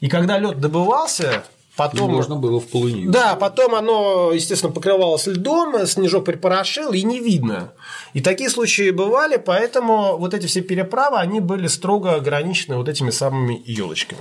И 0.00 0.08
когда 0.08 0.38
лед 0.38 0.60
добывался, 0.60 1.44
потом... 1.80 2.10
Можно 2.10 2.36
было 2.36 2.60
в 2.60 2.66
полынью. 2.66 3.10
Да, 3.10 3.36
потом 3.36 3.74
оно, 3.74 4.32
естественно, 4.32 4.70
покрывалось 4.70 5.26
льдом, 5.26 5.86
снежок 5.86 6.26
припорошил, 6.26 6.92
и 6.92 7.02
не 7.02 7.20
видно. 7.20 7.72
И 8.12 8.20
такие 8.20 8.50
случаи 8.50 8.90
бывали, 8.90 9.38
поэтому 9.38 10.18
вот 10.18 10.34
эти 10.34 10.46
все 10.46 10.60
переправы, 10.60 11.16
они 11.16 11.40
были 11.40 11.68
строго 11.68 12.14
ограничены 12.14 12.76
вот 12.76 12.88
этими 12.88 13.10
самыми 13.10 13.62
елочками. 13.64 14.20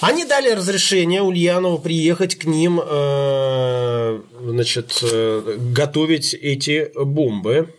Они 0.00 0.24
дали 0.24 0.50
разрешение 0.50 1.22
Ульянову 1.22 1.78
приехать 1.78 2.36
к 2.36 2.44
ним, 2.44 2.80
э, 2.84 4.20
значит, 4.40 4.98
э, 5.02 5.56
готовить 5.58 6.34
эти 6.34 6.92
бомбы. 6.96 7.74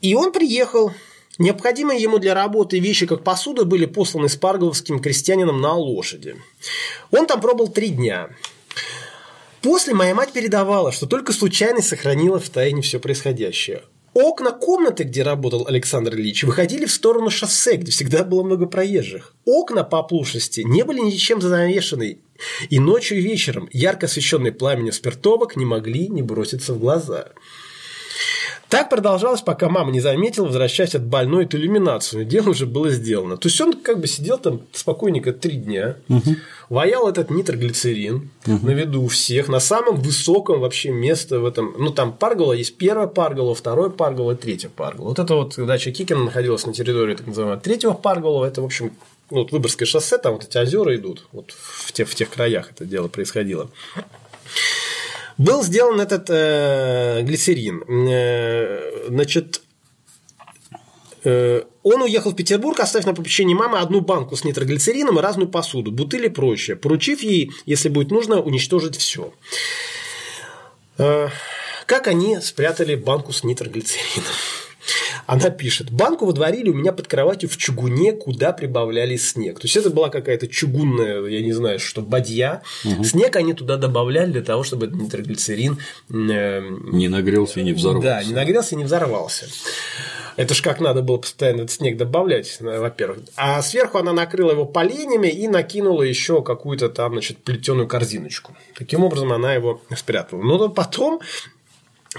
И 0.00 0.14
он 0.14 0.32
приехал. 0.32 0.92
Необходимые 1.38 2.00
ему 2.00 2.18
для 2.18 2.34
работы 2.34 2.78
вещи, 2.78 3.06
как 3.06 3.24
посуда, 3.24 3.64
были 3.64 3.86
посланы 3.86 4.28
спарговским 4.28 5.00
крестьянином 5.00 5.60
на 5.60 5.72
лошади. 5.74 6.36
Он 7.10 7.26
там 7.26 7.40
пробыл 7.40 7.68
три 7.68 7.88
дня. 7.88 8.28
После 9.62 9.94
моя 9.94 10.14
мать 10.14 10.32
передавала, 10.32 10.92
что 10.92 11.06
только 11.06 11.32
случайно 11.32 11.80
сохранила 11.80 12.38
в 12.38 12.48
тайне 12.50 12.82
все 12.82 12.98
происходящее. 12.98 13.82
Окна 14.14 14.50
комнаты, 14.50 15.04
где 15.04 15.22
работал 15.22 15.66
Александр 15.66 16.16
Ильич, 16.16 16.44
выходили 16.44 16.84
в 16.84 16.92
сторону 16.92 17.30
шоссе, 17.30 17.76
где 17.76 17.90
всегда 17.90 18.24
было 18.24 18.42
много 18.42 18.66
проезжих. 18.66 19.34
Окна 19.46 19.84
по 19.84 20.00
оплошности 20.00 20.60
не 20.60 20.84
были 20.84 21.00
ничем 21.00 21.40
занавешены, 21.40 22.18
и 22.68 22.78
ночью 22.78 23.18
и 23.18 23.22
вечером 23.22 23.70
ярко 23.72 24.04
освещенные 24.04 24.52
пламенем 24.52 24.92
спиртовок 24.92 25.56
не 25.56 25.64
могли 25.64 26.08
не 26.08 26.20
броситься 26.20 26.74
в 26.74 26.78
глаза. 26.78 27.30
Так 28.72 28.88
продолжалось, 28.88 29.42
пока 29.42 29.68
мама 29.68 29.92
не 29.92 30.00
заметила, 30.00 30.46
возвращаясь 30.46 30.94
от 30.94 31.04
больной 31.04 31.44
эту 31.44 31.58
иллюминацию. 31.58 32.24
Дело 32.24 32.48
уже 32.48 32.64
было 32.64 32.88
сделано. 32.88 33.36
То 33.36 33.48
есть 33.48 33.60
он 33.60 33.74
как 33.74 34.00
бы 34.00 34.06
сидел 34.06 34.38
там 34.38 34.62
спокойненько 34.72 35.34
три 35.34 35.58
дня, 35.58 35.96
угу. 36.08 36.36
ваял 36.70 37.06
этот 37.06 37.28
нитроглицерин 37.28 38.30
угу. 38.46 38.66
на 38.66 38.70
виду 38.70 39.02
у 39.02 39.08
всех, 39.08 39.48
на 39.48 39.60
самом 39.60 39.96
высоком 39.96 40.60
вообще 40.60 40.90
месте 40.90 41.36
в 41.36 41.44
этом. 41.44 41.74
Ну, 41.76 41.90
там 41.90 42.14
паргола 42.14 42.54
есть 42.54 42.78
первая 42.78 43.08
паргола, 43.08 43.54
второе 43.54 43.90
паргола, 43.90 44.36
третья 44.36 44.70
паргола. 44.70 45.10
Вот 45.10 45.18
это 45.18 45.34
вот 45.34 45.54
дача 45.66 45.90
Кикина 45.90 46.24
находилась 46.24 46.64
на 46.64 46.72
территории 46.72 47.14
так 47.14 47.26
называемого 47.26 47.60
третьего 47.60 47.92
паргола. 47.92 48.46
Это, 48.46 48.62
в 48.62 48.64
общем, 48.64 48.92
ну, 49.30 49.40
вот 49.40 49.52
Выборгское 49.52 49.84
шоссе, 49.84 50.16
там 50.16 50.32
вот 50.32 50.44
эти 50.44 50.56
озера 50.56 50.96
идут. 50.96 51.26
Вот 51.32 51.50
в, 51.50 51.92
те, 51.92 52.06
в 52.06 52.14
тех 52.14 52.30
краях 52.30 52.70
это 52.70 52.86
дело 52.86 53.08
происходило. 53.08 53.68
Был 55.42 55.64
сделан 55.64 56.00
этот 56.00 56.26
э, 56.30 57.22
глицерин. 57.22 57.82
Э, 58.08 59.08
значит, 59.08 59.62
э, 61.24 61.62
он 61.82 62.02
уехал 62.02 62.30
в 62.30 62.36
Петербург, 62.36 62.78
оставив 62.78 63.06
на 63.06 63.14
попечении 63.14 63.54
мамы 63.54 63.78
одну 63.78 64.02
банку 64.02 64.36
с 64.36 64.44
нитроглицерином 64.44 65.18
и 65.18 65.22
разную 65.22 65.48
посуду, 65.48 65.90
бутыли 65.90 66.26
и 66.26 66.30
прочее, 66.30 66.76
поручив 66.76 67.24
ей, 67.24 67.50
если 67.66 67.88
будет 67.88 68.12
нужно, 68.12 68.40
уничтожить 68.40 68.96
все. 68.96 69.32
Э, 70.98 71.28
как 71.86 72.06
они 72.06 72.40
спрятали 72.40 72.94
банку 72.94 73.32
с 73.32 73.42
нитроглицерином? 73.42 74.32
Она 75.32 75.48
пишет, 75.48 75.90
банку 75.90 76.26
водворили 76.26 76.68
у 76.68 76.74
меня 76.74 76.92
под 76.92 77.08
кроватью 77.08 77.48
в 77.48 77.56
чугуне, 77.56 78.12
куда 78.12 78.52
прибавляли 78.52 79.16
снег. 79.16 79.60
То 79.60 79.64
есть 79.64 79.76
это 79.78 79.88
была 79.88 80.10
какая-то 80.10 80.46
чугунная, 80.46 81.24
я 81.24 81.40
не 81.40 81.52
знаю, 81.52 81.78
что, 81.78 82.02
бадья. 82.02 82.62
Угу. 82.84 83.02
Снег 83.02 83.36
они 83.36 83.54
туда 83.54 83.78
добавляли 83.78 84.30
для 84.32 84.42
того, 84.42 84.62
чтобы 84.62 84.86
этот 84.86 85.00
нитроглицерин... 85.00 85.78
Э, 86.10 86.60
не 86.92 87.08
нагрелся 87.08 87.60
и 87.60 87.62
не 87.62 87.72
взорвался. 87.72 88.08
Да, 88.08 88.24
не 88.24 88.34
нагрелся 88.34 88.74
и 88.74 88.78
не 88.78 88.84
взорвался. 88.84 89.46
Это 90.36 90.54
ж 90.54 90.60
как 90.60 90.80
надо 90.80 91.00
было 91.02 91.16
постоянно 91.16 91.62
этот 91.62 91.72
снег 91.72 91.96
добавлять, 91.96 92.58
э, 92.60 92.78
во-первых. 92.78 93.20
А 93.36 93.62
сверху 93.62 93.96
она 93.96 94.12
накрыла 94.12 94.52
его 94.52 94.66
поленьями 94.66 95.28
и 95.28 95.48
накинула 95.48 96.02
еще 96.02 96.42
какую-то 96.42 96.90
там, 96.90 97.12
значит, 97.12 97.38
плетеную 97.38 97.88
корзиночку. 97.88 98.54
Таким 98.76 99.02
образом 99.02 99.32
она 99.32 99.54
его 99.54 99.80
спрятала. 99.96 100.42
Но 100.42 100.68
потом 100.68 101.20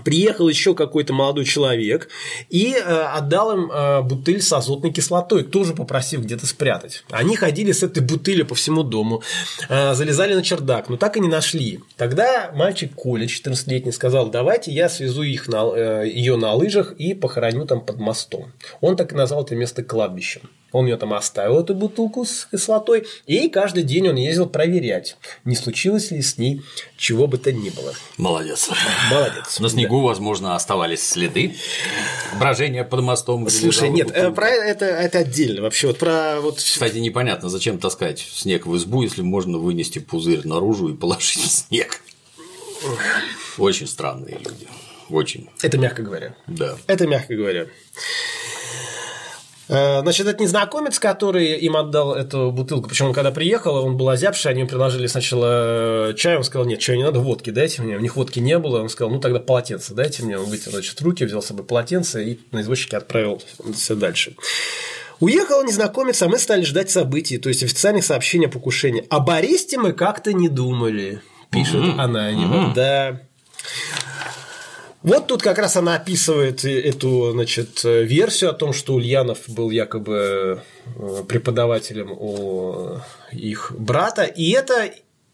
Приехал 0.04 0.50
еще 0.50 0.74
какой-то 0.74 1.14
молодой 1.14 1.46
человек 1.46 2.10
и 2.50 2.74
э, 2.74 2.80
отдал 2.80 3.52
им 3.52 3.72
э, 3.72 4.02
бутыль 4.02 4.42
с 4.42 4.52
азотной 4.52 4.92
кислотой, 4.92 5.44
тоже 5.44 5.74
попросив 5.74 6.22
где-то 6.22 6.48
спрятать. 6.48 7.04
Они 7.12 7.36
ходили 7.36 7.72
с 7.72 7.84
этой 7.84 8.02
бутылью 8.02 8.48
по 8.48 8.56
всему 8.56 8.82
дому, 8.82 9.22
э, 9.70 9.94
залезали 9.94 10.34
на 10.34 10.42
чердак, 10.42 10.90
но 10.90 10.98
так 10.98 11.18
и 11.18 11.20
не 11.20 11.28
нашли. 11.28 11.80
Тогда 11.96 12.52
мальчик 12.56 12.94
Коля, 12.96 13.26
14-летний, 13.26 13.92
сказал, 13.92 14.30
давайте 14.30 14.72
я 14.72 14.90
свезу 14.90 15.22
их 15.22 15.48
на, 15.48 15.64
э, 15.76 16.10
ее 16.10 16.38
на 16.38 16.54
лыжах 16.54 16.94
и 16.94 17.14
похороню 17.14 17.66
там 17.66 17.80
под 17.80 18.00
мостом. 18.00 18.52
Он 18.82 18.96
так 18.96 19.14
и 19.14 19.16
назвал 19.16 19.44
это 19.44 19.56
место 19.56 19.84
кладбищем. 19.84 20.42
Он 20.74 20.88
ее 20.88 20.98
там 20.98 21.14
оставил, 21.14 21.60
эту 21.60 21.76
бутылку 21.76 22.26
с 22.26 22.48
кислотой, 22.52 23.06
и 23.28 23.48
каждый 23.48 23.84
день 23.84 24.10
он 24.10 24.16
ездил 24.16 24.48
проверять, 24.48 25.18
не 25.46 25.56
случилось 25.56 26.10
ли 26.10 26.22
с 26.22 26.40
ней 26.40 26.62
чего 26.98 27.28
бы 27.28 27.38
то 27.38 27.54
ни 27.54 27.70
было. 27.70 27.94
Молодец. 28.18 28.70
Молодец. 29.12 29.60
На 29.60 29.70
снегу, 29.70 30.02
да. 30.02 30.08
возможно, 30.08 30.56
оставались 30.56 31.08
следы 31.08 31.56
брожения 32.40 32.84
под 32.84 33.02
мостом. 33.02 33.48
Слушай, 33.50 33.90
нет, 33.90 34.08
бутылка. 34.08 34.32
про 34.32 34.50
это, 34.50 34.86
это 34.86 35.20
отдельно 35.20 35.62
вообще. 35.62 35.88
Вот 35.88 36.00
про 36.00 36.42
вот... 36.42 36.58
Кстати, 36.58 36.98
непонятно, 36.98 37.50
зачем 37.50 37.78
таскать 37.78 38.20
снег 38.20 38.66
в 38.66 38.76
избу, 38.76 39.04
если 39.04 39.22
можно 39.22 39.60
вынести 39.60 40.00
пузырь 40.00 40.46
наружу 40.46 40.90
и 40.90 40.98
положить 40.98 41.52
снег. 41.52 42.02
Очень 43.60 43.88
странные 43.88 44.40
люди. 44.40 44.68
Очень. 45.10 45.50
Это 45.62 45.78
мягко 45.78 46.02
говоря. 46.02 46.36
Да. 46.48 46.78
Это 46.88 47.06
мягко 47.06 47.36
говоря. 47.36 47.68
Э, 49.70 50.02
значит, 50.02 50.28
этот 50.28 50.42
незнакомец, 50.42 51.00
который 51.00 51.58
им 51.60 51.78
отдал 51.78 52.14
эту 52.14 52.52
бутылку, 52.52 52.90
причем 52.90 53.08
он 53.08 53.14
когда 53.14 53.32
приехал, 53.32 53.76
он 53.76 53.96
был 53.96 54.10
озябший, 54.10 54.52
они 54.52 54.62
ему 54.62 54.70
предложили 54.70 55.08
сначала 55.08 56.10
э, 56.10 56.14
чай, 56.16 56.36
он 56.36 56.44
сказал, 56.44 56.68
нет, 56.68 56.80
чая 56.80 56.98
не 56.98 57.04
надо, 57.04 57.20
водки 57.20 57.50
дайте 57.50 57.82
мне, 57.82 57.96
у 57.96 58.00
них 58.00 58.16
водки 58.16 58.40
не 58.40 58.60
было, 58.60 58.82
он 58.82 58.90
сказал, 58.90 59.12
ну 59.12 59.20
тогда 59.20 59.40
полотенце 59.40 59.94
дайте 59.94 60.24
мне, 60.24 60.38
он 60.38 60.46
вытянул 60.46 60.74
значит, 60.74 61.00
руки, 61.02 61.24
взял 61.24 61.42
с 61.42 61.46
собой 61.46 61.66
полотенце 61.66 62.24
и 62.26 62.40
на 62.52 62.62
извозчике 62.62 62.98
отправил 62.98 63.42
все 63.74 63.96
дальше. 63.96 64.36
Уехал 65.20 65.64
незнакомец, 65.64 66.22
а 66.22 66.28
мы 66.28 66.38
стали 66.38 66.64
ждать 66.64 66.90
событий, 66.90 67.38
то 67.38 67.48
есть 67.48 67.64
официальных 67.64 68.04
сообщений 68.04 68.48
о 68.48 68.50
покушении. 68.50 69.06
Об 69.10 69.30
аресте 69.30 69.78
мы 69.78 69.94
как-то 69.94 70.34
не 70.34 70.50
думали, 70.50 71.22
пишет 71.50 71.76
mm-hmm. 71.76 72.00
Ананева. 72.00 72.54
Mm-hmm. 72.54 72.74
Да. 72.74 73.22
Вот 75.04 75.28
тут 75.28 75.42
как 75.42 75.58
раз 75.58 75.76
она 75.76 75.96
описывает 75.96 76.64
эту 76.64 77.32
значит, 77.32 77.84
версию 77.84 78.52
о 78.52 78.54
том, 78.54 78.72
что 78.72 78.94
Ульянов 78.94 79.50
был 79.50 79.70
якобы 79.70 80.62
э, 80.96 81.24
преподавателем 81.28 82.12
у 82.12 83.00
их 83.34 83.74
брата, 83.78 84.24
и 84.24 84.52
это 84.52 84.92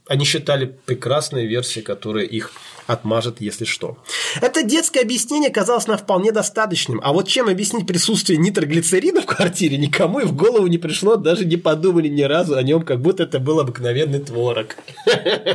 они 0.07 0.25
считали 0.25 0.65
прекрасной 0.85 1.45
версией, 1.45 1.85
которая 1.85 2.25
их 2.25 2.51
отмажет, 2.89 3.39
если 3.39 3.65
что. 3.65 3.97
Это 4.41 4.63
детское 4.63 5.01
объяснение 5.01 5.49
казалось 5.49 5.87
нам 5.87 5.97
вполне 5.97 6.31
достаточным. 6.31 6.99
А 7.03 7.13
вот 7.13 7.27
чем 7.27 7.47
объяснить 7.47 7.87
присутствие 7.87 8.37
нитроглицерина 8.39 9.21
в 9.21 9.25
квартире, 9.25 9.77
никому 9.77 10.19
и 10.19 10.25
в 10.25 10.35
голову 10.35 10.67
не 10.67 10.77
пришло, 10.77 11.15
даже 11.15 11.45
не 11.45 11.57
подумали 11.57 12.07
ни 12.07 12.23
разу 12.23 12.55
о 12.55 12.63
нем, 12.63 12.81
как 12.81 13.01
будто 13.01 13.23
это 13.23 13.39
был 13.39 13.59
обыкновенный 13.59 14.19
творог. 14.19 14.75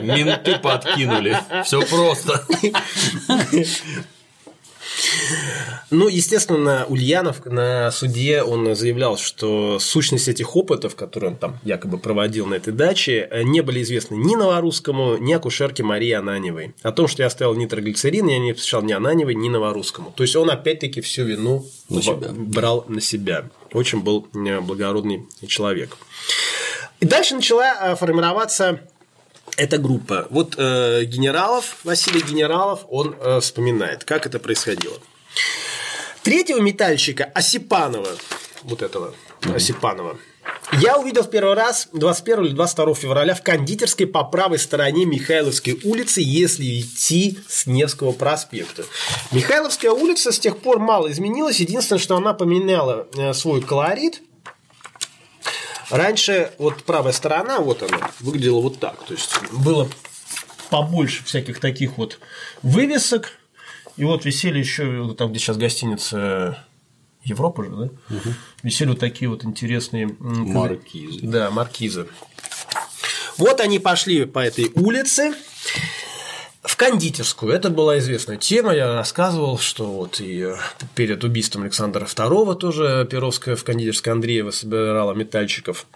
Менты 0.00 0.58
подкинули. 0.62 1.38
Все 1.64 1.80
просто. 1.82 2.46
Ну, 5.90 6.08
естественно, 6.08 6.86
Ульянов 6.88 7.44
на 7.44 7.90
суде 7.90 8.42
он 8.42 8.74
заявлял, 8.74 9.16
что 9.16 9.78
сущность 9.78 10.28
этих 10.28 10.56
опытов, 10.56 10.96
которые 10.96 11.32
он 11.32 11.36
там 11.36 11.58
якобы 11.62 11.98
проводил 11.98 12.46
на 12.46 12.54
этой 12.54 12.72
даче, 12.72 13.28
не 13.44 13.60
были 13.60 13.82
известны 13.82 14.16
ни 14.16 14.34
Новорусскому, 14.34 15.16
ни 15.18 15.32
акушерке 15.32 15.82
Марии 15.82 16.12
Ананевой. 16.12 16.74
О 16.82 16.92
том, 16.92 17.08
что 17.08 17.22
я 17.22 17.28
оставил 17.28 17.54
нитроглицерин, 17.54 18.26
я 18.28 18.38
не 18.38 18.52
посвящал 18.52 18.82
ни 18.82 18.92
Ананевой, 18.92 19.34
ни 19.34 19.48
Новорусскому. 19.48 20.12
То 20.16 20.22
есть 20.22 20.36
он 20.36 20.50
опять-таки 20.50 21.00
всю 21.00 21.24
вину 21.24 21.66
на 21.88 22.02
себя. 22.02 22.30
брал 22.32 22.84
на 22.88 23.00
себя. 23.00 23.44
Очень 23.72 24.00
был 24.00 24.26
э, 24.34 24.60
благородный 24.60 25.26
человек. 25.46 25.96
И 27.00 27.06
дальше 27.06 27.34
начала 27.34 27.92
э, 27.92 27.96
формироваться 27.96 28.80
эта 29.56 29.78
группа. 29.78 30.26
Вот 30.30 30.54
э, 30.58 31.04
генералов, 31.04 31.76
Василий 31.84 32.22
Генералов, 32.22 32.80
он 32.88 33.14
э, 33.20 33.40
вспоминает, 33.40 34.04
как 34.04 34.26
это 34.26 34.38
происходило. 34.38 34.96
Третьего 36.22 36.60
метальщика 36.60 37.24
Осипанова, 37.24 38.08
вот 38.62 38.82
этого 38.82 39.14
mm-hmm. 39.42 39.56
Осипанова, 39.56 40.18
Я 40.80 40.98
увидел 40.98 41.22
в 41.22 41.30
первый 41.30 41.54
раз 41.54 41.88
21 41.92 42.46
или 42.46 42.54
22 42.54 42.94
февраля 42.94 43.34
в 43.34 43.42
кондитерской 43.42 44.06
по 44.06 44.24
правой 44.24 44.58
стороне 44.58 45.04
Михайловской 45.04 45.78
улицы, 45.84 46.20
если 46.24 46.80
идти 46.80 47.38
с 47.48 47.66
Невского 47.66 48.12
проспекта. 48.12 48.84
Михайловская 49.30 49.90
улица 49.90 50.32
с 50.32 50.38
тех 50.38 50.58
пор 50.58 50.78
мало 50.78 51.12
изменилась. 51.12 51.60
Единственное, 51.60 52.00
что 52.00 52.16
она 52.16 52.32
поменяла 52.32 53.06
э, 53.16 53.32
свой 53.34 53.60
колорит. 53.60 54.22
Раньше 55.90 56.52
вот 56.58 56.84
правая 56.84 57.12
сторона, 57.12 57.60
вот 57.60 57.82
она, 57.82 58.10
выглядела 58.20 58.60
вот 58.60 58.78
так. 58.80 59.04
То 59.04 59.14
есть 59.14 59.34
было 59.52 59.88
побольше 60.70 61.24
всяких 61.24 61.60
таких 61.60 61.98
вот 61.98 62.18
вывесок. 62.62 63.32
И 63.96 64.04
вот 64.04 64.24
висели 64.24 64.58
еще 64.58 65.14
там, 65.14 65.30
где 65.30 65.38
сейчас 65.38 65.56
гостиница 65.56 66.64
Европа 67.22 67.64
же, 67.64 67.70
да? 67.70 67.84
Угу. 67.84 68.34
Висели 68.62 68.88
вот 68.88 68.98
такие 68.98 69.28
вот 69.28 69.44
интересные 69.44 70.14
Маркизы. 70.18 71.20
Да, 71.22 71.50
маркизы. 71.50 72.08
Вот 73.38 73.60
они 73.60 73.78
пошли 73.78 74.24
по 74.26 74.38
этой 74.38 74.70
улице 74.74 75.34
в 76.64 76.76
кондитерскую. 76.76 77.52
Это 77.52 77.70
была 77.70 77.98
известная 77.98 78.36
тема. 78.36 78.74
Я 78.74 78.94
рассказывал, 78.94 79.58
что 79.58 79.84
вот 79.84 80.20
и 80.20 80.42
э, 80.42 80.56
перед 80.94 81.22
убийством 81.22 81.62
Александра 81.62 82.04
II 82.04 82.54
тоже 82.56 83.06
Перовская 83.10 83.54
в 83.54 83.64
кондитерской 83.64 84.12
Андреева 84.12 84.50
собирала 84.50 85.12
метальщиков. 85.12 85.86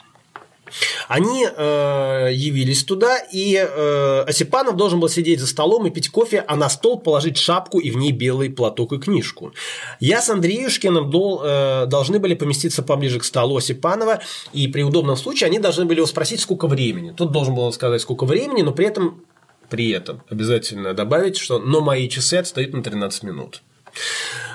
Они 1.08 1.46
э, 1.46 2.28
явились 2.32 2.84
туда, 2.84 3.18
и 3.18 3.54
э, 3.56 4.20
Осипанов 4.26 4.76
должен 4.76 5.00
был 5.00 5.08
сидеть 5.08 5.40
за 5.40 5.46
столом 5.46 5.86
и 5.86 5.90
пить 5.90 6.10
кофе, 6.10 6.44
а 6.46 6.56
на 6.56 6.68
стол 6.68 6.98
положить 6.98 7.38
шапку 7.38 7.78
и 7.78 7.90
в 7.90 7.96
ней 7.96 8.12
белый 8.12 8.50
платок 8.50 8.92
и 8.92 8.98
книжку. 8.98 9.52
Я 10.00 10.20
с 10.20 10.28
Андреюшкиным 10.28 11.10
дол, 11.10 11.42
э, 11.42 11.86
должны 11.86 12.18
были 12.18 12.34
поместиться 12.34 12.82
поближе 12.82 13.18
к 13.18 13.24
столу 13.24 13.56
Осипанова, 13.56 14.20
и 14.52 14.68
при 14.68 14.82
удобном 14.82 15.16
случае 15.16 15.48
они 15.48 15.58
должны 15.58 15.84
были 15.84 15.98
его 15.98 16.06
спросить, 16.06 16.40
сколько 16.40 16.66
времени. 16.66 17.12
Тот 17.16 17.32
должен 17.32 17.54
был 17.54 17.72
сказать, 17.72 18.02
сколько 18.02 18.24
времени, 18.24 18.62
но 18.62 18.72
при 18.72 18.86
этом, 18.86 19.22
при 19.70 19.90
этом 19.90 20.22
обязательно 20.28 20.94
добавить, 20.94 21.36
что 21.36 21.58
«но 21.58 21.80
мои 21.80 22.08
часы 22.08 22.34
отстают 22.34 22.72
на 22.72 22.82
13 22.82 23.22
минут». 23.22 23.62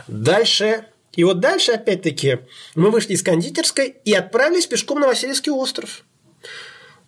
Дальше 0.07 0.85
и 1.15 1.23
вот 1.23 1.39
дальше, 1.39 1.73
опять-таки, 1.73 2.39
мы 2.75 2.89
вышли 2.89 3.13
из 3.13 3.21
кондитерской 3.21 3.95
и 4.03 4.13
отправились 4.13 4.65
пешком 4.65 4.99
на 4.99 5.07
Васильевский 5.07 5.51
остров. 5.51 6.03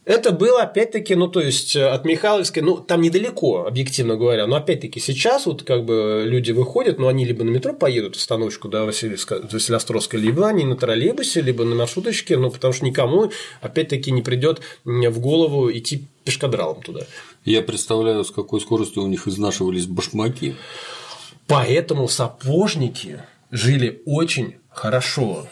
Это 0.05 0.31
было, 0.31 0.61
опять-таки, 0.61 1.15
ну, 1.15 1.27
то 1.27 1.41
есть, 1.41 1.75
от 1.75 2.05
Михайловской, 2.05 2.61
ну, 2.61 2.77
там 2.77 3.01
недалеко, 3.01 3.65
объективно 3.65 4.15
говоря, 4.15 4.45
но, 4.45 4.57
опять-таки, 4.57 4.99
сейчас 4.99 5.47
вот, 5.47 5.63
как 5.63 5.83
бы, 5.83 6.25
люди 6.27 6.51
выходят, 6.51 6.99
ну, 6.99 7.07
они 7.07 7.25
либо 7.25 7.43
на 7.43 7.49
метро 7.49 7.73
поедут, 7.73 8.15
остановочку, 8.15 8.67
да, 8.67 8.83
Василиостровской, 8.83 10.19
либо 10.19 10.47
они 10.47 10.63
на 10.63 10.75
троллейбусе, 10.75 11.41
либо 11.41 11.63
на 11.63 11.73
маршруточке, 11.73 12.37
ну, 12.37 12.51
потому 12.51 12.71
что 12.71 12.85
никому, 12.85 13.31
опять-таки, 13.61 14.11
не 14.11 14.21
придет 14.21 14.61
в 14.83 15.19
голову 15.19 15.71
идти 15.71 16.05
пешкадралом 16.23 16.83
туда. 16.83 17.07
Я 17.45 17.61
представляю, 17.61 18.25
с 18.25 18.31
какой 18.31 18.59
скоростью 18.59 19.03
у 19.03 19.07
них 19.07 19.27
изнашивались 19.27 19.85
башмаки. 19.85 20.55
Поэтому 21.47 22.07
сапожники 22.07 23.21
жили 23.51 24.01
очень 24.05 24.55
хорошо. 24.69 25.47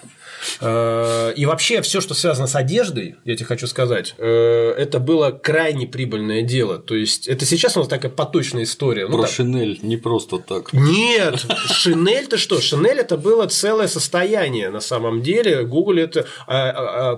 Э, 0.61 1.33
И 1.35 1.45
вообще 1.45 1.81
все, 1.81 2.01
что 2.01 2.13
связано 2.13 2.47
с 2.47 2.55
одеждой, 2.55 3.15
я 3.25 3.35
тебе 3.35 3.45
хочу 3.45 3.67
сказать, 3.67 4.15
э, 4.17 4.71
это 4.77 4.99
было 4.99 5.31
крайне 5.31 5.87
прибыльное 5.87 6.41
дело. 6.41 6.77
То 6.79 6.95
есть 6.95 7.27
это 7.27 7.45
сейчас 7.45 7.75
у 7.77 7.79
нас 7.79 7.87
такая 7.89 8.11
поточная 8.11 8.63
история. 8.63 9.07
Ну, 9.07 9.13
Про 9.17 9.23
так. 9.23 9.31
Шинель 9.31 9.79
не 9.81 9.97
просто 9.97 10.39
так. 10.39 10.73
Нет, 10.73 11.45
Шинель 11.67 12.27
ты 12.27 12.37
что? 12.37 12.61
Шинель 12.61 12.99
это 12.99 13.17
было 13.17 13.47
целое 13.47 13.87
состояние 13.87 14.69
на 14.69 14.81
самом 14.81 15.21
деле. 15.21 15.63
Google 15.63 15.97
это, 15.97 16.27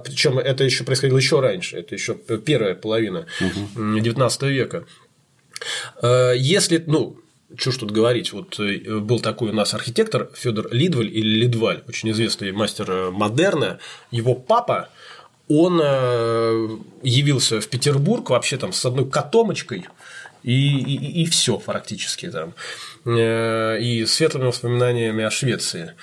причем 0.03 0.38
это 0.39 0.63
еще 0.63 0.84
происходило 0.84 1.17
еще 1.17 1.39
раньше, 1.39 1.78
это 1.78 1.95
еще 1.95 2.15
первая 2.15 2.76
половина 2.76 3.26
19 3.76 4.41
века. 4.43 4.86
Э, 6.01 6.34
Если, 6.36 6.84
ну, 6.86 7.17
что 7.58 7.72
ж 7.72 7.78
тут 7.78 7.91
говорить, 7.91 8.34
вот 8.34 8.60
э, 8.60 9.00
был 9.00 9.20
такой 9.20 9.50
у 9.50 9.54
нас 9.54 9.74
архитектор 9.74 10.30
Федор 10.34 10.68
Лидваль 10.72 11.08
или 11.08 11.41
Лидваль, 11.41 11.84
очень 11.88 12.12
известный 12.12 12.52
мастер 12.52 12.89
э, 12.89 13.12
модерна, 13.12 13.80
его 14.12 14.34
папа, 14.34 14.89
он 15.48 15.80
э, 15.84 16.78
явился 17.04 17.62
в 17.62 17.68
Петербург 17.68 18.30
вообще 18.30 18.58
там 18.58 18.74
с 18.74 18.84
одной 18.84 19.10
котомочкой, 19.10 19.86
и, 20.41 20.80
и, 20.80 21.24
и 21.24 21.26
все 21.26 21.58
практически 21.58 22.30
там. 22.30 22.54
И 23.08 24.06
светлыми 24.08 24.46
воспоминаниями 24.46 25.24
о 25.24 25.32
Швеции. 25.32 25.93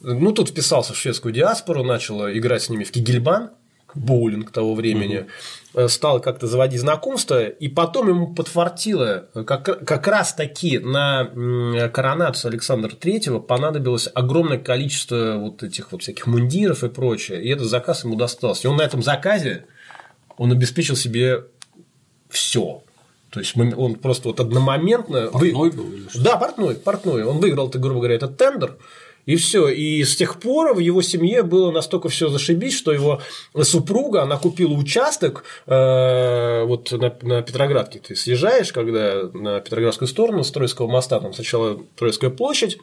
Ну, 0.00 0.32
тут 0.32 0.50
вписался 0.50 0.94
в 0.94 0.96
шведскую 0.96 1.34
диаспору, 1.34 1.84
начал 1.84 2.26
играть 2.30 2.62
с 2.62 2.70
ними 2.70 2.84
в 2.84 2.90
Кигельбан, 2.92 3.50
боулинг 3.94 4.50
того 4.50 4.74
времени, 4.74 5.26
э, 5.74 5.88
стал 5.88 6.20
как-то 6.20 6.46
заводить 6.46 6.80
знакомства, 6.80 7.44
и 7.46 7.68
потом 7.68 8.08
ему 8.08 8.34
подфартило, 8.34 9.26
э, 9.34 9.44
как, 9.44 9.64
как 9.84 10.06
раз 10.06 10.34
таки 10.34 10.78
на 10.78 11.30
коронацию 11.92 12.50
Александра 12.50 12.90
Третьего 12.90 13.38
понадобилось 13.38 14.08
огромное 14.14 14.58
количество 14.58 15.36
вот 15.38 15.62
этих 15.62 15.92
вот 15.92 16.02
всяких 16.02 16.26
мундиров 16.26 16.84
и 16.84 16.88
прочее, 16.88 17.42
и 17.42 17.48
этот 17.48 17.66
заказ 17.66 18.04
ему 18.04 18.16
достался. 18.16 18.66
И 18.66 18.70
он 18.70 18.76
на 18.76 18.82
этом 18.82 19.02
заказе, 19.02 19.66
он 20.36 20.52
обеспечил 20.52 20.96
себе 20.96 21.44
все. 22.28 22.82
То 23.30 23.38
есть 23.38 23.56
он 23.56 23.94
просто 23.94 24.28
вот 24.28 24.40
одномоментно... 24.40 25.30
вы- 25.32 25.52
Портной 25.52 25.70
был 25.70 25.92
или 25.92 26.08
что? 26.08 26.22
да, 26.22 26.36
портной, 26.36 26.74
портной. 26.74 27.22
Он 27.22 27.38
выиграл, 27.38 27.68
ты, 27.68 27.78
грубо 27.78 28.00
говоря, 28.00 28.16
этот 28.16 28.36
тендер. 28.36 28.76
И 29.26 29.36
все. 29.36 29.68
И 29.68 30.02
с 30.04 30.16
тех 30.16 30.40
пор 30.40 30.74
в 30.74 30.78
его 30.78 31.02
семье 31.02 31.42
было 31.42 31.70
настолько 31.70 32.08
все 32.08 32.28
зашибись, 32.28 32.76
что 32.76 32.92
его 32.92 33.20
супруга, 33.62 34.22
она 34.22 34.36
купила 34.36 34.72
участок 34.72 35.44
э, 35.66 36.64
вот 36.64 36.90
на, 36.92 37.14
на 37.22 37.42
Петроградке. 37.42 38.00
Ты 38.00 38.16
съезжаешь, 38.16 38.72
когда 38.72 39.24
на 39.32 39.60
Петроградскую 39.60 40.08
сторону 40.08 40.44
с 40.44 40.50
Троицкого 40.50 40.88
моста, 40.88 41.20
там 41.20 41.32
сначала 41.32 41.78
Троицкая 41.96 42.30
площадь, 42.30 42.78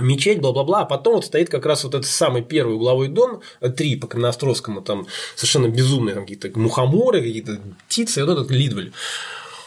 мечеть, 0.00 0.40
бла-бла-бла, 0.40 0.80
а 0.80 0.84
потом 0.84 1.16
вот 1.16 1.24
стоит 1.24 1.48
как 1.48 1.66
раз 1.66 1.84
вот 1.84 1.94
этот 1.94 2.06
самый 2.06 2.42
первый 2.42 2.74
угловой 2.74 3.08
дом, 3.08 3.40
э, 3.60 3.68
три 3.70 3.96
по 3.96 4.06
Кореностровскому, 4.06 4.82
там 4.82 5.06
совершенно 5.36 5.68
безумные 5.68 6.14
там 6.14 6.24
какие-то 6.24 6.58
мухоморы, 6.58 7.20
какие-то 7.20 7.60
птицы, 7.88 8.20
и 8.20 8.22
вот 8.22 8.32
этот 8.32 8.50
Лидваль. 8.50 8.92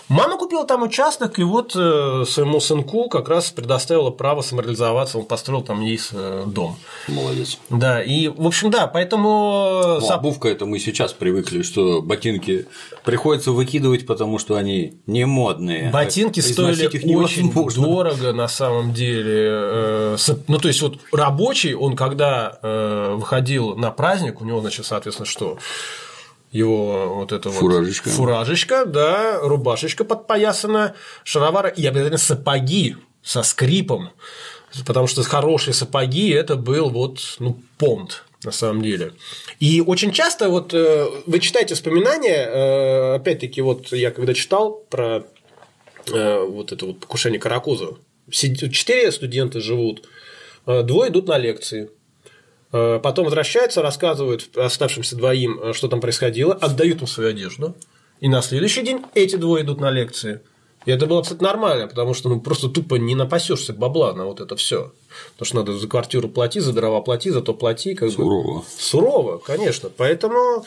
Мама 0.09 0.37
купила 0.37 0.65
там 0.65 0.83
участок, 0.83 1.37
и 1.37 1.43
вот 1.43 1.75
э, 1.75 2.23
своему 2.25 2.61
сынку 2.61 3.09
как 3.09 3.27
раз 3.27 3.51
предоставила 3.51 4.09
право 4.09 4.41
самореализоваться, 4.41 5.17
он 5.17 5.25
построил 5.25 5.61
там 5.63 5.81
ей 5.81 5.99
э, 6.13 6.43
дом. 6.47 6.77
Молодец. 7.09 7.57
Да, 7.69 8.01
и, 8.01 8.29
в 8.29 8.47
общем, 8.47 8.71
да, 8.71 8.87
поэтому... 8.87 9.97
Ну, 9.99 10.07
сап- 10.07 10.19
обувка 10.19 10.47
это 10.47 10.65
мы 10.65 10.79
сейчас 10.79 11.11
привыкли, 11.11 11.61
что 11.61 12.01
ботинки 12.01 12.67
приходится 13.03 13.51
выкидывать, 13.51 14.05
потому 14.07 14.39
что 14.39 14.55
они 14.55 14.93
не 15.07 15.25
модные. 15.25 15.89
Ботинки 15.91 16.39
стоили 16.39 16.85
их 16.85 17.03
очень 17.17 17.49
невозможно. 17.49 17.83
дорого 17.83 18.31
на 18.33 18.47
самом 18.47 18.93
деле. 18.93 19.49
Э, 19.49 20.17
Ну, 20.47 20.57
то 20.57 20.69
есть, 20.69 20.81
вот 20.81 20.99
рабочий, 21.11 21.73
он 21.73 21.97
когда 21.97 22.57
э, 22.61 23.13
выходил 23.17 23.75
на 23.75 23.91
праздник, 23.91 24.39
у 24.39 24.45
него, 24.45 24.61
значит, 24.61 24.85
соответственно, 24.85 25.25
что? 25.25 25.57
Его 26.51 27.15
вот 27.15 27.31
это 27.33 27.49
вот 27.49 27.59
Фуражечка. 27.59 28.09
фуражечка, 28.09 28.85
да, 28.85 29.39
рубашечка 29.41 30.05
подпоясана, 30.05 30.95
шаровары 31.23 31.73
и 31.75 31.85
обязательно 31.85 32.17
сапоги 32.17 32.95
со 33.21 33.43
скрипом, 33.43 34.11
потому 34.85 35.07
что 35.07 35.23
хорошие 35.23 35.73
сапоги 35.73 36.29
это 36.29 36.55
был 36.55 36.89
вот 36.89 37.19
ну 37.39 37.59
понт 37.77 38.23
на 38.43 38.51
самом 38.51 38.81
деле. 38.81 39.11
И 39.59 39.81
очень 39.81 40.11
часто 40.11 40.49
вот 40.49 40.73
э, 40.73 41.07
вы 41.25 41.39
читаете 41.39 41.75
вспоминания, 41.75 42.45
э, 42.47 43.15
опять-таки 43.15 43.61
вот 43.61 43.91
я 43.91 44.11
когда 44.11 44.33
читал 44.33 44.83
про 44.89 45.25
э, 46.13 46.39
вот 46.45 46.71
это 46.71 46.85
вот 46.85 46.99
покушение 47.01 47.39
Каракузова, 47.39 47.97
сид- 48.31 48.69
четыре 48.69 49.11
студента 49.11 49.59
живут, 49.59 50.07
двое 50.65 51.11
идут 51.11 51.27
на 51.27 51.37
лекции. 51.37 51.89
Э, 52.71 52.99
Потом 53.01 53.25
возвращаются, 53.25 53.81
рассказывают 53.81 54.55
оставшимся 54.57 55.15
двоим, 55.15 55.59
э, 55.59 55.73
что 55.73 55.87
там 55.87 56.01
происходило, 56.01 56.53
отдают 56.53 57.01
им 57.01 57.07
свою 57.07 57.29
одежду. 57.29 57.75
И 58.19 58.27
на 58.27 58.41
следующий 58.41 58.81
день 58.81 59.03
эти 59.13 59.35
двое 59.35 59.63
идут 59.63 59.79
на 59.79 59.91
лекции. 59.91 60.41
И 60.87 60.91
это 60.91 61.05
было, 61.05 61.21
кстати, 61.21 61.43
нормально, 61.43 61.87
потому 61.87 62.13
что 62.13 62.29
ну, 62.29 62.39
просто 62.39 62.69
тупо 62.69 62.95
не 62.95 63.13
напасешься 63.13 63.73
бабла 63.73 64.13
на 64.13 64.25
вот 64.25 64.39
это 64.39 64.55
все. 64.55 64.93
Потому 65.33 65.45
что 65.45 65.55
надо 65.57 65.73
за 65.77 65.85
квартиру 65.85 66.29
плати, 66.29 66.61
за 66.61 66.71
дрова 66.71 67.01
плати, 67.01 67.29
за 67.29 67.41
то 67.41 67.53
плати. 67.53 67.93
Как 67.93 68.07
бы. 68.07 68.15
Сурово. 68.15 68.65
Сурово, 68.79 69.37
конечно. 69.37 69.89
Поэтому, 69.89 70.63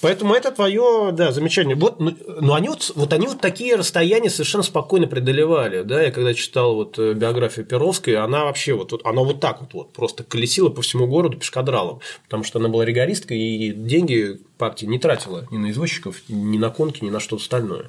поэтому 0.00 0.34
это 0.34 0.50
твое, 0.50 1.10
да, 1.12 1.30
замечание. 1.30 1.76
Вот, 1.76 2.00
ну, 2.00 2.16
ну, 2.40 2.54
они 2.54 2.68
вот, 2.68 2.90
вот 2.96 3.12
они 3.12 3.28
вот 3.28 3.40
такие 3.40 3.76
расстояния 3.76 4.28
совершенно 4.28 4.64
спокойно 4.64 5.06
преодолевали. 5.06 5.82
Да? 5.82 6.02
Я 6.02 6.10
когда 6.10 6.34
читал 6.34 6.74
вот 6.74 6.98
э, 6.98 7.12
биографию 7.12 7.64
Перовской, 7.64 8.16
она 8.16 8.46
вообще 8.46 8.74
вот, 8.74 8.90
вот 8.90 9.02
она 9.04 9.22
вот 9.22 9.38
так 9.38 9.60
вот, 9.60 9.72
вот 9.72 9.92
просто 9.92 10.24
колесила 10.24 10.70
по 10.70 10.82
всему 10.82 11.06
городу 11.06 11.36
пешкадралом, 11.36 12.00
потому 12.24 12.42
что 12.42 12.58
она 12.58 12.68
была 12.68 12.84
регористкой 12.84 13.38
и 13.38 13.72
деньги 13.72 14.40
партии 14.58 14.86
не 14.86 14.98
тратила 14.98 15.46
ни 15.52 15.58
на 15.58 15.70
извозчиков, 15.70 16.16
ни 16.28 16.58
на 16.58 16.70
конки, 16.70 17.04
ни 17.04 17.10
на 17.10 17.20
что-то 17.20 17.42
остальное. 17.42 17.88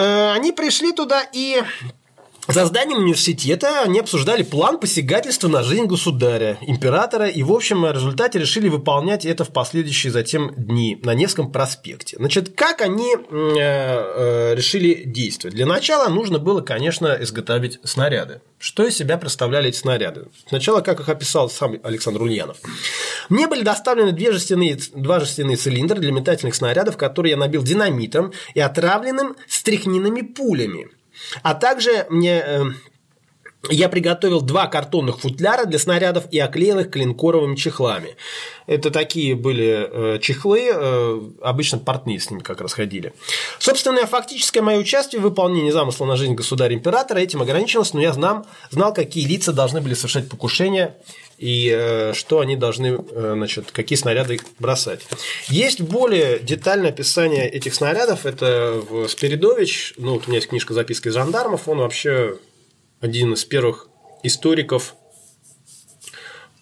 Э, 0.00 0.32
Они 0.32 0.52
пришли 0.52 0.92
туда 0.92 1.22
и 1.32 1.62
За 2.52 2.66
зданием 2.66 2.98
университета 2.98 3.82
они 3.82 4.00
обсуждали 4.00 4.42
план 4.42 4.80
посягательства 4.80 5.46
на 5.46 5.62
жизнь 5.62 5.86
государя, 5.86 6.58
императора, 6.62 7.28
и, 7.28 7.44
в 7.44 7.52
общем, 7.52 7.82
в 7.82 7.92
результате 7.92 8.40
решили 8.40 8.68
выполнять 8.68 9.24
это 9.24 9.44
в 9.44 9.52
последующие 9.52 10.12
затем 10.12 10.52
дни 10.56 10.98
на 11.04 11.14
Невском 11.14 11.52
проспекте. 11.52 12.16
Значит, 12.18 12.54
как 12.56 12.80
они 12.80 13.14
э, 13.14 13.20
э, 13.30 14.54
решили 14.56 15.04
действовать? 15.04 15.54
Для 15.54 15.66
начала 15.66 16.08
нужно 16.08 16.40
было, 16.40 16.60
конечно, 16.60 17.16
изготовить 17.20 17.78
снаряды. 17.84 18.40
Что 18.58 18.84
из 18.84 18.96
себя 18.96 19.16
представляли 19.16 19.68
эти 19.68 19.76
снаряды? 19.76 20.26
Сначала, 20.48 20.80
как 20.80 20.98
их 20.98 21.08
описал 21.08 21.48
сам 21.50 21.76
Александр 21.84 22.22
Ульянов. 22.22 22.56
Мне 23.28 23.46
были 23.46 23.62
доставлены 23.62 24.10
две 24.10 24.32
жестяные, 24.32 24.76
два 24.94 25.20
жестяные 25.20 25.56
цилиндра 25.56 25.98
для 25.98 26.10
метательных 26.10 26.56
снарядов, 26.56 26.96
которые 26.96 27.30
я 27.32 27.36
набил 27.36 27.62
динамитом 27.62 28.32
и 28.54 28.60
отравленным 28.60 29.36
стряхнинными 29.46 30.22
пулями. 30.22 30.88
А 31.42 31.54
также 31.54 32.06
мне 32.10 32.42
э, 32.44 32.64
я 33.68 33.90
приготовил 33.90 34.40
два 34.40 34.66
картонных 34.68 35.20
футляра 35.20 35.66
для 35.66 35.78
снарядов 35.78 36.24
и 36.30 36.38
оклеил 36.38 36.78
их 36.78 36.90
клинкоровыми 36.90 37.56
чехлами. 37.56 38.16
Это 38.66 38.90
такие 38.90 39.34
были 39.34 39.88
э, 39.90 40.18
чехлы, 40.20 40.70
э, 40.72 41.20
обычно 41.42 41.78
портные 41.78 42.20
с 42.20 42.30
ними 42.30 42.40
как 42.40 42.62
раз 42.62 42.72
ходили. 42.72 43.12
Собственно, 43.58 44.06
фактическое 44.06 44.62
мое 44.62 44.78
участие 44.78 45.20
в 45.20 45.24
выполнении 45.24 45.70
замысла 45.70 46.06
на 46.06 46.16
жизнь 46.16 46.34
государя-императора 46.34 47.18
этим 47.18 47.42
ограничилось, 47.42 47.92
но 47.92 48.00
я 48.00 48.12
знал, 48.14 48.46
знал, 48.70 48.94
какие 48.94 49.26
лица 49.26 49.52
должны 49.52 49.82
были 49.82 49.94
совершать 49.94 50.28
покушения 50.28 50.96
и 51.40 51.74
э, 51.74 52.12
что 52.12 52.40
они 52.40 52.54
должны, 52.54 52.98
э, 52.98 53.32
значит, 53.34 53.70
какие 53.72 53.96
снаряды 53.96 54.38
бросать. 54.58 55.00
Есть 55.48 55.80
более 55.80 56.38
детальное 56.38 56.90
описание 56.90 57.48
этих 57.48 57.74
снарядов. 57.74 58.26
Это 58.26 58.82
в 58.86 59.08
Спиридович, 59.08 59.94
ну, 59.96 60.12
вот 60.12 60.24
у 60.26 60.28
меня 60.28 60.36
есть 60.36 60.48
книжка 60.48 60.74
записки 60.74 61.08
жандармов, 61.08 61.66
он 61.66 61.78
вообще 61.78 62.36
один 63.00 63.32
из 63.32 63.46
первых 63.46 63.88
историков, 64.22 64.94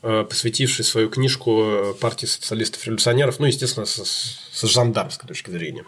э, 0.05 0.25
посвятивший 0.29 0.85
свою 0.85 1.11
книжку 1.11 1.97
партии 2.01 2.27
социалистов-революционеров, 2.27 3.41
ну, 3.41 3.47
естественно, 3.47 3.85
с, 3.85 3.99
с 3.99 4.63
жандармской 4.63 5.27
точки 5.27 5.51
зрения. 5.51 5.85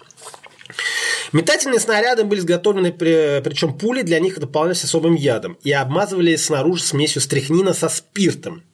Метательные 1.30 1.78
снаряды 1.78 2.24
были 2.24 2.40
изготовлены, 2.40 2.90
причем 2.90 3.72
пули 3.78 4.02
для 4.02 4.18
них 4.18 4.40
дополнялись 4.40 4.82
особым 4.82 5.14
ядом 5.14 5.58
и 5.62 5.70
обмазывались 5.70 6.46
снаружи 6.46 6.82
смесью 6.82 7.22
стряхнина 7.22 7.72
со 7.72 7.88
спиртом. 7.88 8.64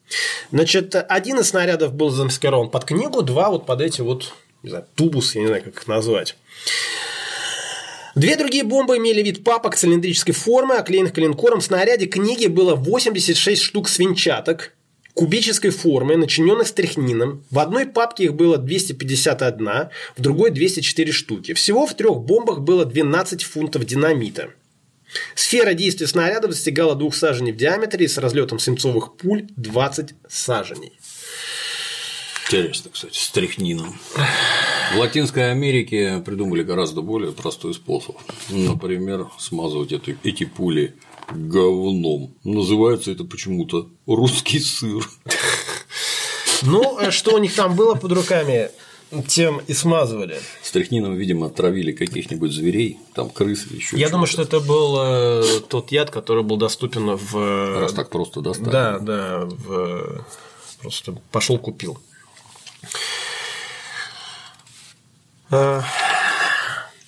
Значит, 0.53 0.95
один 0.95 1.41
из 1.41 1.49
снарядов 1.49 1.93
был 1.95 2.11
замаскирован 2.11 2.71
под 2.71 2.85
книгу, 2.85 3.23
два 3.23 3.51
вот 3.51 3.67
под 3.67 3.81
эти 3.81 4.01
вот, 4.01 4.33
не 4.63 4.71
знаю, 4.71 4.87
тубус, 4.95 5.35
я 5.35 5.41
не 5.43 5.47
знаю, 5.49 5.63
как 5.65 5.75
их 5.75 5.87
назвать. 5.87 6.37
Две 8.15 8.37
другие 8.37 8.65
бомбы 8.65 8.97
имели 8.97 9.23
вид 9.23 9.45
папок 9.45 9.77
цилиндрической 9.77 10.33
формы, 10.33 10.77
оклеенных 10.77 11.13
клинкором. 11.13 11.61
В 11.61 11.65
снаряде 11.65 12.07
книги 12.07 12.47
было 12.47 12.75
86 12.75 13.61
штук 13.61 13.89
свинчаток 13.89 14.73
кубической 15.17 15.71
формы, 15.71 16.17
начиненных 16.17 16.69
стряхнином. 16.69 17.43
В 17.51 17.59
одной 17.59 17.87
папке 17.87 18.25
их 18.25 18.35
было 18.35 18.59
251, 18.59 19.89
в 20.17 20.21
другой 20.21 20.51
204 20.51 21.13
штуки. 21.13 21.55
Всего 21.55 21.87
в 21.87 21.95
трех 21.95 22.21
бомбах 22.21 22.61
было 22.61 22.85
12 22.85 23.43
фунтов 23.43 23.85
динамита. 23.85 24.51
Сфера 25.35 25.75
действия 25.75 26.07
снаряда 26.07 26.49
достигала 26.49 26.95
двух 26.95 27.15
саженей 27.15 27.53
в 27.53 27.57
диаметре 27.57 28.05
и 28.05 28.09
с 28.09 28.19
разлетом 28.19 28.59
свинцовых 28.59 29.17
пуль 29.17 29.47
20 29.57 30.15
саженей. 30.29 30.99
Интересно, 32.47 32.91
кстати, 32.93 33.19
с 33.19 33.31
трихнином. 33.31 33.99
В 34.95 34.99
Латинской 34.99 35.51
Америке 35.51 36.23
придумали 36.25 36.63
гораздо 36.63 37.03
более 37.03 37.33
простой 37.33 37.75
способ. 37.75 38.17
Например, 38.51 39.27
смазывать 39.39 39.91
эту, 39.91 40.15
эти 40.23 40.45
пули 40.45 40.95
говном. 41.31 42.35
Называется 42.45 43.11
это 43.11 43.25
почему-то 43.25 43.89
русский 44.07 44.61
сыр. 44.61 45.09
Ну, 46.63 46.99
а 46.99 47.11
что 47.11 47.35
у 47.35 47.39
них 47.39 47.55
там 47.55 47.75
было 47.75 47.95
под 47.95 48.13
руками? 48.13 48.71
Тем 49.29 49.61
и 49.67 49.73
смазывали. 49.73 50.39
Стряхнином, 50.63 51.15
видимо, 51.15 51.47
отравили 51.47 51.93
каких-нибудь 51.93 52.53
зверей, 52.53 52.99
там 53.15 53.31
крыс 53.31 53.67
или 53.67 53.77
еще. 53.77 53.97
Я 53.97 54.09
думаю, 54.09 54.27
что 54.27 54.43
это 54.43 54.61
был 54.61 54.97
э, 54.99 55.61
тот 55.69 55.93
яд, 55.93 56.11
который 56.11 56.43
был 56.43 56.57
доступен 56.57 57.17
в. 57.17 57.81
Раз 57.81 57.93
так 57.93 58.11
просто 58.11 58.41
достали. 58.41 58.71
Да, 58.71 58.99
да, 58.99 59.45
в... 59.45 60.25
просто 60.81 61.17
пошел 61.31 61.59
купил. 61.59 61.99
А, 65.51 65.83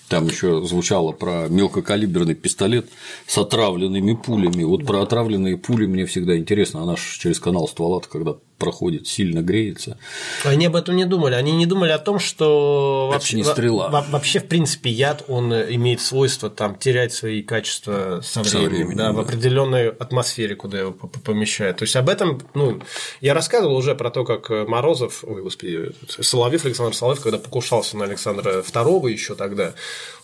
там 0.07 0.27
еще 0.27 0.65
звучало 0.65 1.11
про 1.11 1.47
мелкокалиберный 1.49 2.33
пистолет 2.33 2.89
с 3.27 3.37
отравленными 3.37 4.13
пулями. 4.13 4.63
Вот 4.63 4.85
про 4.85 5.01
отравленные 5.01 5.57
пули 5.57 5.85
мне 5.85 6.05
всегда 6.05 6.37
интересно. 6.37 6.81
Она 6.81 6.95
же 6.95 7.03
через 7.19 7.39
канал 7.39 7.67
ствола, 7.67 7.99
когда 7.99 8.35
проходит, 8.59 9.07
сильно 9.07 9.41
греется. 9.41 9.97
Они 10.43 10.67
об 10.67 10.75
этом 10.75 10.95
не 10.95 11.05
думали. 11.05 11.33
Они 11.33 11.53
не 11.53 11.65
думали 11.65 11.91
о 11.91 11.97
том, 11.97 12.19
что 12.19 13.07
Это 13.09 13.15
вообще, 13.15 13.37
не 13.37 13.43
стрела. 13.43 13.89
вообще, 13.89 14.39
в 14.39 14.47
принципе, 14.47 14.91
яд, 14.91 15.23
он 15.27 15.53
имеет 15.53 16.01
свойство 16.01 16.49
там, 16.49 16.75
терять 16.75 17.13
свои 17.13 17.41
качества 17.41 18.21
со 18.23 18.41
временем, 18.41 18.51
со 18.51 18.69
временем 18.69 18.97
да, 18.97 19.07
да. 19.07 19.13
в 19.13 19.19
определенной 19.19 19.89
атмосфере, 19.89 20.55
куда 20.55 20.79
его 20.79 20.91
помещают. 20.91 21.77
То 21.77 21.83
есть 21.83 21.95
об 21.95 22.09
этом, 22.09 22.41
ну, 22.53 22.81
я 23.21 23.33
рассказывал 23.33 23.75
уже 23.75 23.95
про 23.95 24.11
то, 24.11 24.25
как 24.25 24.49
Морозов, 24.67 25.23
ой, 25.23 25.41
господи, 25.41 25.91
Соловьев, 26.07 26.65
Александр 26.65 26.95
Соловьев, 26.95 27.23
когда 27.23 27.37
покушался 27.37 27.97
на 27.97 28.05
Александра 28.05 28.59
II 28.59 29.11
еще 29.11 29.35
тогда, 29.35 29.73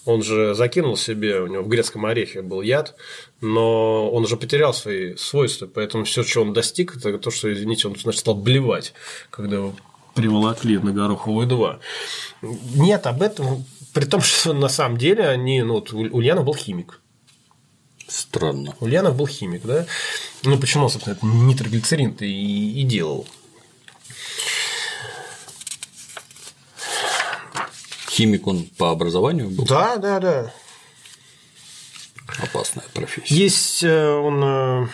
он 0.05 0.21
же 0.23 0.53
закинул 0.53 0.95
себе, 0.97 1.41
у 1.41 1.47
него 1.47 1.63
в 1.63 1.67
грецком 1.67 2.05
орехе 2.05 2.41
был 2.41 2.61
яд, 2.61 2.95
но 3.41 4.09
он 4.09 4.23
уже 4.23 4.37
потерял 4.37 4.73
свои 4.73 5.15
свойства, 5.15 5.67
поэтому 5.67 6.05
все, 6.05 6.23
что 6.23 6.41
он 6.41 6.53
достиг, 6.53 6.95
это 6.95 7.17
то, 7.17 7.31
что, 7.31 7.51
извините, 7.51 7.87
он 7.87 7.95
значит, 7.95 8.19
стал 8.19 8.35
блевать, 8.35 8.93
когда 9.29 9.57
его 9.57 9.75
приволокли 10.13 10.77
на 10.77 10.91
Гороховую 10.91 11.47
2. 11.47 11.79
Нет, 12.75 13.05
об 13.07 13.21
этом, 13.21 13.65
при 13.93 14.05
том, 14.05 14.21
что 14.21 14.53
на 14.53 14.69
самом 14.69 14.97
деле 14.97 15.27
они, 15.27 15.61
ну, 15.61 15.75
вот 15.75 15.91
Ульянов 15.91 16.45
был 16.45 16.55
химик. 16.55 17.01
Странно. 18.07 18.75
Ульянов 18.79 19.15
был 19.15 19.27
химик, 19.27 19.63
да? 19.63 19.85
Ну, 20.43 20.57
почему, 20.59 20.89
собственно, 20.89 21.15
это 21.15 21.25
нитроглицерин-то 21.25 22.23
и, 22.23 22.81
и 22.81 22.83
делал. 22.83 23.27
Химик 28.15 28.47
он 28.47 28.63
по 28.77 28.91
образованию 28.91 29.49
был? 29.49 29.65
Да, 29.65 29.97
да, 29.97 30.21
да. 30.21 30.53
Опасная 32.41 32.85
профессия. 32.93 33.35
Есть 33.35 33.83
э, 33.83 34.09
он, 34.09 34.41
э, 34.41 34.87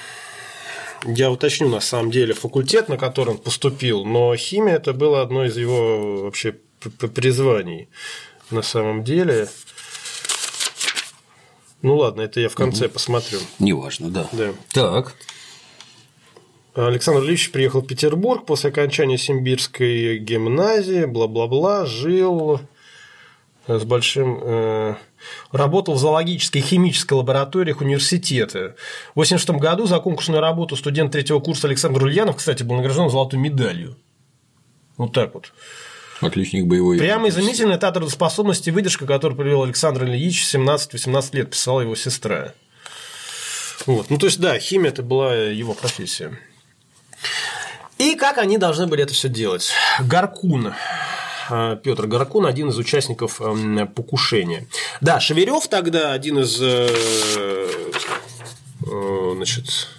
я 1.05 1.29
уточню 1.29 1.69
на 1.69 1.81
самом 1.81 2.09
деле, 2.09 2.33
факультет, 2.33 2.89
на 2.89 2.97
который 2.97 3.35
он 3.35 3.37
поступил, 3.37 4.05
но 4.05 4.35
химия 4.35 4.77
это 4.77 4.93
было 4.93 5.21
одно 5.21 5.45
из 5.45 5.55
его 5.55 6.23
вообще 6.23 6.57
призваний 7.13 7.89
на 8.49 8.63
самом 8.63 9.03
деле. 9.03 9.47
Ну 11.83 11.97
ладно, 11.97 12.21
это 12.21 12.39
я 12.39 12.49
в 12.49 12.55
конце 12.55 12.85
угу. 12.85 12.93
посмотрю. 12.93 13.37
Неважно, 13.59 14.09
да. 14.09 14.27
Да. 14.31 14.53
Так. 14.73 15.15
Александр 16.73 17.23
Ильич 17.23 17.51
приехал 17.51 17.81
в 17.81 17.85
Петербург 17.85 18.47
после 18.47 18.71
окончания 18.71 19.19
Симбирской 19.19 20.17
гимназии, 20.17 21.05
бла-бла-бла, 21.05 21.85
жил 21.85 22.61
с 23.79 23.83
большим... 23.83 24.39
Э, 24.41 24.95
работал 25.51 25.95
в 25.95 25.99
зоологической 25.99 26.61
и 26.61 26.63
химической 26.63 27.13
лабораториях 27.13 27.81
университета. 27.81 28.75
В 29.13 29.19
1986 29.21 29.49
году 29.61 29.85
за 29.85 29.99
конкурсную 29.99 30.41
работу 30.41 30.75
студент 30.75 31.11
третьего 31.11 31.39
курса 31.39 31.67
Александр 31.67 32.03
Ульянов, 32.03 32.37
кстати, 32.37 32.63
был 32.63 32.75
награжден 32.75 33.09
золотой 33.09 33.39
медалью. 33.39 33.97
Вот 34.97 35.13
так 35.13 35.33
вот. 35.33 35.53
Отличник 36.21 36.65
боевой. 36.65 36.97
Прямо 36.99 37.29
изумительная 37.29 37.77
та 37.77 37.91
трудоспособность 37.91 38.67
и 38.67 38.71
выдержка, 38.71 39.07
которую 39.07 39.37
привел 39.37 39.63
Александр 39.63 40.03
Ильич 40.03 40.43
17-18 40.43 41.35
лет, 41.35 41.49
писала 41.49 41.81
его 41.81 41.95
сестра. 41.95 42.53
Вот. 43.87 44.09
Ну, 44.11 44.17
то 44.19 44.27
есть, 44.27 44.39
да, 44.39 44.59
химия– 44.59 44.89
это 44.91 45.01
была 45.01 45.33
его 45.35 45.73
профессия. 45.73 46.37
И 47.97 48.15
как 48.15 48.37
они 48.37 48.57
должны 48.57 48.85
были 48.85 49.03
это 49.03 49.13
все 49.13 49.29
делать? 49.29 49.71
Гаркун 49.99 50.67
Э, 50.67 51.10
Петр 51.83 52.07
Горокун, 52.07 52.45
один 52.45 52.69
из 52.69 52.77
участников 52.77 53.41
эм, 53.41 53.87
покушения. 53.87 54.67
Да, 55.01 55.19
Шеверев 55.19 55.67
тогда 55.67 56.13
один 56.13 56.39
из 56.39 56.61
э, 56.61 56.89
э, 58.85 59.31
значит, 59.35 59.89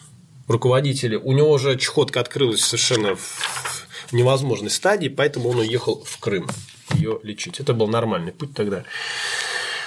руководителей, 0.48 1.16
у 1.16 1.32
него 1.32 1.50
уже 1.50 1.76
чехотка 1.78 2.20
открылась 2.20 2.64
совершенно 2.64 3.16
в 3.16 4.12
невозможной 4.12 4.70
стадии, 4.70 5.08
поэтому 5.08 5.50
он 5.50 5.58
уехал 5.58 6.02
в 6.04 6.18
Крым 6.18 6.48
ее 6.94 7.20
лечить. 7.22 7.60
Это 7.60 7.74
был 7.74 7.88
нормальный 7.88 8.32
путь 8.32 8.54
тогда. 8.54 8.84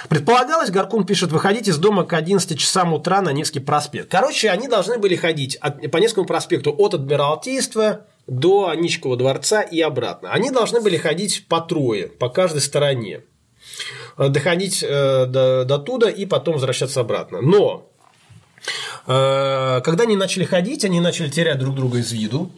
Предполагалось, 0.08 0.70
Горкун 0.70 1.04
пишет, 1.04 1.32
выходить 1.32 1.68
из 1.68 1.78
дома 1.78 2.04
к 2.04 2.12
11 2.12 2.58
часам 2.58 2.92
утра 2.92 3.20
на 3.22 3.32
Невский 3.32 3.60
проспект. 3.60 4.10
Короче, 4.10 4.50
они 4.50 4.68
должны 4.68 4.98
были 4.98 5.16
ходить 5.16 5.58
по 5.60 5.96
Невскому 5.96 6.26
проспекту 6.26 6.72
от 6.76 6.94
Адмиралтейства 6.94 8.06
до 8.26 8.68
Аничкова 8.68 9.16
дворца 9.16 9.62
и 9.62 9.80
обратно. 9.80 10.32
Они 10.32 10.50
должны 10.50 10.80
были 10.80 10.96
ходить 10.96 11.46
по 11.48 11.60
трое, 11.60 12.08
по 12.08 12.28
каждой 12.28 12.60
стороне. 12.60 13.22
Доходить 14.16 14.82
э, 14.82 15.26
до, 15.26 15.64
до 15.64 15.78
туда 15.78 16.10
и 16.10 16.24
потом 16.26 16.54
возвращаться 16.54 17.00
обратно. 17.00 17.40
Но 17.40 17.90
Э, 19.06 19.80
Когда 19.84 20.04
они 20.04 20.16
начали 20.16 20.44
ходить, 20.44 20.84
они 20.84 21.00
начали 21.00 21.28
терять 21.28 21.58
друг 21.58 21.74
друга 21.74 21.98
из 21.98 22.12
виду. 22.12 22.50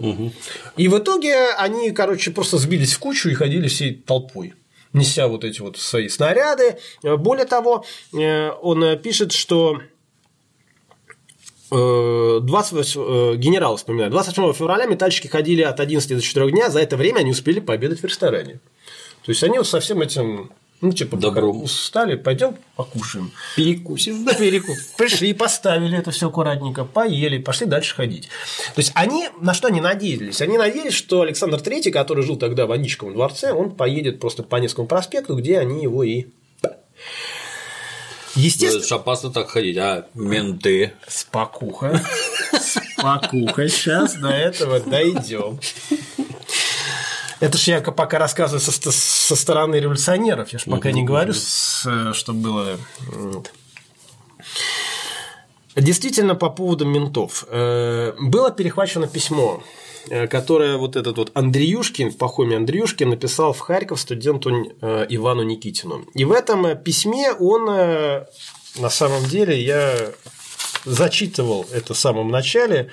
И 0.76 0.88
в 0.88 0.98
итоге 0.98 1.50
они, 1.58 1.90
короче, 1.90 2.30
просто 2.30 2.58
сбились 2.58 2.94
в 2.94 2.98
кучу 2.98 3.28
и 3.28 3.34
ходили 3.34 3.68
всей 3.68 3.94
толпой 3.94 4.54
неся 4.94 5.28
вот 5.28 5.44
эти 5.44 5.60
вот 5.60 5.76
свои 5.76 6.08
снаряды. 6.08 6.78
Э, 7.02 7.16
Более 7.16 7.44
того, 7.44 7.84
э, 8.14 8.50
он 8.62 8.82
э, 8.82 8.96
пишет, 8.96 9.32
что 9.32 9.76
э, 9.76 9.80
28, 11.70 13.00
э, 13.00 13.36
генерал 13.36 13.76
вспоминает, 13.76 14.10
28 14.10 14.52
февраля 14.54 14.86
метальщики 14.86 15.26
ходили 15.26 15.62
от 15.62 15.80
11 15.80 16.14
до 16.14 16.22
4 16.22 16.50
дня, 16.50 16.70
за 16.70 16.80
это 16.80 16.96
время 16.96 17.20
они 17.20 17.32
успели 17.32 17.60
пообедать 17.60 18.00
в 18.00 18.04
ресторане. 18.04 18.60
То 19.24 19.30
есть 19.32 19.42
они 19.44 19.58
вот 19.58 19.66
со 19.66 19.80
всем 19.80 20.00
этим, 20.00 20.50
ну, 20.80 20.92
типа, 20.92 21.18
Добром. 21.18 21.62
устали, 21.62 22.16
пойдем 22.16 22.56
покушаем. 22.76 23.30
Перекусим. 23.56 24.24
Перекуп. 24.24 24.76
Пришли, 24.96 25.34
поставили 25.34 25.98
это 25.98 26.10
все 26.10 26.28
аккуратненько, 26.28 26.86
поели, 26.86 27.36
пошли 27.36 27.66
дальше 27.66 27.94
ходить. 27.94 28.28
То 28.74 28.78
есть 28.78 28.92
они 28.94 29.28
на 29.40 29.52
что 29.52 29.68
они 29.68 29.82
надеялись? 29.82 30.40
Они 30.40 30.56
надеялись, 30.56 30.94
что 30.94 31.20
Александр 31.20 31.58
III, 31.58 31.90
который 31.90 32.24
жил 32.24 32.36
тогда 32.36 32.66
в 32.66 32.72
Аничковом 32.72 33.12
дворце, 33.12 33.52
он 33.52 33.72
поедет 33.72 34.20
просто 34.20 34.42
по 34.42 34.56
Невскому 34.56 34.88
проспекту, 34.88 35.36
где 35.36 35.58
они 35.58 35.82
его 35.82 36.02
и 36.02 36.28
Естественно, 38.38 38.84
Это 38.84 38.94
опасно 38.96 39.30
так 39.30 39.50
ходить, 39.50 39.76
а 39.78 40.06
менты. 40.14 40.92
Спокуха. 41.06 42.02
Спокуха. 42.60 43.68
Сейчас 43.68 44.14
до 44.14 44.28
этого 44.28 44.80
дойдем. 44.80 45.58
Это 47.40 47.56
ж 47.58 47.68
я 47.68 47.80
пока 47.80 48.18
рассказываю 48.18 48.60
со, 48.60 48.72
со 48.92 49.36
стороны 49.36 49.76
революционеров. 49.76 50.52
Я 50.52 50.58
ж 50.58 50.64
пока 50.64 50.90
не 50.92 51.04
говорю, 51.04 51.32
с- 51.34 51.86
что 52.12 52.32
было. 52.32 52.78
вот. 53.12 53.52
Действительно, 55.76 56.34
по 56.34 56.50
поводу 56.50 56.84
ментов. 56.84 57.44
Э, 57.48 58.12
Было 58.20 58.50
перехвачено 58.50 59.06
письмо, 59.06 59.62
э, 59.62 59.87
которое 60.30 60.76
вот 60.76 60.96
этот 60.96 61.16
вот 61.18 61.30
Андреюшкин, 61.34 62.10
в 62.10 62.16
Пахоме 62.16 62.56
Андреюшкин 62.56 63.10
написал 63.10 63.52
в 63.52 63.60
Харьков 63.60 64.00
студенту 64.00 64.50
э, 64.80 65.06
Ивану 65.08 65.42
Никитину. 65.42 66.06
И 66.14 66.24
в 66.24 66.32
этом 66.32 66.66
э, 66.66 66.76
письме 66.76 67.32
он, 67.32 67.68
э, 67.70 68.26
на 68.78 68.90
самом 68.90 69.24
деле, 69.24 69.60
я 69.60 70.12
зачитывал 70.84 71.66
это 71.72 71.94
в 71.94 71.98
самом 71.98 72.30
начале, 72.30 72.90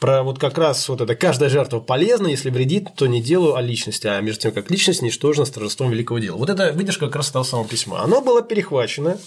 про 0.00 0.22
вот 0.22 0.38
как 0.38 0.58
раз 0.58 0.88
вот 0.88 1.00
это 1.00 1.14
«каждая 1.16 1.50
жертва 1.50 1.80
полезна, 1.80 2.28
если 2.28 2.50
вредит, 2.50 2.88
то 2.94 3.06
не 3.06 3.20
делу, 3.20 3.54
а 3.54 3.62
личности, 3.62 4.06
а 4.06 4.20
между 4.20 4.42
тем, 4.42 4.52
как 4.52 4.70
личность 4.70 5.02
ничтожна 5.02 5.44
с 5.44 5.50
торжеством 5.50 5.90
великого 5.90 6.18
дела». 6.18 6.36
Вот 6.36 6.50
это 6.50 6.72
выдержка 6.72 7.06
как 7.06 7.16
раз 7.16 7.30
того 7.30 7.44
самого 7.44 7.66
письма. 7.66 8.02
Оно 8.02 8.20
было 8.20 8.42
перехвачено, 8.42 9.18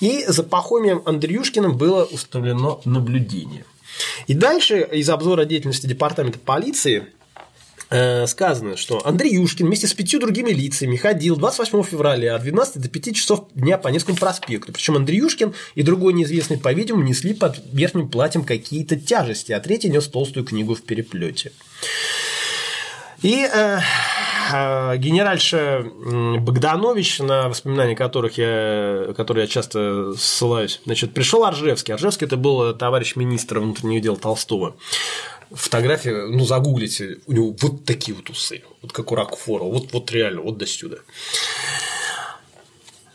и 0.00 0.24
за 0.26 0.42
Пахомием 0.42 1.02
Андреюшкиным 1.04 1.76
было 1.76 2.04
установлено 2.04 2.80
наблюдение. 2.84 3.64
И 4.26 4.34
дальше 4.34 4.86
из 4.92 5.08
обзора 5.10 5.44
деятельности 5.44 5.86
департамента 5.86 6.38
полиции 6.38 7.06
э, 7.90 8.26
сказано, 8.26 8.76
что 8.76 9.04
Андрей 9.06 9.34
Юшкин 9.34 9.66
вместе 9.66 9.86
с 9.86 9.94
пятью 9.94 10.20
другими 10.20 10.50
лицами 10.50 10.96
ходил 10.96 11.36
28 11.36 11.82
февраля 11.82 12.36
от 12.36 12.42
12 12.42 12.80
до 12.80 12.88
5 12.88 13.16
часов 13.16 13.48
дня 13.54 13.78
по 13.78 13.88
Невскому 13.88 14.16
проспекту. 14.16 14.72
Причем 14.72 14.96
Андрей 14.96 15.18
Юшкин 15.18 15.54
и 15.74 15.82
другой 15.82 16.12
неизвестный, 16.12 16.58
по-видимому, 16.58 17.04
несли 17.04 17.34
под 17.34 17.60
верхним 17.72 18.08
платьем 18.08 18.44
какие-то 18.44 18.96
тяжести, 18.96 19.52
а 19.52 19.60
третий 19.60 19.88
нес 19.88 20.08
толстую 20.08 20.46
книгу 20.46 20.74
в 20.74 20.82
переплете. 20.82 21.52
И 23.22 23.46
э, 23.52 23.80
генеральша 24.96 25.84
м, 25.84 26.44
Богданович, 26.44 27.20
на 27.20 27.48
воспоминания 27.48 27.96
которых 27.96 28.38
я, 28.38 29.12
которые 29.16 29.44
я 29.44 29.48
часто 29.48 30.14
ссылаюсь, 30.16 30.80
значит, 30.84 31.14
пришел 31.14 31.44
Аржевский. 31.44 31.92
Аржевский 31.92 32.26
это 32.26 32.36
был 32.36 32.74
товарищ 32.74 33.16
министра 33.16 33.60
внутренних 33.60 34.02
дел 34.02 34.16
Толстого. 34.16 34.76
Фотография, 35.50 36.26
ну, 36.26 36.44
загуглите, 36.44 37.18
у 37.26 37.32
него 37.32 37.56
вот 37.60 37.84
такие 37.84 38.16
вот 38.16 38.30
усы, 38.30 38.62
вот 38.82 38.92
как 38.92 39.10
у 39.10 39.16
Рокфора, 39.16 39.64
вот, 39.64 39.92
вот 39.92 40.10
реально, 40.12 40.42
вот 40.42 40.58
до 40.58 40.66
сюда. 40.66 40.98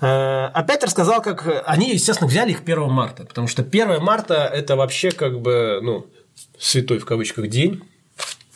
Э, 0.01 0.47
Опять 0.53 0.83
рассказал, 0.83 1.21
как 1.21 1.63
они, 1.65 1.93
естественно, 1.93 2.27
взяли 2.27 2.51
их 2.51 2.61
1 2.61 2.89
марта, 2.89 3.25
потому 3.25 3.47
что 3.47 3.61
1 3.61 4.01
марта– 4.01 4.35
это 4.53 4.75
вообще 4.75 5.11
как 5.11 5.39
бы, 5.39 5.79
ну, 5.81 6.07
святой 6.59 6.99
в 6.99 7.05
кавычках 7.05 7.47
день. 7.47 7.81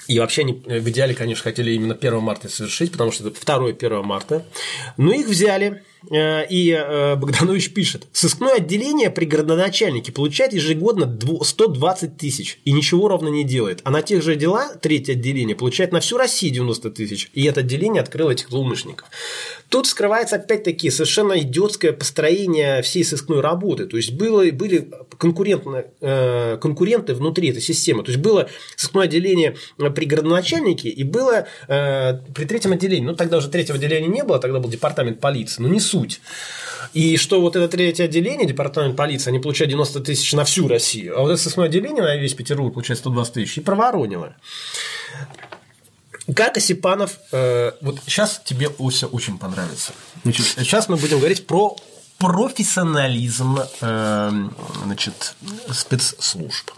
И 0.09 0.17
вообще 0.17 0.41
они 0.41 0.53
в 0.53 0.89
идеале, 0.89 1.13
конечно, 1.13 1.43
хотели 1.43 1.71
именно 1.71 1.93
1 1.93 2.19
марта 2.19 2.49
совершить, 2.49 2.91
потому 2.91 3.11
что 3.11 3.27
это 3.27 3.39
второе 3.39 3.73
1 3.73 4.03
марта. 4.03 4.43
Но 4.97 5.13
их 5.13 5.27
взяли, 5.27 5.83
э, 6.09 6.47
и 6.49 6.71
э, 6.71 7.15
Богданович 7.15 7.75
пишет, 7.75 8.07
сыскное 8.11 8.55
отделение 8.55 9.11
при 9.11 9.25
градоначальнике 9.25 10.11
получает 10.11 10.53
ежегодно 10.53 11.03
дво- 11.03 11.43
120 11.43 12.17
тысяч 12.17 12.59
и 12.65 12.71
ничего 12.71 13.07
ровно 13.07 13.29
не 13.29 13.43
делает. 13.43 13.81
А 13.83 13.91
на 13.91 14.01
тех 14.01 14.23
же 14.23 14.35
дела 14.35 14.73
третье 14.81 15.13
отделение 15.13 15.55
получает 15.55 15.91
на 15.91 15.99
всю 15.99 16.17
Россию 16.17 16.53
90 16.53 16.89
тысяч. 16.89 17.29
И 17.35 17.43
это 17.43 17.59
отделение 17.59 18.01
открыло 18.01 18.31
этих 18.31 18.49
злоумышленников. 18.49 19.07
Тут 19.69 19.85
скрывается 19.85 20.37
опять-таки 20.37 20.89
совершенно 20.89 21.39
идиотское 21.39 21.93
построение 21.93 22.81
всей 22.81 23.03
сыскной 23.03 23.39
работы. 23.39 23.85
То 23.85 23.97
есть 23.97 24.13
было, 24.13 24.49
были 24.51 24.89
конкурентно, 25.19 25.85
э, 26.01 26.57
конкуренты 26.57 27.13
внутри 27.13 27.49
этой 27.49 27.61
системы. 27.61 28.03
То 28.03 28.11
есть 28.11 28.21
было 28.21 28.49
сыскное 28.75 29.03
отделение 29.03 29.55
при 29.77 30.05
градоначальнике 30.05 30.89
и 30.89 31.03
было 31.03 31.47
э, 31.67 32.19
при 32.33 32.45
третьем 32.45 32.71
отделении. 32.71 33.05
Ну, 33.05 33.15
тогда 33.15 33.37
уже 33.37 33.49
третьего 33.49 33.77
отделения 33.77 34.07
не 34.07 34.23
было, 34.23 34.39
тогда 34.39 34.59
был 34.59 34.69
департамент 34.69 35.19
полиции, 35.19 35.61
но 35.61 35.67
не 35.67 35.79
суть. 35.79 36.19
И 36.93 37.17
что 37.17 37.39
вот 37.39 37.55
это 37.55 37.67
третье 37.67 38.05
отделение, 38.05 38.47
департамент 38.47 38.95
полиции, 38.95 39.29
они 39.29 39.39
получают 39.39 39.69
90 39.69 39.99
тысяч 39.99 40.33
на 40.33 40.45
всю 40.45 40.67
Россию, 40.67 41.17
а 41.17 41.21
вот 41.21 41.29
это 41.29 41.41
сыскное 41.41 41.65
отделение 41.65 42.01
на 42.01 42.15
весь 42.15 42.33
Петербург 42.33 42.73
получает 42.73 42.99
120 42.99 43.33
тысяч 43.33 43.57
и 43.57 43.61
проворонило. 43.61 44.35
Как 46.35 46.57
Осипанов, 46.57 47.17
э, 47.31 47.71
вот 47.81 47.99
сейчас 48.05 48.41
тебе, 48.43 48.69
Ося, 48.77 49.07
очень 49.07 49.37
понравится. 49.37 49.93
Значит, 50.23 50.45
сейчас 50.45 50.89
мы 50.89 50.97
будем 50.97 51.17
говорить 51.17 51.47
про 51.47 51.75
профессионализм 52.17 53.59
э, 53.81 54.31
значит, 54.83 55.35
спецслужб. 55.71 56.71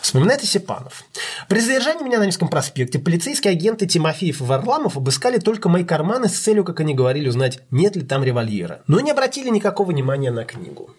Вспоминает 0.00 0.42
Осипанов. 0.42 1.04
При 1.48 1.60
задержании 1.60 2.02
меня 2.02 2.18
на 2.18 2.26
Невском 2.26 2.48
проспекте 2.48 2.98
полицейские 2.98 3.52
агенты 3.52 3.86
Тимофеев 3.86 4.40
и 4.40 4.44
Варламов 4.44 4.96
обыскали 4.96 5.38
только 5.38 5.68
мои 5.68 5.84
карманы 5.84 6.28
с 6.28 6.38
целью, 6.38 6.64
как 6.64 6.80
они 6.80 6.92
говорили, 6.92 7.28
узнать, 7.28 7.60
нет 7.70 7.94
ли 7.94 8.02
там 8.02 8.24
револьвера. 8.24 8.82
Но 8.88 8.98
не 8.98 9.12
обратили 9.12 9.48
никакого 9.48 9.92
внимания 9.92 10.32
на 10.32 10.44
книгу. 10.44 10.90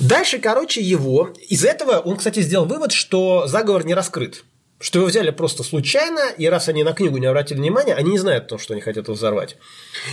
Дальше, 0.00 0.38
короче, 0.38 0.80
его... 0.80 1.34
Из 1.48 1.64
этого 1.64 1.98
он, 1.98 2.16
кстати, 2.16 2.40
сделал 2.40 2.66
вывод, 2.66 2.92
что 2.92 3.46
заговор 3.46 3.84
не 3.84 3.94
раскрыт. 3.94 4.44
Что 4.78 4.98
его 4.98 5.08
взяли 5.08 5.30
просто 5.30 5.62
случайно, 5.62 6.20
и 6.36 6.46
раз 6.46 6.68
они 6.68 6.84
на 6.84 6.92
книгу 6.92 7.16
не 7.16 7.26
обратили 7.26 7.58
внимания, 7.58 7.94
они 7.94 8.12
не 8.12 8.18
знают 8.18 8.44
о 8.44 8.48
том, 8.48 8.58
что 8.58 8.74
они 8.74 8.82
хотят 8.82 9.08
взорвать. 9.08 9.56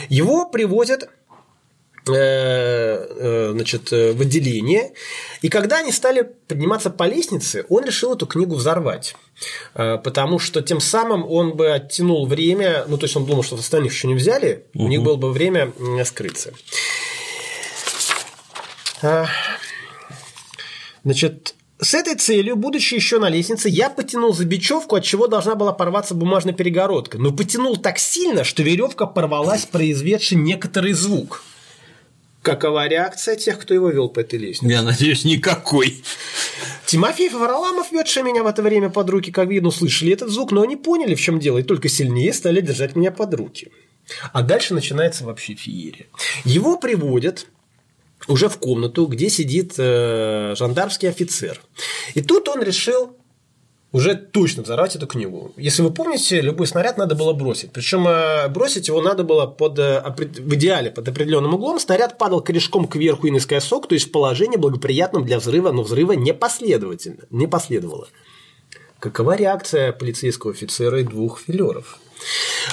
Его 0.07 0.47
привозят 0.47 1.09
э, 2.07 2.11
э, 2.11 3.51
значит, 3.51 3.91
э, 3.91 4.14
в 4.14 4.22
отделение. 4.22 4.93
И 5.41 5.49
когда 5.49 5.80
они 5.80 5.91
стали 5.91 6.30
подниматься 6.47 6.89
по 6.89 7.03
лестнице, 7.03 7.66
он 7.68 7.84
решил 7.84 8.14
эту 8.14 8.26
книгу 8.26 8.55
взорвать. 8.55 9.16
Потому 9.74 10.39
что 10.39 10.61
тем 10.61 10.80
самым 10.80 11.30
он 11.30 11.57
бы 11.57 11.72
оттянул 11.72 12.26
время, 12.26 12.86
ну, 12.88 12.97
то 12.97 13.05
есть 13.05 13.16
он 13.18 13.26
думал, 13.26 13.43
что 13.43 13.55
остальных 13.55 13.91
еще 13.91 14.07
не 14.07 14.16
взяли, 14.16 14.66
у 14.76 14.88
них 14.88 15.01
было 15.01 15.16
бы 15.16 15.32
время 15.32 15.74
скрыться. 16.05 16.53
А, 19.01 19.26
Значит, 21.03 21.55
с 21.84 21.93
этой 21.93 22.15
целью, 22.15 22.55
будучи 22.55 22.95
еще 22.95 23.19
на 23.19 23.29
лестнице, 23.29 23.69
я 23.69 23.89
потянул 23.89 24.34
за 24.34 24.45
бечевку, 24.45 24.95
от 24.95 25.03
чего 25.03 25.27
должна 25.27 25.55
была 25.55 25.73
порваться 25.73 26.13
бумажная 26.13 26.53
перегородка. 26.53 27.17
Но 27.17 27.31
потянул 27.31 27.77
так 27.77 27.99
сильно, 27.99 28.43
что 28.43 28.63
веревка 28.63 29.05
порвалась, 29.05 29.65
произведший 29.65 30.38
некоторый 30.38 30.93
звук. 30.93 31.43
Какова 32.41 32.88
реакция 32.88 33.38
тех, 33.38 33.57
кто 33.57 33.73
его 33.73 33.89
вел 33.89 34.09
по 34.09 34.19
этой 34.19 34.38
лестнице? 34.38 34.73
Я 34.73 34.81
надеюсь, 34.81 35.23
никакой. 35.23 36.03
Тимофеев 36.86 37.34
и 37.34 37.36
Варламов, 37.38 37.91
ведшие 37.91 38.23
меня 38.23 38.43
в 38.43 38.47
это 38.47 38.61
время 38.61 38.89
под 38.89 39.09
руки, 39.09 39.31
как 39.31 39.47
видно, 39.47 39.69
услышали 39.69 40.11
этот 40.11 40.29
звук, 40.29 40.51
но 40.51 40.61
они 40.61 40.75
поняли, 40.75 41.15
в 41.15 41.21
чем 41.21 41.39
дело, 41.39 41.59
и 41.59 41.63
только 41.63 41.88
сильнее 41.88 42.34
стали 42.34 42.59
держать 42.59 42.97
меня 42.97 43.11
под 43.11 43.34
руки. 43.34 43.71
А 44.34 44.41
дальше 44.41 44.73
начинается 44.73 45.23
вообще 45.23 45.55
феерия. 45.55 46.07
Его 46.43 46.77
приводят 46.77 47.47
уже 48.28 48.49
в 48.49 48.57
комнату, 48.57 49.05
где 49.05 49.30
сидит 49.30 49.74
э, 49.78 50.55
жандармский 50.57 51.09
офицер. 51.09 51.61
И 52.13 52.21
тут 52.21 52.47
он 52.49 52.61
решил 52.61 53.15
уже 53.91 54.15
точно 54.15 54.63
взорвать 54.63 54.95
эту 54.95 55.05
книгу. 55.05 55.53
Если 55.55 55.84
вы 55.84 55.93
помните, 55.93 56.41
любой 56.41 56.65
снаряд 56.65 56.97
надо 56.97 57.15
было 57.15 57.32
бросить. 57.34 57.71
Причем 57.71 58.07
э, 58.07 58.47
бросить 58.49 58.88
его 58.88 59.01
надо 59.01 59.24
было 59.24 59.45
под, 59.45 59.78
э, 59.78 60.01
в 60.17 60.55
идеале 60.55 60.89
под 60.89 61.07
определенным 61.07 61.53
углом. 61.53 61.80
Снаряд 61.80 62.17
падал 62.17 62.41
корешком 62.41 62.88
кверху 62.88 63.28
и 63.28 63.32
наискосок, 63.32 63.88
то 63.88 63.93
есть 63.93 64.07
в 64.07 64.11
положении 64.11 64.57
благоприятном 64.57 65.26
для 65.26 65.39
взрыва, 65.39 65.71
но 65.71 65.84
взрыва 65.84 66.13
не 66.13 66.34
последовательно, 66.34 67.24
не 67.30 67.47
последовало. 67.47 68.07
Какова 68.99 69.36
реакция 69.36 69.91
полицейского 69.91 70.53
офицера 70.53 71.01
и 71.01 71.03
двух 71.03 71.41
филеров? 71.41 71.99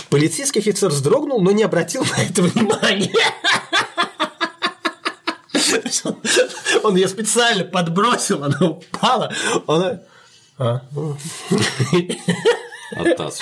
Полицейский 0.09 0.61
офицер 0.61 0.89
вздрогнул, 0.91 1.41
но 1.43 1.51
не 1.51 1.65
обратил 1.65 2.05
на 2.05 2.23
это 2.23 2.43
внимания. 2.43 3.13
Он 6.85 6.97
ее 6.97 7.09
специально 7.09 7.65
подбросил, 7.65 8.45
она 8.45 8.59
упала. 8.61 9.33
Она... 9.67 10.01
А. 10.59 10.83
Оттас. 12.97 13.41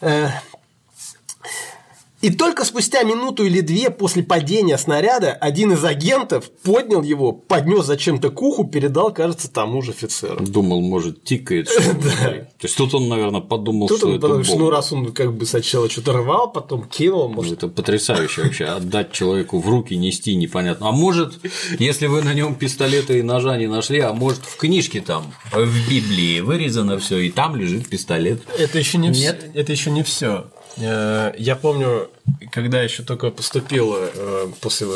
Да. 2.26 2.34
И 2.34 2.36
только 2.36 2.64
спустя 2.64 3.02
минуту 3.02 3.44
или 3.44 3.60
две 3.60 3.90
после 3.90 4.22
падения 4.22 4.76
снаряда 4.78 5.32
один 5.32 5.72
из 5.72 5.84
агентов 5.84 6.50
поднял 6.62 7.02
его, 7.02 7.32
поднес 7.32 7.84
зачем-то 7.86 8.30
к 8.30 8.42
уху, 8.42 8.64
передал, 8.64 9.12
кажется, 9.12 9.50
тому 9.50 9.82
же 9.82 9.92
офицеру. 9.92 10.44
Думал, 10.44 10.80
может, 10.80 11.22
тикает. 11.24 11.68
что-то. 11.68 12.10
То 12.58 12.64
есть 12.64 12.76
тут 12.76 12.94
он, 12.94 13.08
наверное, 13.08 13.40
подумал, 13.40 13.88
Тут 13.88 13.98
что 13.98 14.06
он 14.08 14.12
это 14.14 14.22
подумал, 14.22 14.44
что 14.44 14.58
ну 14.58 14.70
раз 14.70 14.92
он 14.92 15.12
как 15.12 15.34
бы 15.34 15.46
сначала 15.46 15.88
что-то 15.88 16.12
рвал, 16.14 16.50
потом 16.50 16.84
кинул, 16.84 17.28
Ну, 17.28 17.36
может, 17.36 17.52
Это 17.52 17.68
потрясающе 17.68 18.42
вообще. 18.42 18.64
Отдать 18.64 19.12
человеку 19.12 19.58
в 19.58 19.68
руки, 19.68 19.94
нести 19.94 20.34
непонятно. 20.34 20.88
А 20.88 20.92
может, 20.92 21.34
если 21.78 22.06
вы 22.06 22.22
на 22.22 22.34
нем 22.34 22.54
пистолета 22.54 23.14
и 23.14 23.22
ножа 23.22 23.56
не 23.56 23.66
нашли, 23.66 24.00
а 24.00 24.12
может 24.12 24.40
в 24.44 24.56
книжке 24.56 25.00
там, 25.00 25.32
в 25.52 25.88
Библии 25.90 26.40
вырезано 26.40 26.98
все, 26.98 27.18
и 27.18 27.30
там 27.30 27.56
лежит 27.56 27.88
пистолет. 27.88 28.42
Это 28.58 28.78
еще 28.78 28.98
не 28.98 29.08
Нет? 29.08 29.38
все. 29.38 29.60
Это 29.60 29.72
еще 29.72 29.90
не 29.90 30.02
все. 30.02 30.46
Я 30.78 31.58
помню, 31.60 32.10
когда 32.52 32.82
еще 32.82 33.02
только 33.02 33.30
поступил 33.30 33.94
э, 33.96 34.48
после 34.60 34.88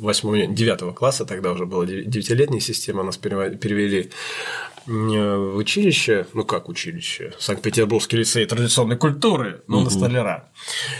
8 0.00 0.54
9 0.54 0.94
класса, 0.94 1.24
тогда 1.24 1.52
уже 1.52 1.64
была 1.64 1.84
9-летняя 1.84 2.60
система, 2.60 3.02
нас 3.04 3.16
перевели. 3.16 4.02
э, 4.02 4.75
в 4.86 5.56
училище, 5.56 6.26
ну 6.32 6.44
как 6.44 6.68
училище, 6.68 7.32
Санкт-Петербургский 7.38 8.18
лицей 8.18 8.46
традиционной 8.46 8.96
культуры, 8.96 9.62
но 9.66 9.82
на 9.82 9.90
столяра. 9.90 10.48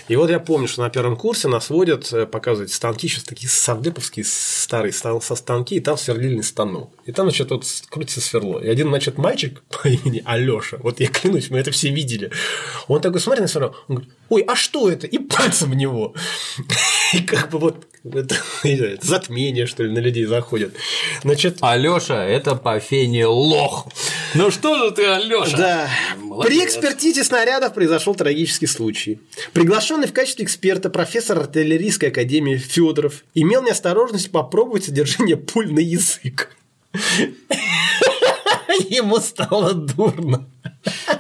И 0.08 0.16
вот 0.16 0.30
я 0.30 0.40
помню, 0.40 0.68
что 0.68 0.82
на 0.82 0.90
первом 0.90 1.16
курсе 1.16 1.48
нас 1.48 1.70
водят 1.70 2.12
э, 2.12 2.26
показывать 2.26 2.72
станки, 2.72 3.08
сейчас 3.08 3.24
такие 3.24 3.48
савдеповские 3.48 4.24
старые 4.24 4.92
со 4.92 5.36
станки, 5.36 5.76
и 5.76 5.80
там 5.80 5.96
сверлильный 5.96 6.42
станок. 6.42 6.92
И 7.04 7.12
там, 7.12 7.26
значит, 7.26 7.50
вот 7.50 7.64
крутится 7.88 8.20
сверло. 8.20 8.58
И 8.58 8.68
один, 8.68 8.88
значит, 8.88 9.18
мальчик 9.18 9.62
по 9.82 9.88
имени 9.88 10.22
Алёша, 10.24 10.78
вот 10.82 11.00
я 11.00 11.08
клянусь, 11.08 11.50
мы 11.50 11.58
это 11.58 11.70
все 11.70 11.90
видели, 11.90 12.30
он 12.88 13.00
такой 13.00 13.20
смотрит 13.20 13.42
на 13.42 13.48
сверло, 13.48 13.74
он 13.88 13.96
говорит, 13.96 14.14
ой, 14.28 14.42
а 14.42 14.56
что 14.56 14.90
это? 14.90 15.06
И 15.06 15.18
пальцем 15.18 15.70
в 15.70 15.74
него. 15.74 16.14
И 17.12 17.20
как 17.20 17.50
бы 17.50 17.58
вот 17.58 17.86
это, 18.04 18.36
знаю, 18.62 18.98
затмение, 19.02 19.66
что 19.66 19.82
ли, 19.82 19.90
на 19.90 19.98
людей 19.98 20.24
заходит. 20.24 20.74
Значит, 21.22 21.58
Алёша, 21.60 22.14
это 22.14 22.54
по 22.54 22.78
фене 22.78 23.26
лох. 23.26 23.88
Ну 24.34 24.50
что 24.50 24.76
же 24.78 24.90
ты, 24.92 25.06
Алёша? 25.06 25.56
Да. 25.56 25.90
Молодец. 26.18 26.46
При 26.46 26.64
экспертизе 26.64 27.24
снарядов 27.24 27.74
произошел 27.74 28.14
трагический 28.14 28.68
случай. 28.68 29.20
Приглашенный 29.52 30.06
в 30.06 30.12
качестве 30.12 30.44
эксперта 30.44 30.90
профессор 30.90 31.38
артиллерийской 31.38 32.10
академии 32.10 32.56
Федоров 32.56 33.24
имел 33.34 33.62
неосторожность 33.62 34.30
попробовать 34.30 34.84
содержание 34.84 35.36
пуль 35.36 35.72
на 35.72 35.80
язык. 35.80 36.54
Ему 38.88 39.18
стало 39.20 39.72
дурно. 39.74 40.48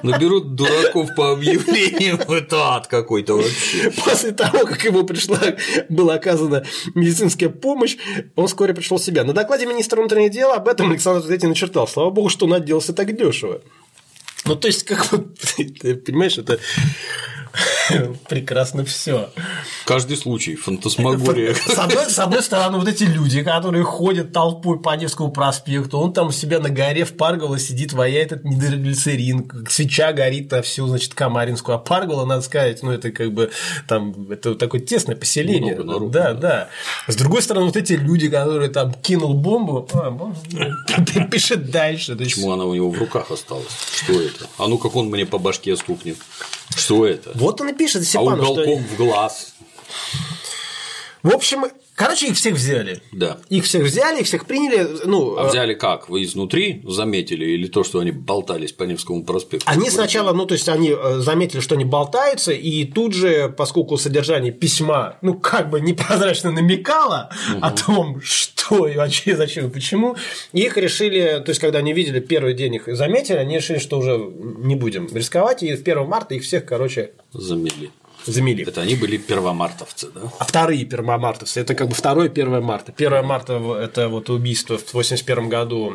Наберут 0.02 0.54
дураков 0.54 1.14
по 1.14 1.32
объявлениям, 1.32 2.16
это 2.28 2.74
ад 2.74 2.86
какой-то 2.86 3.34
вообще. 3.34 3.90
После 4.04 4.32
того, 4.32 4.66
как 4.66 4.84
ему 4.84 5.04
пришла, 5.04 5.38
была 5.88 6.14
оказана 6.14 6.64
медицинская 6.94 7.48
помощь, 7.48 7.96
он 8.34 8.46
вскоре 8.46 8.74
пришел 8.74 8.98
в 8.98 9.02
себя. 9.02 9.24
На 9.24 9.32
докладе 9.32 9.66
министра 9.66 9.98
внутренних 10.00 10.30
дел 10.30 10.52
об 10.52 10.68
этом 10.68 10.90
Александр 10.90 11.26
Третий 11.26 11.46
начертал. 11.46 11.88
Слава 11.88 12.10
богу, 12.10 12.28
что 12.28 12.46
он 12.46 12.54
отделался 12.54 12.92
так 12.92 13.16
дешево. 13.16 13.62
Ну, 14.44 14.54
то 14.54 14.68
есть, 14.68 14.84
как 14.84 15.10
бы, 15.10 15.34
ты 15.56 15.96
понимаешь, 15.96 16.38
это 16.38 16.58
прекрасно 18.28 18.84
все. 18.84 19.30
Каждый 19.84 20.16
случай, 20.16 20.56
фантасмагория. 20.56 21.54
С 21.54 21.78
одной, 21.78 22.10
с 22.10 22.18
одной 22.18 22.42
стороны, 22.42 22.78
вот 22.78 22.88
эти 22.88 23.04
люди, 23.04 23.42
которые 23.42 23.84
ходят 23.84 24.32
толпой 24.32 24.80
по 24.80 24.96
Невскому 24.96 25.30
проспекту, 25.30 25.98
он 25.98 26.12
там 26.12 26.28
у 26.28 26.32
себя 26.32 26.58
на 26.58 26.70
горе 26.70 27.04
в 27.04 27.16
Парголо 27.16 27.58
сидит, 27.58 27.92
ваяет 27.92 28.32
этот 28.32 28.44
нидроглицерин, 28.44 29.66
свеча 29.68 30.12
горит 30.12 30.50
на 30.50 30.62
всю, 30.62 30.86
значит, 30.86 31.14
Камаринскую. 31.14 31.76
А 31.76 31.78
Парголо, 31.78 32.24
надо 32.24 32.42
сказать, 32.42 32.82
ну, 32.82 32.90
это 32.90 33.10
как 33.10 33.32
бы 33.32 33.50
там, 33.88 34.30
это 34.30 34.54
такое 34.54 34.80
тесное 34.80 35.16
поселение. 35.16 35.74
Много 35.74 35.92
народу, 35.92 36.10
да, 36.10 36.32
да. 36.34 36.68
С 37.06 37.16
другой 37.16 37.42
стороны, 37.42 37.66
вот 37.66 37.76
эти 37.76 37.94
люди, 37.94 38.28
которые 38.28 38.70
там 38.70 38.92
кинул 38.94 39.34
бомбу, 39.34 39.88
а, 39.94 40.16
пишет 41.30 41.70
дальше. 41.70 42.16
Почему 42.16 42.52
она 42.52 42.64
у 42.64 42.74
него 42.74 42.90
в 42.90 42.98
руках 42.98 43.30
осталась? 43.30 43.66
Что 43.92 44.20
это? 44.20 44.46
А 44.58 44.68
ну 44.68 44.78
как 44.78 44.96
он 44.96 45.08
мне 45.08 45.26
по 45.26 45.38
башке 45.38 45.76
стукнет? 45.76 46.16
Что 46.74 47.06
это? 47.06 47.30
Вот 47.46 47.60
он 47.60 47.68
и 47.68 47.72
пишет 47.72 48.02
А 48.02 48.04
Степану, 48.04 48.42
что... 48.42 48.52
уголком 48.54 48.82
в 48.82 48.96
глаз. 48.96 49.54
В 51.22 51.32
общем, 51.32 51.66
короче, 51.96 52.28
их 52.28 52.36
всех 52.36 52.54
взяли. 52.54 53.00
Да. 53.10 53.38
Их 53.48 53.64
всех 53.64 53.82
взяли, 53.82 54.20
их 54.20 54.26
всех 54.26 54.46
приняли. 54.46 54.86
Ну, 55.04 55.36
А 55.36 55.48
взяли 55.48 55.74
как? 55.74 56.08
Вы 56.08 56.22
изнутри 56.22 56.82
заметили 56.86 57.44
или 57.44 57.66
то, 57.66 57.82
что 57.82 57.98
они 57.98 58.12
болтались 58.12 58.72
по 58.72 58.84
Невскому 58.84 59.24
проспекту? 59.24 59.66
Они 59.68 59.90
сначала, 59.90 60.32
ну, 60.32 60.46
то 60.46 60.54
есть 60.54 60.68
они 60.68 60.90
э, 60.90 61.18
заметили, 61.18 61.60
что 61.60 61.74
они 61.74 61.84
болтаются, 61.84 62.52
и 62.52 62.84
тут 62.84 63.14
же, 63.14 63.52
поскольку 63.56 63.96
содержание 63.96 64.52
письма, 64.52 65.16
ну, 65.22 65.34
как 65.34 65.70
бы 65.70 65.80
непрозрачно 65.80 66.52
намекало 66.52 67.30
о 67.60 67.70
том, 67.70 68.20
что 68.22 68.86
и 68.86 68.96
вообще, 68.96 69.36
зачем 69.36 69.66
и 69.66 69.70
почему, 69.70 70.16
их 70.52 70.76
решили, 70.76 71.42
то 71.44 71.50
есть, 71.50 71.60
когда 71.60 71.78
они 71.78 71.92
видели 71.92 72.20
первый 72.20 72.54
день 72.54 72.74
их 72.76 72.84
заметили, 72.86 73.36
они 73.36 73.56
решили, 73.56 73.78
что 73.78 73.98
уже 73.98 74.16
не 74.18 74.74
будем 74.74 75.08
рисковать, 75.12 75.62
и 75.62 75.72
1 75.72 76.06
марта 76.06 76.34
их 76.34 76.42
всех, 76.42 76.64
короче, 76.64 77.12
Замели. 77.32 77.90
Замели. 78.32 78.64
Это 78.64 78.80
они 78.82 78.94
были 78.94 79.16
первомартовцы, 79.16 80.10
да? 80.10 80.32
А 80.38 80.44
вторые 80.44 80.84
первомартовцы, 80.84 81.60
это 81.60 81.74
как 81.74 81.88
бы 81.88 81.94
второе 81.94 82.28
1 82.28 82.62
марта. 82.62 82.92
1 82.96 83.24
марта– 83.24 83.54
это 83.82 84.08
вот 84.08 84.30
убийство 84.30 84.78
в 84.78 84.94
81 84.94 85.48
году 85.48 85.90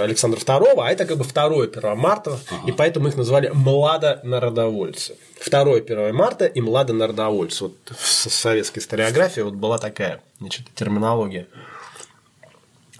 Александра 0.00 0.38
II, 0.38 0.74
а 0.78 0.90
это 0.90 1.04
как 1.06 1.18
бы 1.18 1.24
второе 1.24 1.68
1 1.68 1.96
марта, 1.96 2.38
и 2.66 2.72
поэтому 2.72 3.08
их 3.08 3.16
назвали 3.16 3.50
младонародовольцы. 3.52 5.16
Второе 5.40 5.80
1 5.80 6.14
марта 6.14 6.46
и 6.46 6.60
младонародовольцы. 6.60 7.64
Вот 7.64 7.76
в 7.90 8.06
советской 8.06 8.80
историографии 8.80 9.40
вот 9.40 9.54
была 9.54 9.78
такая 9.78 10.20
значит, 10.38 10.66
терминология. 10.74 11.46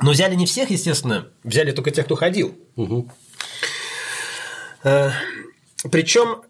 Но 0.03 0.13
взяли 0.13 0.35
не 0.35 0.47
всех, 0.47 0.71
естественно, 0.71 1.29
взяли 1.45 1.73
только 1.73 1.91
тех, 1.91 2.07
кто 2.07 2.15
ходил. 2.17 2.57
Причем, 5.91 6.43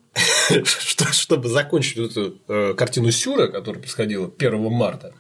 чтобы 1.12 1.48
закончить 1.48 1.98
эту 1.98 2.38
э, 2.48 2.74
картину 2.74 3.10
Сюра, 3.10 3.46
которая 3.48 3.80
происходила 3.80 4.30
1 4.36 4.70
марта, 4.70 5.14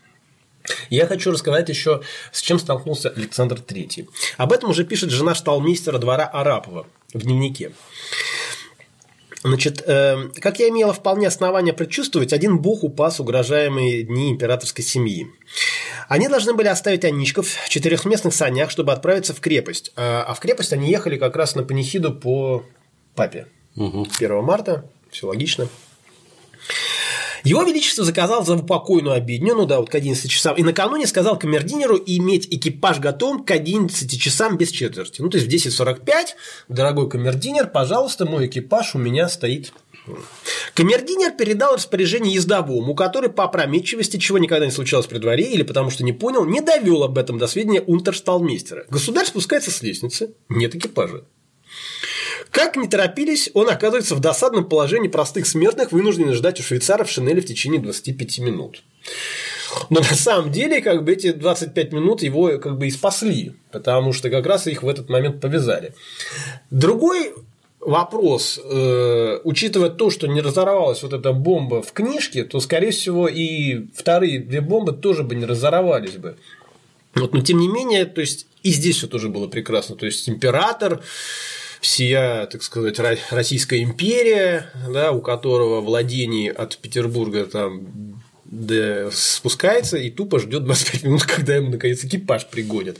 я 0.90 1.06
хочу 1.06 1.30
рассказать 1.30 1.68
еще, 1.68 2.02
с 2.32 2.40
чем 2.40 2.58
столкнулся 2.58 3.10
Александр 3.10 3.56
III. 3.56 4.08
Об 4.36 4.52
этом 4.52 4.70
уже 4.70 4.84
пишет 4.84 5.10
жена 5.10 5.34
шталмейстера 5.34 5.98
двора 5.98 6.26
Арапова 6.26 6.86
в 7.14 7.18
дневнике. 7.18 7.72
Значит, 9.42 9.82
э, 9.86 10.28
как 10.40 10.58
я 10.58 10.68
имела 10.68 10.92
вполне 10.92 11.26
основания 11.26 11.72
предчувствовать, 11.72 12.34
один 12.34 12.58
бог 12.58 12.84
упас 12.84 13.20
угрожаемые 13.20 14.02
дни 14.02 14.30
императорской 14.30 14.84
семьи. 14.84 15.28
Они 16.08 16.28
должны 16.28 16.52
были 16.52 16.66
оставить 16.68 17.04
Аничков 17.04 17.48
в 17.48 17.68
четырехместных 17.70 18.34
санях, 18.34 18.70
чтобы 18.70 18.92
отправиться 18.92 19.32
в 19.32 19.40
крепость. 19.40 19.92
А 19.96 20.24
а 20.24 20.34
в 20.34 20.40
крепость 20.40 20.74
они 20.74 20.90
ехали 20.90 21.16
как 21.16 21.36
раз 21.36 21.54
на 21.54 21.62
панихиду 21.62 22.12
по 22.12 22.66
папе. 23.14 23.46
1 23.76 24.42
марта, 24.42 24.84
все 25.10 25.26
логично. 25.26 25.68
Его 27.44 27.62
Величество 27.62 28.04
заказал 28.04 28.44
за 28.44 28.56
упокойную 28.56 29.14
обедню, 29.14 29.54
ну 29.54 29.64
да, 29.64 29.80
вот 29.80 29.88
к 29.88 29.94
11 29.94 30.30
часам, 30.30 30.56
и 30.56 30.62
накануне 30.62 31.06
сказал 31.06 31.38
камердинеру 31.38 31.96
иметь 31.96 32.46
экипаж 32.50 32.98
готовым 32.98 33.44
к 33.44 33.50
11 33.50 34.20
часам 34.20 34.58
без 34.58 34.70
четверти. 34.70 35.22
Ну, 35.22 35.30
то 35.30 35.38
есть 35.38 35.50
в 35.50 35.68
10.45, 35.68 36.00
дорогой 36.68 37.08
камердинер, 37.08 37.68
пожалуйста, 37.68 38.26
мой 38.26 38.46
экипаж 38.46 38.94
у 38.94 38.98
меня 38.98 39.28
стоит. 39.28 39.72
Камердинер 40.74 41.32
передал 41.32 41.76
распоряжение 41.76 42.34
ездовому, 42.34 42.94
который 42.94 43.30
по 43.30 43.44
опрометчивости, 43.44 44.16
чего 44.18 44.38
никогда 44.38 44.66
не 44.66 44.72
случалось 44.72 45.06
при 45.06 45.18
дворе, 45.18 45.44
или 45.44 45.62
потому 45.62 45.90
что 45.90 46.04
не 46.04 46.12
понял, 46.12 46.44
не 46.44 46.60
довел 46.60 47.04
об 47.04 47.16
этом 47.16 47.38
до 47.38 47.46
сведения 47.46 47.80
унтершталмейстера. 47.80 48.86
Государь 48.90 49.26
спускается 49.26 49.70
с 49.70 49.82
лестницы, 49.82 50.34
нет 50.48 50.74
экипажа. 50.74 51.24
Как 52.50 52.76
не 52.76 52.88
торопились, 52.88 53.50
он 53.54 53.68
оказывается 53.68 54.14
в 54.14 54.20
досадном 54.20 54.68
положении 54.68 55.08
простых 55.08 55.46
смертных, 55.46 55.92
вынуждены 55.92 56.32
ждать 56.32 56.60
у 56.60 56.62
швейцара 56.62 57.04
в 57.04 57.10
шинели 57.10 57.40
в 57.40 57.46
течение 57.46 57.80
25 57.80 58.38
минут. 58.40 58.82
Но 59.88 60.00
на 60.00 60.16
самом 60.16 60.50
деле, 60.50 60.80
как 60.80 61.04
бы 61.04 61.12
эти 61.12 61.32
25 61.32 61.92
минут 61.92 62.22
его 62.22 62.58
как 62.58 62.76
бы 62.76 62.88
и 62.88 62.90
спасли, 62.90 63.54
потому 63.70 64.12
что 64.12 64.30
как 64.30 64.46
раз 64.46 64.66
их 64.66 64.82
в 64.82 64.88
этот 64.88 65.08
момент 65.08 65.40
повязали. 65.40 65.94
Другой 66.70 67.32
вопрос, 67.78 68.60
э, 68.62 69.40
учитывая 69.44 69.90
то, 69.90 70.10
что 70.10 70.26
не 70.26 70.40
разорвалась 70.40 71.02
вот 71.02 71.12
эта 71.12 71.32
бомба 71.32 71.82
в 71.82 71.92
книжке, 71.92 72.44
то, 72.44 72.60
скорее 72.60 72.90
всего, 72.90 73.28
и 73.28 73.86
вторые 73.94 74.40
две 74.40 74.60
бомбы 74.60 74.92
тоже 74.92 75.22
бы 75.22 75.34
не 75.34 75.46
разорвались 75.46 76.16
бы. 76.16 76.36
Вот, 77.14 77.32
но 77.32 77.40
тем 77.40 77.58
не 77.58 77.68
менее, 77.68 78.04
то 78.04 78.20
есть 78.20 78.46
и 78.62 78.70
здесь 78.70 78.96
все 78.96 79.06
тоже 79.06 79.28
было 79.28 79.48
прекрасно. 79.48 79.96
То 79.96 80.06
есть 80.06 80.28
император, 80.28 81.02
всея, 81.80 82.46
так 82.46 82.62
сказать, 82.62 82.98
Ро- 82.98 83.18
Российская 83.30 83.82
империя, 83.82 84.70
да, 84.88 85.12
у 85.12 85.20
которого 85.20 85.80
владений 85.80 86.50
от 86.50 86.76
Петербурга 86.78 87.46
там 87.46 88.20
да, 88.44 89.10
спускается 89.12 89.96
и 89.96 90.10
тупо 90.10 90.40
ждет 90.40 90.64
25 90.64 91.02
минут, 91.04 91.22
когда 91.36 91.56
ему 91.56 91.70
наконец 91.70 92.04
экипаж 92.04 92.46
пригонят. 92.48 92.98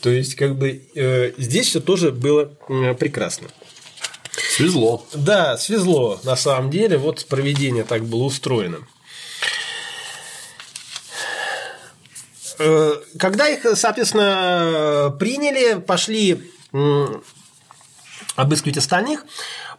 То 0.00 0.10
есть, 0.10 0.34
как 0.34 0.56
бы 0.56 0.82
э, 0.94 1.32
здесь 1.38 1.68
все 1.68 1.80
тоже 1.80 2.12
было 2.12 2.52
э, 2.68 2.94
прекрасно. 2.94 3.48
Свезло. 4.56 5.04
Да, 5.14 5.56
свезло 5.56 6.20
на 6.24 6.36
самом 6.36 6.70
деле. 6.70 6.98
Вот 6.98 7.24
проведение 7.26 7.84
так 7.84 8.04
было 8.04 8.24
устроено. 8.24 8.78
Э, 12.58 12.92
Когда 13.18 13.48
их, 13.48 13.66
соответственно, 13.76 15.16
приняли, 15.18 15.80
пошли 15.80 16.42
обыскивать 18.40 18.78
остальных, 18.78 19.24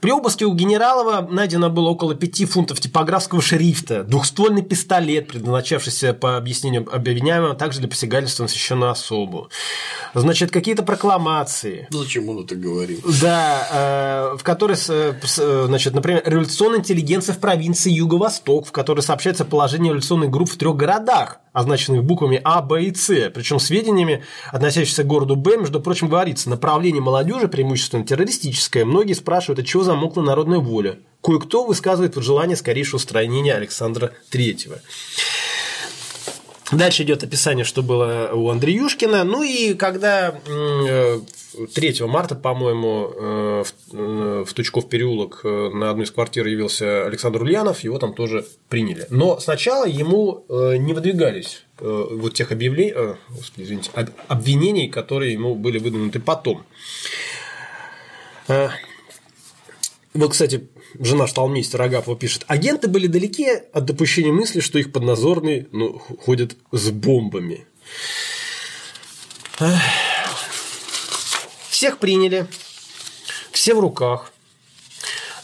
при 0.01 0.11
обыске 0.11 0.45
у 0.45 0.53
Генералова 0.53 1.27
найдено 1.29 1.69
было 1.69 1.89
около 1.89 2.15
5 2.15 2.45
фунтов 2.49 2.79
типографского 2.79 3.41
шрифта, 3.41 4.03
двухствольный 4.03 4.63
пистолет, 4.63 5.27
предназначавшийся 5.27 6.13
по 6.13 6.37
объяснению 6.37 6.87
обвиняемого 6.91 7.53
также 7.53 7.79
для 7.79 7.87
посягательства 7.87 8.43
на 8.43 8.49
священную 8.49 8.91
особу. 8.91 9.49
Значит, 10.13 10.51
какие-то 10.51 10.83
прокламации. 10.83 11.87
Зачем 11.89 12.29
он 12.29 12.43
это 12.43 12.55
говорил? 12.55 12.99
Да, 13.21 14.31
э, 14.33 14.37
в 14.37 14.43
которой, 14.43 14.75
с- 14.75 14.89
э, 14.89 15.63
значит, 15.67 15.93
например, 15.93 16.21
революционная 16.25 16.79
интеллигенция 16.79 17.33
в 17.33 17.39
провинции 17.39 17.91
Юго-Восток, 17.91 18.67
в 18.67 18.71
которой 18.71 19.01
сообщается 19.01 19.45
положение 19.45 19.89
революционных 19.89 20.29
групп 20.29 20.49
в 20.51 20.57
трех 20.57 20.75
городах, 20.75 21.39
означенных 21.53 22.03
буквами 22.03 22.39
А, 22.43 22.61
Б 22.61 22.83
и 22.83 22.93
С. 22.93 23.29
Причем 23.33 23.59
сведениями, 23.59 24.23
относящимися 24.51 25.03
к 25.03 25.07
городу 25.07 25.35
Б, 25.35 25.57
между 25.57 25.79
прочим, 25.79 26.09
говорится, 26.09 26.49
направление 26.49 27.01
молодежи 27.01 27.47
преимущественно 27.47 28.05
террористическое. 28.05 28.85
Многие 28.85 29.13
спрашивают, 29.13 29.59
от 29.59 29.65
чего 29.65 29.83
замокла 29.83 30.21
народная 30.23 30.59
воля. 30.59 30.99
Кое-кто 31.21 31.65
высказывает 31.65 32.15
желание 32.15 32.57
скорейшего 32.57 32.95
устранения 32.97 33.53
Александра 33.53 34.11
Третьего. 34.29 34.79
Дальше 36.71 37.03
идет 37.03 37.23
описание, 37.23 37.65
что 37.65 37.83
было 37.83 38.29
у 38.33 38.49
Андреюшкина. 38.49 39.23
Ну 39.25 39.43
и 39.43 39.73
когда 39.73 40.39
м, 40.47 40.85
э, 40.87 41.19
3 41.73 42.05
марта, 42.07 42.35
по-моему, 42.35 43.11
э, 43.13 43.63
в, 43.65 43.73
э, 43.93 44.45
в 44.47 44.53
Тучков 44.53 44.87
переулок 44.87 45.41
на 45.43 45.89
одну 45.89 46.03
из 46.03 46.11
квартир 46.11 46.47
явился 46.47 47.05
Александр 47.05 47.41
Ульянов, 47.43 47.81
его 47.83 47.99
там 47.99 48.13
тоже 48.13 48.45
приняли. 48.69 49.05
Но 49.09 49.39
сначала 49.39 49.85
ему 49.85 50.45
не 50.49 50.93
выдвигались 50.93 51.63
вот 51.79 52.35
тех 52.35 52.51
объявлений, 52.51 52.93
извините, 53.57 53.91
об- 53.93 54.11
обвинений, 54.27 54.87
которые 54.87 55.33
ему 55.33 55.55
были 55.55 55.77
выдвинуты 55.79 56.19
потом. 56.19 56.63
Вот, 60.13 60.31
кстати, 60.31 60.67
жена 60.99 61.27
шталмейстера 61.27 61.83
Агапова 61.85 62.17
пишет, 62.17 62.43
агенты 62.47 62.87
были 62.87 63.07
далеки 63.07 63.47
от 63.73 63.85
допущения 63.85 64.31
мысли, 64.31 64.59
что 64.59 64.79
их 64.79 64.91
подназорные 64.91 65.67
ну, 65.71 65.99
ходят 65.99 66.55
с 66.71 66.89
бомбами. 66.89 67.65
Всех 71.69 71.97
приняли, 71.97 72.47
все 73.51 73.73
в 73.73 73.79
руках. 73.79 74.31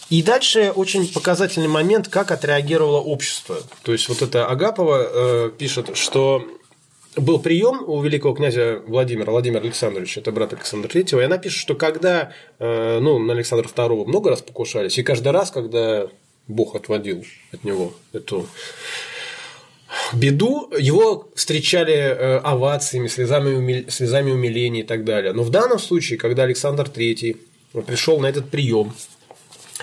И 0.09 0.23
дальше 0.23 0.71
очень 0.73 1.11
показательный 1.11 1.67
момент, 1.67 2.07
как 2.07 2.31
отреагировало 2.31 2.99
общество. 2.99 3.57
То 3.83 3.91
есть, 3.91 4.07
вот 4.07 4.21
это 4.21 4.47
Агапова 4.47 5.47
э, 5.47 5.51
пишет, 5.57 5.97
что 5.97 6.47
был 7.17 7.39
прием 7.39 7.83
у 7.87 8.01
великого 8.01 8.33
князя 8.33 8.81
Владимира, 8.87 9.31
Владимира 9.31 9.61
Александровича, 9.61 10.21
это 10.21 10.31
брат 10.31 10.53
Александра 10.53 10.87
Третьего, 10.87 11.21
и 11.21 11.23
она 11.23 11.37
пишет, 11.37 11.59
что 11.59 11.75
когда 11.75 12.31
э, 12.59 12.99
ну, 12.99 13.19
на 13.19 13.33
Александра 13.33 13.67
Второго 13.67 14.05
много 14.05 14.29
раз 14.29 14.41
покушались, 14.41 14.97
и 14.97 15.03
каждый 15.03 15.31
раз, 15.31 15.51
когда 15.51 16.07
Бог 16.47 16.75
отводил 16.75 17.25
от 17.51 17.63
него 17.63 17.93
эту 18.13 18.47
беду, 20.13 20.71
его 20.77 21.29
встречали 21.35 21.93
э, 21.93 22.37
овациями, 22.37 23.07
слезами, 23.07 23.55
умил- 23.55 23.89
слезами 23.89 24.31
умиления 24.31 24.81
и 24.81 24.85
так 24.85 25.03
далее. 25.03 25.33
Но 25.33 25.43
в 25.43 25.49
данном 25.49 25.79
случае, 25.79 26.17
когда 26.17 26.43
Александр 26.43 26.89
Третий 26.89 27.37
пришел 27.85 28.19
на 28.19 28.27
этот 28.27 28.49
прием, 28.49 28.93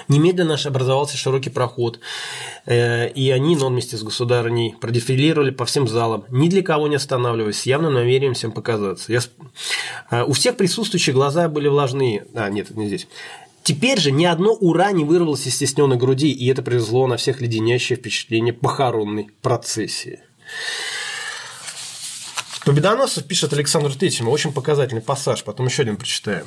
Немедленно 0.09 0.55
аж 0.55 0.67
образовался 0.67 1.17
широкий 1.17 1.51
проход, 1.51 2.01
э, 2.67 3.09
и 3.11 3.31
они, 3.31 3.57
но 3.57 3.69
вместе 3.69 3.97
с 3.97 4.03
государыней, 4.03 4.75
продефилировали 4.81 5.51
по 5.51 5.65
всем 5.65 5.89
залам, 5.89 6.25
ни 6.29 6.49
для 6.49 6.63
кого 6.63 6.89
не 6.89 6.97
останавливаясь, 6.97 7.61
с 7.61 7.67
явным 7.67 7.95
намерением 7.95 8.35
всем 8.35 8.53
показаться. 8.53 9.13
Я... 9.13 9.21
э, 10.11 10.23
У 10.25 10.33
всех 10.33 10.57
присутствующих 10.57 11.15
глаза 11.15 11.49
были 11.49 11.69
влажные. 11.69 12.27
А, 12.35 12.49
нет, 12.51 12.71
не 12.77 12.87
здесь. 12.87 13.07
Теперь 13.63 13.99
же 13.99 14.11
ни 14.11 14.27
одно 14.27 14.53
«ура» 14.53 14.93
не 14.93 15.05
вырвалось 15.05 15.47
из 15.47 15.55
стесненной 15.55 15.97
груди, 15.97 16.31
и 16.31 16.47
это 16.49 16.63
произвело 16.63 17.07
на 17.07 17.17
всех 17.17 17.41
леденящее 17.41 17.97
впечатление 17.97 18.53
похоронной 18.53 19.31
процессии. 19.41 20.21
Победоносцев 22.67 23.25
пишет 23.25 23.53
Александр 23.55 23.95
Третьему, 23.95 24.31
очень 24.31 24.53
показательный 24.53 25.03
пассаж, 25.03 25.45
потом 25.45 25.67
еще 25.67 25.83
один 25.83 25.97
прочитаем. 25.97 26.47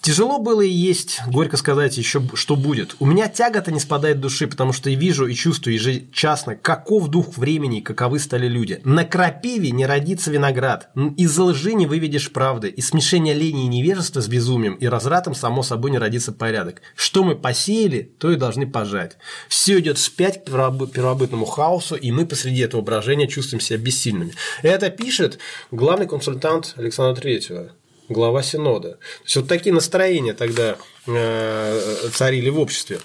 Тяжело 0.00 0.38
было 0.38 0.60
и 0.60 0.68
есть, 0.68 1.20
горько 1.26 1.56
сказать, 1.56 1.98
еще 1.98 2.22
что 2.34 2.54
будет. 2.54 2.94
У 3.00 3.06
меня 3.06 3.28
тяга-то 3.28 3.72
не 3.72 3.80
спадает 3.80 4.20
души, 4.20 4.46
потому 4.46 4.72
что 4.72 4.88
я 4.88 4.96
вижу 4.96 5.26
и 5.26 5.34
чувствую 5.34 5.74
ежечасно, 5.74 6.54
каков 6.54 7.08
дух 7.08 7.36
времени 7.36 7.78
и 7.78 7.82
каковы 7.82 8.18
стали 8.18 8.46
люди. 8.46 8.80
На 8.84 9.04
крапиве 9.04 9.70
не 9.70 9.84
родится 9.84 10.30
виноград, 10.30 10.90
из 11.16 11.36
лжи 11.36 11.74
не 11.74 11.86
выведешь 11.86 12.32
правды, 12.32 12.68
из 12.68 12.88
смешения 12.88 13.34
лени 13.34 13.64
и 13.64 13.68
невежества 13.68 14.20
с 14.20 14.28
безумием 14.28 14.74
и 14.74 14.86
развратом 14.86 15.34
само 15.34 15.62
собой 15.62 15.90
не 15.90 15.98
родится 15.98 16.32
порядок. 16.32 16.82
Что 16.94 17.24
мы 17.24 17.34
посеяли, 17.34 18.12
то 18.18 18.30
и 18.30 18.36
должны 18.36 18.66
пожать. 18.66 19.16
Все 19.48 19.80
идет 19.80 19.98
вспять 19.98 20.44
к 20.44 20.48
первобы- 20.48 20.86
первобытному 20.88 21.46
хаосу, 21.46 21.96
и 21.96 22.10
мы 22.12 22.26
посреди 22.26 22.60
этого 22.60 22.80
брожения 22.80 23.26
чувствуем 23.26 23.60
себя 23.60 23.78
бессильными. 23.78 24.34
Это 24.62 24.90
пишет 24.90 25.38
главный 25.70 26.06
консультант 26.06 26.74
Александра 26.76 27.20
Третьего 27.20 27.72
глава 28.08 28.42
Синода. 28.42 28.92
То 28.92 29.24
есть 29.24 29.36
вот 29.36 29.48
такие 29.48 29.74
настроения 29.74 30.34
тогда 30.34 30.76
э, 31.06 32.08
царили 32.12 32.50
в 32.50 32.58
обществе. 32.58 33.00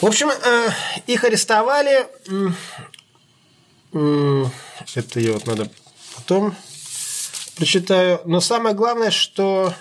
В 0.00 0.06
общем, 0.06 0.30
э, 0.30 0.68
их 1.06 1.24
арестовали. 1.24 2.06
Это 4.94 5.20
я 5.20 5.32
вот 5.32 5.46
надо 5.46 5.70
потом 6.14 6.54
прочитаю. 7.56 8.20
Но 8.24 8.40
самое 8.40 8.74
главное, 8.74 9.10
что 9.10 9.74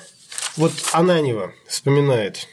вот 0.55 0.71
Ананева 0.91 1.53
вспоминает. 1.67 2.47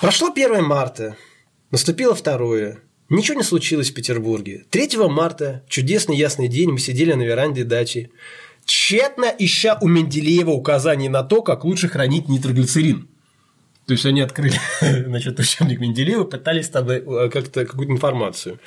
Прошло 0.00 0.28
1 0.28 0.64
марта, 0.64 1.16
наступило 1.70 2.14
2 2.14 2.80
Ничего 3.10 3.38
не 3.38 3.42
случилось 3.42 3.90
в 3.90 3.94
Петербурге. 3.94 4.64
3 4.70 4.96
марта, 5.08 5.64
чудесный 5.68 6.16
ясный 6.16 6.46
день, 6.46 6.70
мы 6.70 6.78
сидели 6.78 7.12
на 7.12 7.22
веранде 7.22 7.64
дачи, 7.64 8.12
тщетно 8.70 9.24
ища 9.36 9.78
у 9.80 9.88
Менделеева 9.88 10.50
указаний 10.50 11.08
на 11.08 11.24
то, 11.24 11.42
как 11.42 11.64
лучше 11.64 11.88
хранить 11.88 12.28
нитроглицерин. 12.28 13.08
То 13.86 13.94
есть 13.94 14.06
они 14.06 14.20
открыли 14.20 14.60
значит, 14.80 15.40
учебник 15.40 15.80
Менделеева, 15.80 16.22
пытались 16.22 16.68
там 16.68 16.88
э, 16.88 17.28
как-то 17.30 17.66
какую-то 17.66 17.92
информацию. 17.92 18.60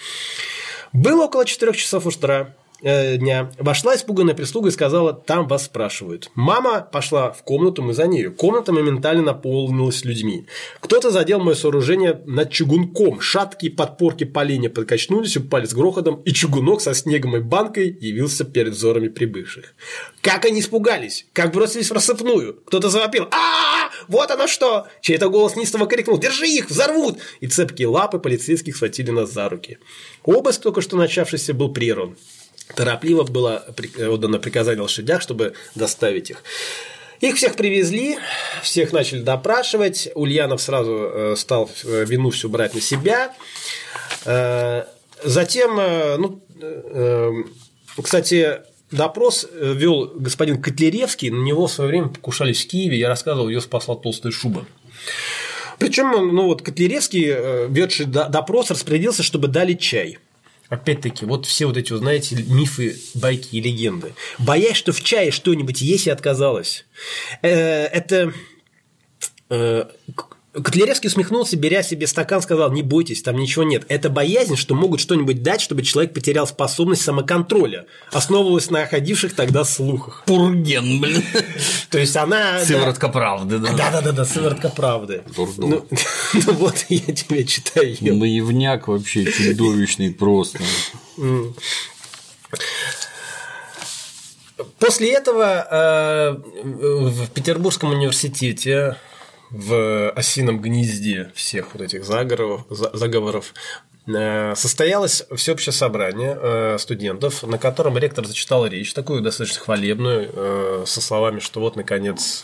Было 0.92 1.26
около 1.26 1.46
4 1.46 1.74
часов 1.74 2.06
утра 2.06 2.54
э, 2.84 3.18
дня. 3.18 3.52
Вошла 3.58 3.96
испуганная 3.96 4.36
прислуга 4.36 4.70
и 4.70 4.72
сказала, 4.72 5.14
там 5.14 5.48
вас 5.48 5.66
спрашивают. 5.66 6.30
Мама 6.36 6.82
пошла 6.82 7.32
в 7.32 7.44
комнату, 7.44 7.82
мы 7.82 7.94
за 7.94 8.08
нею. 8.08 8.34
Комната 8.34 8.72
моментально 8.72 9.24
наполнилась 9.24 10.06
людьми. 10.06 10.46
Кто-то 10.80 11.10
задел 11.10 11.40
мое 11.40 11.56
сооружение 11.56 12.22
над 12.26 12.52
чугунком. 12.52 13.22
Шаткие 13.22 13.72
подпорки 13.72 14.26
поленья 14.26 14.70
подкачнулись, 14.70 15.38
упали 15.38 15.66
с 15.66 15.74
грохотом, 15.74 16.22
и 16.22 16.32
чугунок 16.32 16.82
со 16.82 16.94
снегом 16.94 17.38
и 17.38 17.40
банкой 17.40 17.98
явился 18.00 18.44
перед 18.44 18.74
взорами 18.74 19.08
прибывших. 19.08 19.74
Как 20.22 20.46
они 20.46 20.60
испугались! 20.60 21.26
Как 21.34 21.54
бросились 21.54 21.90
в 21.90 21.94
рассыпную! 21.94 22.62
Кто-то 22.66 22.90
завопил 22.90 23.28
а 23.32 23.90
Вот 24.08 24.32
оно 24.32 24.48
что! 24.48 24.88
Чей-то 25.02 25.30
голос 25.30 25.56
неистово 25.56 25.88
крикнул 25.88 26.18
«Держи 26.18 26.48
их! 26.48 26.70
Взорвут!» 26.70 27.20
И 27.40 27.48
цепкие 27.48 27.88
лапы 27.88 28.20
полицейских 28.20 28.76
схватили 28.76 29.12
нас 29.12 29.32
за 29.32 29.50
руки. 29.50 29.80
Обыск, 30.24 30.62
только 30.62 30.82
что 30.82 30.98
начавшийся, 30.98 31.54
был 31.54 31.74
прерван. 31.74 32.16
Торопливо 32.76 33.24
было 33.24 33.66
отдано 33.98 34.40
приказание 34.40 34.82
лошадях, 34.82 35.22
чтобы 35.22 35.54
доставить 35.76 36.30
их. 36.32 36.44
Их 37.22 37.36
всех 37.36 37.56
привезли, 37.56 38.18
всех 38.64 38.92
начали 38.92 39.22
допрашивать. 39.22 40.10
Ульянов 40.16 40.62
сразу 40.62 40.92
э, 40.92 41.36
стал 41.38 41.70
э, 41.84 42.04
вину 42.06 42.32
всю 42.32 42.50
брать 42.50 42.74
на 42.74 42.82
себя. 42.82 43.34
Э, 44.26 44.84
Затем, 45.26 45.78
ну, 46.20 46.44
кстати, 48.02 48.60
допрос 48.92 49.48
вел 49.54 50.12
господин 50.16 50.62
Котляревский, 50.62 51.30
на 51.30 51.42
него 51.42 51.68
в 51.68 51.72
свое 51.72 51.90
время 51.90 52.10
покушались 52.10 52.66
в 52.66 52.68
Киеве, 52.68 52.98
я 52.98 53.08
рассказывал, 53.08 53.48
ее 53.48 53.62
спасла 53.62 53.96
толстая 53.96 54.34
шуба. 54.34 54.66
Причем, 55.80 56.12
ну 56.36 56.48
вот 56.48 56.62
Котляревский, 56.62 57.68
ведший 57.70 58.06
до- 58.06 58.28
допрос, 58.28 58.70
распорядился, 58.70 59.24
чтобы 59.24 59.48
дали 59.48 59.76
чай. 59.76 60.18
Опять-таки, 60.74 61.26
вот 61.26 61.46
все 61.46 61.68
вот 61.68 61.78
эти, 61.78 61.92
вот, 61.92 62.00
знаете, 62.00 62.36
мифы, 62.48 63.00
байки 63.14 63.58
и 63.58 63.62
легенды. 63.62 64.16
Боясь, 64.40 64.76
что 64.76 64.92
в 64.92 65.04
чае 65.04 65.30
что-нибудь 65.30 65.82
есть, 65.82 66.08
и 66.08 66.10
отказалась. 66.10 66.86
Э, 67.44 67.86
Это 67.86 68.34
э, 69.52 69.86
Котляревский 70.54 71.08
усмехнулся, 71.08 71.58
беря 71.58 71.82
себе 71.82 72.06
стакан, 72.06 72.40
сказал, 72.40 72.72
не 72.72 72.84
бойтесь, 72.84 73.24
там 73.24 73.38
ничего 73.38 73.64
нет. 73.64 73.86
Это 73.88 74.12
боязнь, 74.12 74.56
что 74.56 74.76
могут 74.76 75.00
что-нибудь 75.00 75.42
дать, 75.42 75.62
чтобы 75.62 75.82
человек 75.82 76.14
потерял 76.14 76.46
способность 76.46 77.02
самоконтроля, 77.02 77.88
основывалась 78.12 78.70
на 78.70 78.86
ходивших 78.86 79.34
тогда 79.34 79.64
слухах. 79.64 80.24
Пурген, 80.28 81.02
блин. 81.02 81.24
То 81.90 81.98
есть 81.98 82.16
она... 82.16 82.60
Сыворотка 82.60 83.10
правды, 83.10 83.58
да. 83.58 83.74
Да-да-да, 83.74 84.26
сыворотка 84.26 84.70
правды. 84.70 85.24
Дурдом. 85.36 85.70
Ну, 85.70 85.88
ну 86.34 86.54
вот, 86.54 86.86
я 86.90 87.14
тебе 87.14 87.46
читаю. 87.46 87.98
Наивняк 88.00 88.88
вообще 88.88 89.26
чудовищный 89.26 90.14
просто. 90.14 90.60
После 94.78 95.14
этого 95.14 95.68
э, 95.72 96.38
в 96.64 97.28
Петербургском 97.30 97.92
университете 97.92 98.98
в 99.54 100.10
осином 100.10 100.60
гнезде 100.60 101.32
всех 101.36 101.74
вот 101.74 101.84
этих 101.84 102.04
заговоров, 102.04 102.66
за- 102.72 102.90
заговоров 102.92 103.54
э, 104.08 104.56
состоялось 104.56 105.26
всеобщее 105.36 105.74
собрание 105.74 106.36
э, 106.42 106.78
студентов, 106.80 107.44
на 107.44 107.60
котором 107.60 107.96
ректор 108.00 108.26
зачитал 108.26 108.66
речь, 108.66 108.94
такую 108.96 109.22
достаточно 109.22 109.62
хвалебную, 109.62 110.30
э, 110.34 110.84
со 110.88 111.02
словами, 111.02 111.40
что 111.40 111.60
вот, 111.60 111.76
наконец, 111.76 112.44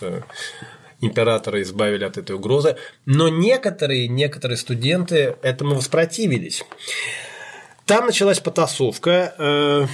императора 1.01 1.63
избавили 1.63 2.03
от 2.03 2.17
этой 2.17 2.35
угрозы. 2.35 2.77
Но 3.05 3.27
некоторые, 3.27 4.07
некоторые 4.07 4.57
студенты 4.57 5.35
этому 5.41 5.75
воспротивились. 5.75 6.63
Там 7.85 8.05
началась 8.05 8.39
потасовка. 8.39 9.87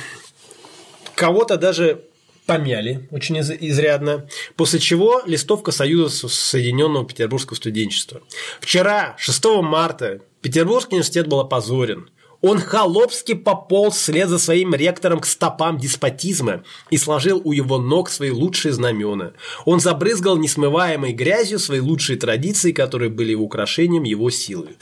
Кого-то 1.15 1.55
даже 1.55 2.01
помяли 2.45 3.07
очень 3.11 3.37
из- 3.37 3.51
изрядно, 3.51 4.27
после 4.55 4.79
чего 4.79 5.21
листовка 5.25 5.71
Союза 5.71 6.27
Соединенного 6.27 7.05
Петербургского 7.05 7.55
студенчества. 7.55 8.21
Вчера, 8.59 9.15
6 9.17 9.61
марта, 9.61 10.21
Петербургский 10.41 10.95
университет 10.95 11.27
был 11.27 11.39
опозорен. 11.39 12.09
Он 12.41 12.59
холопски 12.59 13.33
пополз 13.33 13.95
вслед 13.95 14.29
за 14.29 14.37
своим 14.37 14.75
ректором 14.75 15.19
к 15.19 15.25
стопам 15.25 15.79
деспотизма 15.79 16.63
и 16.91 16.97
сложил 16.97 17.41
у 17.43 17.51
его 17.51 17.79
ног 17.79 18.09
свои 18.09 18.29
лучшие 18.29 18.71
знамена. 18.71 19.33
Он 19.65 19.79
забрызгал 19.79 20.37
несмываемой 20.37 21.13
грязью 21.13 21.57
свои 21.57 21.79
лучшие 21.79 22.19
традиции, 22.19 22.71
которые 22.71 23.09
были 23.09 23.33
украшением 23.33 24.03
его 24.03 24.29
силы. 24.29 24.75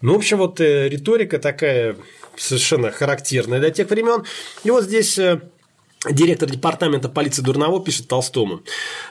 Ну, 0.00 0.12
в 0.12 0.16
общем, 0.18 0.38
вот 0.38 0.60
э, 0.60 0.88
риторика 0.88 1.40
такая 1.40 1.96
совершенно 2.36 2.90
характерная 2.92 3.58
для 3.58 3.70
тех 3.70 3.90
времен. 3.90 4.24
И 4.62 4.70
вот 4.70 4.84
здесь 4.84 5.18
э, 5.18 5.40
Директор 6.10 6.50
департамента 6.50 7.08
полиции 7.08 7.42
Дурново 7.42 7.82
пишет 7.82 8.08
Толстому. 8.08 8.62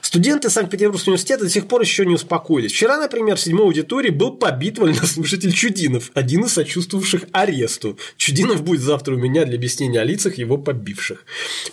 Студенты 0.02 0.50
Санкт-Петербургского 0.50 1.14
университета 1.14 1.46
до 1.46 1.50
сих 1.50 1.68
пор 1.68 1.82
еще 1.82 2.06
не 2.06 2.16
успокоились. 2.16 2.74
Вчера, 2.74 2.98
например, 2.98 3.38
в 3.38 3.40
седьмой 3.40 3.64
аудитории 3.68 4.10
был 4.10 4.34
побит 4.34 4.78
военнослушатель 4.78 5.54
Чудинов, 5.54 6.12
один 6.16 6.44
из 6.44 6.54
сочувствовавших 6.54 7.28
аресту. 7.32 7.98
Чудинов 8.18 8.64
будет 8.64 8.82
завтра 8.82 9.16
у 9.16 9.18
меня 9.18 9.46
для 9.46 9.56
объяснения 9.56 10.02
о 10.02 10.04
лицах 10.04 10.38
его 10.38 10.58
побивших. 10.58 11.24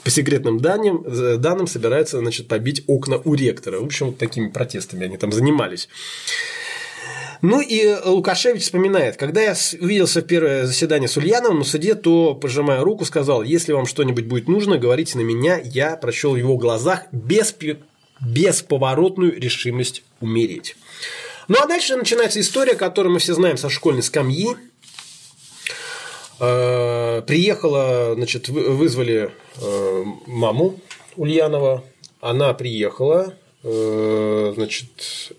По 0.05 0.11
секретным 0.11 0.61
данным, 0.61 1.03
э, 1.05 1.37
данным 1.37 1.67
собираются 1.67 2.19
значит, 2.19 2.47
побить 2.47 2.85
окна 2.87 3.17
у 3.17 3.35
ректора. 3.35 3.81
В 3.81 3.85
общем, 3.85 4.07
вот 4.07 4.19
такими 4.19 4.49
протестами 4.51 5.07
они 5.07 5.17
там 5.17 5.33
занимались. 5.33 5.89
Ну 7.41 7.61
и 7.61 7.95
Лукашевич 8.05 8.63
вспоминает, 8.63 9.17
когда 9.17 9.41
я 9.43 9.55
увиделся 9.81 10.21
в 10.21 10.25
первое 10.25 10.67
заседание 10.67 11.09
с 11.09 11.17
Ульяновым 11.17 11.59
на 11.61 11.65
суде, 11.65 11.95
то, 11.95 12.35
пожимая 12.35 12.81
руку, 12.83 13.05
сказал, 13.05 13.43
если 13.43 13.73
вам 13.73 13.87
что-нибудь 13.87 14.27
будет 14.27 14.49
нужно, 14.49 14.77
говорите 14.79 15.19
на 15.19 15.23
меня, 15.23 15.61
я 15.63 15.97
прочел 15.97 16.33
в 16.33 16.37
его 16.37 16.57
глазах 16.57 17.05
беспе- 17.13 17.79
бесповоротную 18.21 19.41
решимость 19.41 20.03
умереть. 20.21 20.77
Ну 21.47 21.57
а 21.63 21.67
дальше 21.67 21.97
начинается 21.97 22.41
история, 22.41 22.75
которую 22.75 23.13
мы 23.13 23.21
все 23.21 23.35
знаем 23.35 23.57
со 23.57 23.71
школьной 23.71 24.03
скамьи. 24.03 24.49
Э, 26.41 27.23
Приехала, 27.27 28.15
значит, 28.15 28.49
вы- 28.49 28.71
вызвали 28.71 29.31
э, 29.61 30.05
маму 30.27 30.79
Ульянова, 31.17 31.85
она 32.21 32.53
приехала, 32.55 33.35
э, 33.63 34.53
значит, 34.55 35.33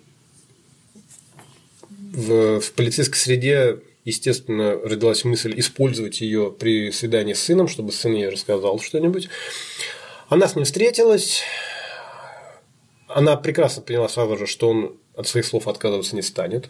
в, 2.11 2.60
в 2.60 2.73
полицейской 2.73 3.18
среде, 3.18 3.80
естественно, 4.06 4.73
родилась 4.73 5.23
мысль 5.23 5.53
использовать 5.60 6.22
ее 6.22 6.52
при 6.52 6.91
свидании 6.91 7.34
с 7.34 7.44
сыном, 7.44 7.68
чтобы 7.68 7.91
сын 7.91 8.14
ей 8.14 8.30
рассказал 8.30 8.80
что-нибудь. 8.80 9.30
Она 10.27 10.48
с 10.48 10.56
ним 10.56 10.65
встретилась. 10.65 11.41
Она 13.07 13.36
прекрасно 13.36 13.81
поняла 13.81 14.07
сразу 14.07 14.38
же, 14.38 14.48
что 14.48 14.69
он 14.69 14.98
от 15.15 15.27
своих 15.27 15.45
слов 15.45 15.68
отказываться 15.68 16.15
не 16.15 16.22
станет. 16.22 16.69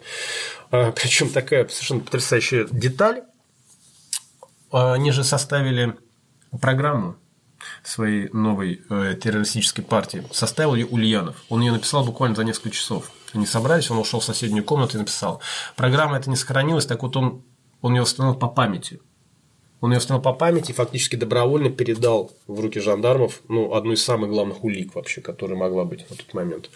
Причем 0.70 1.28
такая 1.30 1.68
совершенно 1.68 2.00
потрясающая 2.00 2.66
деталь. 2.70 3.22
Они 4.70 5.10
же 5.12 5.24
составили 5.24 5.94
программу 6.60 7.16
своей 7.82 8.28
новой 8.32 8.82
э, 8.88 9.16
террористической 9.20 9.84
партии. 9.84 10.24
Составил 10.32 10.74
ее 10.74 10.86
Ульянов. 10.86 11.36
Он 11.48 11.60
ее 11.60 11.72
написал 11.72 12.04
буквально 12.04 12.36
за 12.36 12.44
несколько 12.44 12.70
часов. 12.70 13.10
Они 13.32 13.46
собрались, 13.46 13.90
он 13.90 13.98
ушел 13.98 14.20
в 14.20 14.24
соседнюю 14.24 14.64
комнату 14.64 14.96
и 14.96 15.00
написал. 15.00 15.40
Программа 15.76 16.16
эта 16.16 16.28
не 16.28 16.36
сохранилась, 16.36 16.86
так 16.86 17.02
вот 17.02 17.16
он, 17.16 17.42
он 17.80 17.94
ее 17.94 18.02
восстановил 18.02 18.36
по 18.36 18.48
памяти. 18.48 19.00
Он 19.80 19.92
ее 19.92 19.98
восстановил 19.98 20.22
по 20.22 20.32
памяти 20.32 20.72
и 20.72 20.74
фактически 20.74 21.16
добровольно 21.16 21.70
передал 21.70 22.32
в 22.46 22.60
руки 22.60 22.80
жандармов 22.80 23.40
ну, 23.48 23.74
одну 23.74 23.92
из 23.92 24.04
самых 24.04 24.30
главных 24.30 24.64
улик 24.64 24.94
вообще, 24.94 25.20
которая 25.20 25.58
могла 25.58 25.84
быть 25.84 26.08
на 26.10 26.16
тот 26.16 26.34
момент. 26.34 26.70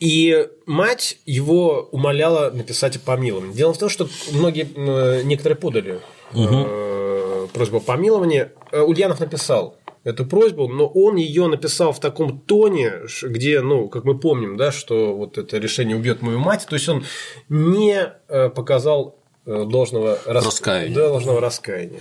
И 0.00 0.48
мать 0.64 1.18
его 1.26 1.88
умоляла 1.92 2.50
написать 2.50 2.96
о 2.96 3.00
помиловании. 3.00 3.52
Дело 3.52 3.74
в 3.74 3.78
том, 3.78 3.90
что 3.90 4.08
многие, 4.32 5.22
некоторые 5.24 5.58
подали 5.58 6.00
э, 6.32 7.46
просьбу 7.52 7.76
о 7.76 7.80
помиловании. 7.80 8.50
Э, 8.72 8.80
Ульянов 8.80 9.20
написал 9.20 9.76
эту 10.04 10.24
просьбу, 10.26 10.66
но 10.68 10.86
он 10.86 11.16
ее 11.16 11.46
написал 11.46 11.92
в 11.92 12.00
таком 12.00 12.40
тоне, 12.40 12.92
где, 13.22 13.60
ну, 13.60 13.88
как 13.88 14.04
мы 14.04 14.18
помним, 14.18 14.56
да, 14.56 14.72
что 14.72 15.14
вот 15.14 15.36
это 15.38 15.58
решение 15.58 15.96
убьет 15.96 16.22
мою 16.22 16.38
мать, 16.38 16.66
то 16.68 16.74
есть 16.76 16.88
он 16.88 17.04
не 17.48 18.10
э, 18.28 18.48
показал 18.50 19.18
э, 19.46 19.64
должного 19.64 20.18
рас- 20.26 20.44
Раскаяния. 20.46 20.94
должного 20.94 21.40
раскаяния. 21.40 22.00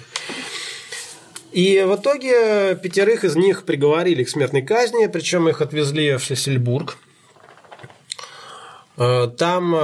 И 1.52 1.82
в 1.86 1.96
итоге 1.96 2.76
пятерых 2.76 3.24
из 3.24 3.36
них 3.36 3.64
приговорили 3.66 4.24
к 4.24 4.30
смертной 4.30 4.62
казни, 4.62 5.08
причем 5.08 5.50
их 5.50 5.62
отвезли 5.62 6.16
в 6.18 6.24
Шлиссельбург. 6.24 6.98
Э, 8.98 9.28
Там 9.38 9.76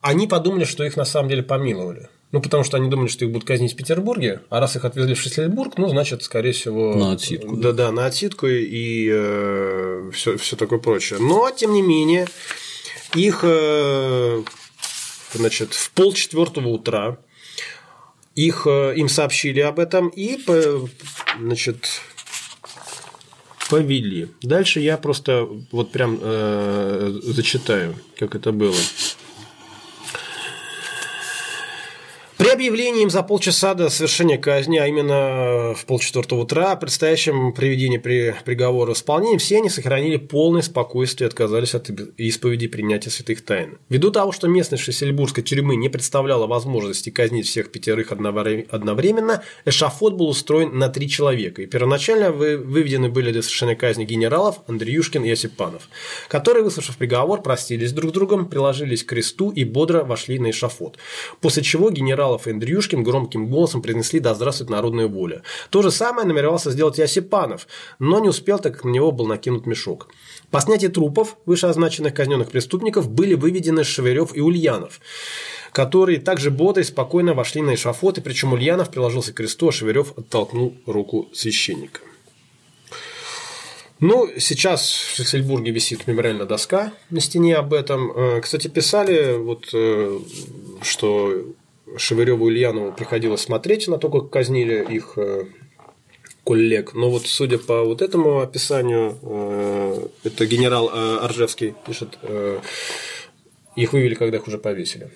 они 0.00 0.26
подумали, 0.26 0.64
что 0.64 0.84
их 0.84 0.96
на 0.96 1.04
самом 1.04 1.28
деле 1.28 1.42
помиловали. 1.42 2.08
Ну, 2.32 2.40
потому 2.40 2.62
что 2.62 2.76
они 2.76 2.88
думали, 2.88 3.08
что 3.08 3.24
их 3.24 3.32
будут 3.32 3.46
казнить 3.46 3.72
в 3.72 3.76
Петербурге, 3.76 4.42
а 4.50 4.60
раз 4.60 4.76
их 4.76 4.84
отвезли 4.84 5.14
в 5.14 5.20
Шлиссельбург, 5.20 5.78
ну, 5.78 5.88
значит, 5.88 6.22
скорее 6.22 6.52
всего... 6.52 6.94
На 6.94 7.12
отсидку, 7.12 7.56
Да, 7.56 7.72
да, 7.72 7.90
на 7.90 8.06
отсидку 8.06 8.46
и 8.46 10.10
все, 10.12 10.36
все 10.36 10.56
такое 10.56 10.78
прочее. 10.78 11.18
Но, 11.18 11.50
тем 11.50 11.72
не 11.72 11.82
менее, 11.82 12.28
их, 13.14 13.40
э, 13.42 14.42
значит, 15.34 15.74
в 15.74 15.90
полчетвертого 15.90 16.68
утра 16.68 17.18
их, 18.36 18.66
э, 18.66 18.94
им 18.96 19.08
сообщили 19.08 19.60
об 19.60 19.80
этом 19.80 20.08
и, 20.08 20.36
по- 20.36 20.88
значит, 21.40 22.00
повели. 23.68 24.28
Дальше 24.42 24.80
я 24.80 24.96
просто 24.98 25.48
вот 25.72 25.90
прям 25.92 26.18
э, 26.20 27.18
зачитаю, 27.22 27.96
как 28.18 28.34
это 28.34 28.52
было. 28.52 28.74
При 32.40 32.48
объявлении 32.48 33.02
им 33.02 33.10
за 33.10 33.22
полчаса 33.22 33.74
до 33.74 33.90
совершения 33.90 34.38
казни, 34.38 34.78
а 34.78 34.86
именно 34.86 35.74
в 35.74 35.84
полчетвертого 35.84 36.40
утра, 36.40 36.74
предстоящем 36.74 37.52
приведении 37.52 37.98
при 37.98 38.34
приговора 38.46 38.94
в 38.94 38.96
исполнении, 38.96 39.36
все 39.36 39.58
они 39.58 39.68
сохранили 39.68 40.16
полное 40.16 40.62
спокойствие 40.62 41.26
и 41.26 41.28
отказались 41.28 41.74
от 41.74 41.90
исповеди 42.16 42.66
принятия 42.66 43.10
святых 43.10 43.44
тайн. 43.44 43.76
Ввиду 43.90 44.10
того, 44.10 44.32
что 44.32 44.48
местность 44.48 44.82
Шесельбургской 44.84 45.44
тюрьмы 45.44 45.76
не 45.76 45.90
представляла 45.90 46.46
возможности 46.46 47.10
казнить 47.10 47.46
всех 47.46 47.70
пятерых 47.70 48.10
одновре- 48.10 48.66
одновременно, 48.70 49.42
эшафот 49.66 50.14
был 50.14 50.30
устроен 50.30 50.78
на 50.78 50.88
три 50.88 51.10
человека, 51.10 51.60
и 51.60 51.66
первоначально 51.66 52.32
вы- 52.32 52.56
выведены 52.56 53.10
были 53.10 53.32
для 53.32 53.42
совершения 53.42 53.76
казни 53.76 54.06
генералов 54.06 54.60
Андрюшкин 54.66 55.24
и 55.24 55.30
Осипанов, 55.30 55.90
которые, 56.28 56.64
выслушав 56.64 56.96
приговор, 56.96 57.42
простились 57.42 57.92
друг 57.92 58.12
с 58.12 58.14
другом, 58.14 58.48
приложились 58.48 59.04
к 59.04 59.08
кресту 59.10 59.50
и 59.50 59.64
бодро 59.64 60.04
вошли 60.04 60.38
на 60.38 60.48
эшафот. 60.48 60.96
После 61.42 61.62
чего 61.62 61.90
генералов 62.30 62.46
и 62.46 62.50
Андрюшкин 62.50 63.02
громким 63.02 63.48
голосом 63.48 63.82
произнесли 63.82 64.20
«Да 64.20 64.34
здравствует 64.34 64.70
народная 64.70 65.06
воля». 65.06 65.42
То 65.70 65.82
же 65.82 65.90
самое 65.90 66.26
намеревался 66.26 66.70
сделать 66.70 66.98
и 66.98 67.02
Осипанов, 67.02 67.66
но 67.98 68.20
не 68.20 68.28
успел, 68.28 68.58
так 68.58 68.74
как 68.74 68.84
на 68.84 68.90
него 68.90 69.12
был 69.12 69.26
накинут 69.26 69.66
мешок. 69.66 70.08
По 70.50 70.60
снятии 70.60 70.88
трупов 70.88 71.36
вышеозначенных 71.46 72.14
казненных 72.14 72.50
преступников 72.50 73.08
были 73.08 73.34
выведены 73.34 73.84
Шеверев 73.84 74.36
и 74.36 74.40
Ульянов, 74.40 75.00
которые 75.72 76.18
также 76.18 76.50
бодро 76.50 76.82
и 76.82 76.84
спокойно 76.84 77.34
вошли 77.34 77.62
на 77.62 77.74
эшафот, 77.74 78.22
причем 78.22 78.52
Ульянов 78.52 78.90
приложился 78.90 79.32
к 79.32 79.36
кресту, 79.36 79.68
а 79.68 79.72
Шеверев 79.72 80.12
оттолкнул 80.16 80.74
руку 80.86 81.28
священника. 81.32 82.00
Ну, 84.00 84.30
сейчас 84.38 84.90
в 84.92 85.16
Шлиссельбурге 85.16 85.72
висит 85.72 86.06
мемориальная 86.06 86.46
доска 86.46 86.92
на 87.10 87.20
стене 87.20 87.56
об 87.56 87.74
этом. 87.74 88.10
Э, 88.10 88.40
Кстати, 88.40 88.68
писали, 88.68 89.36
вот, 89.36 89.68
э, 89.74 90.18
что 90.80 91.44
Шевыреву 91.96 92.46
Ульянову 92.46 92.92
приходилось 92.92 93.42
смотреть 93.42 93.88
на 93.88 93.98
то, 93.98 94.08
как 94.08 94.30
казнили 94.30 94.86
их 94.90 95.14
э, 95.16 95.46
коллег. 96.44 96.94
Но 96.94 97.10
вот 97.10 97.26
судя 97.26 97.58
по 97.58 97.84
вот 97.84 98.02
этому 98.02 98.40
описанию, 98.40 99.18
э, 99.22 100.06
это 100.24 100.46
генерал 100.46 100.88
Аржевский 100.88 101.74
пишет, 101.86 102.18
э, 102.22 102.60
их 103.76 103.92
вывели, 103.92 104.14
когда 104.14 104.38
их 104.38 104.46
уже 104.46 104.58
повесили. 104.58 105.10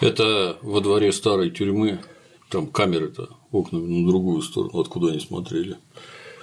Это 0.00 0.58
во 0.62 0.80
дворе 0.80 1.12
старой 1.12 1.50
тюрьмы, 1.50 2.00
там 2.48 2.66
камеры-то 2.66 3.28
окна 3.52 3.78
на 3.78 4.08
другую 4.08 4.42
сторону, 4.42 4.80
откуда 4.80 5.08
они 5.08 5.20
смотрели. 5.20 5.76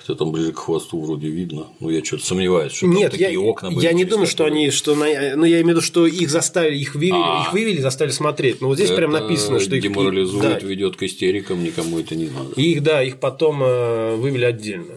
Хотя 0.08 0.20
там 0.20 0.32
ближе 0.32 0.54
к 0.54 0.60
хвосту 0.60 1.02
вроде 1.02 1.28
видно. 1.28 1.68
Но 1.82 1.92
я 1.92 2.02
что-то 2.02 2.26
сомневаюсь, 2.26 2.72
что 2.72 2.86
Нет, 2.88 3.12
там 3.12 3.20
я, 3.20 3.28
такие 3.28 3.40
окна 3.40 3.72
были. 3.72 3.84
я 3.84 3.92
не 3.92 4.06
думаю, 4.06 4.26
что 4.26 4.46
они, 4.46 4.72
что 4.72 4.96
на, 4.96 5.06
ну 5.36 5.44
я 5.44 5.60
имею 5.60 5.66
в 5.66 5.70
виду, 5.70 5.82
что 5.82 6.08
их 6.08 6.30
заставили, 6.30 6.78
их 6.78 6.96
вывели, 6.96 7.12
А. 7.14 7.44
их 7.46 7.52
вывели, 7.52 7.82
заставили 7.82 8.14
смотреть. 8.14 8.62
Но 8.62 8.68
вот 8.68 8.76
здесь 8.78 8.90
прям 8.90 9.12
написано, 9.12 9.60
что 9.60 9.76
их 9.76 9.84
деморализует, 9.84 10.62
да, 10.62 10.66
ведет 10.66 10.96
к 10.96 11.04
истерикам, 11.04 11.62
никому 11.62 12.00
это 12.00 12.16
не 12.16 12.30
надо. 12.30 12.54
их, 12.56 12.84
да, 12.84 13.04
их 13.04 13.20
потом 13.20 13.62
э, 13.62 14.16
вывели 14.16 14.46
отдельно. 14.46 14.94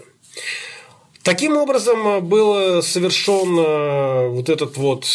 Таким 1.24 1.56
образом 1.56 2.06
э, 2.06 2.20
был 2.20 2.80
совершен 2.80 3.58
э, 3.58 4.28
вот 4.28 4.48
этот 4.48 4.76
вот 4.76 5.06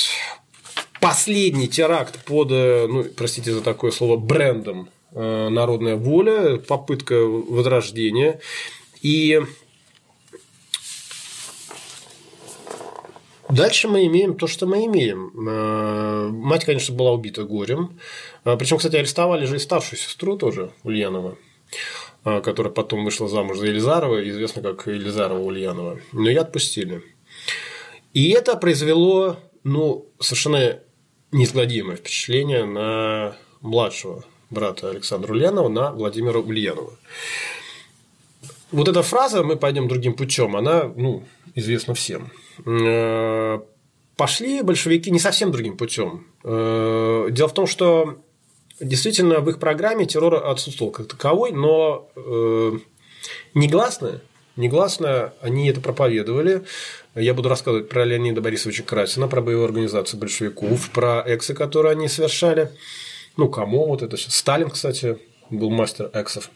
последний 0.99 1.69
теракт 1.69 2.21
под, 2.25 2.49
ну, 2.49 3.05
простите 3.15 3.53
за 3.53 3.61
такое 3.61 3.91
слово, 3.91 4.17
брендом 4.17 4.89
«Народная 5.13 5.95
воля», 5.95 6.57
попытка 6.57 7.15
возрождения. 7.15 8.41
И 9.01 9.39
Дальше 13.55 13.87
мы 13.87 14.05
имеем 14.05 14.35
то, 14.35 14.47
что 14.47 14.65
мы 14.67 14.85
имеем. 14.85 15.31
Э, 15.47 16.29
Мать, 16.29 16.65
конечно, 16.65 16.93
была 16.93 17.13
убита 17.13 17.43
горем. 17.43 17.99
Причем, 18.43 18.77
кстати, 18.77 18.97
арестовали 18.97 19.45
же 19.45 19.55
и 19.55 19.59
старшую 19.59 19.97
сестру 19.97 20.35
тоже, 20.35 20.71
Ульянова, 20.83 21.37
э, 22.25 22.41
которая 22.41 22.73
потом 22.73 23.05
вышла 23.05 23.29
замуж 23.29 23.57
за 23.57 23.67
Елизарова, 23.67 24.27
известно 24.29 24.61
как 24.61 24.87
Елизарова 24.87 25.39
Ульянова. 25.39 25.99
Но 26.11 26.29
ее 26.29 26.41
отпустили. 26.41 27.01
И 28.13 28.31
это 28.31 28.57
произвело 28.57 29.37
ну, 29.63 30.05
совершенно 30.19 30.79
неизгладимое 31.31 31.95
впечатление 31.95 32.65
на 32.65 33.37
младшего 33.61 34.25
брата 34.49 34.89
Александра 34.89 35.31
Ульянова, 35.31 35.69
на 35.69 35.91
Владимира 35.91 36.39
Ульянова. 36.39 36.91
Вот 38.71 38.89
эта 38.89 39.01
фраза 39.01 39.43
«мы 39.43 39.55
пойдем 39.55 39.87
другим 39.87 40.13
путем», 40.13 40.57
она 40.57 40.91
ну, 40.95 41.23
известна 41.55 41.93
всем. 41.93 42.31
Э, 42.65 43.59
Пошли 44.17 44.61
большевики 44.61 45.11
не 45.11 45.19
совсем 45.19 45.51
другим 45.51 45.75
путем. 45.75 46.25
Э, 46.43 47.27
Дело 47.31 47.49
в 47.49 47.53
том, 47.53 47.67
что 47.67 48.23
действительно 48.79 49.41
в 49.41 49.49
их 49.49 49.59
программе 49.59 50.05
террор 50.05 50.35
отсутствовал 50.35 50.91
как 50.91 51.07
таковой, 51.07 51.51
но 51.51 52.09
э, 52.15 52.79
негласно, 53.53 54.21
негласно 54.55 55.33
они 55.41 55.69
это 55.69 55.81
проповедовали. 55.81 56.63
Я 57.13 57.33
буду 57.33 57.49
рассказывать 57.49 57.89
про 57.89 58.05
Леонида 58.05 58.39
Борисовича 58.39 58.83
Красина, 58.83 59.27
про 59.27 59.41
боевую 59.41 59.65
организацию 59.65 60.19
большевиков, 60.19 60.89
про 60.91 61.21
эксы, 61.25 61.53
которые 61.53 61.91
они 61.91 62.07
совершали. 62.07 62.71
Ну, 63.35 63.49
кому 63.49 63.87
вот 63.87 64.01
это 64.01 64.15
сейчас? 64.15 64.35
Сталин, 64.35 64.69
кстати, 64.69 65.17
был 65.49 65.69
мастер 65.71 66.09
эксов. 66.13 66.49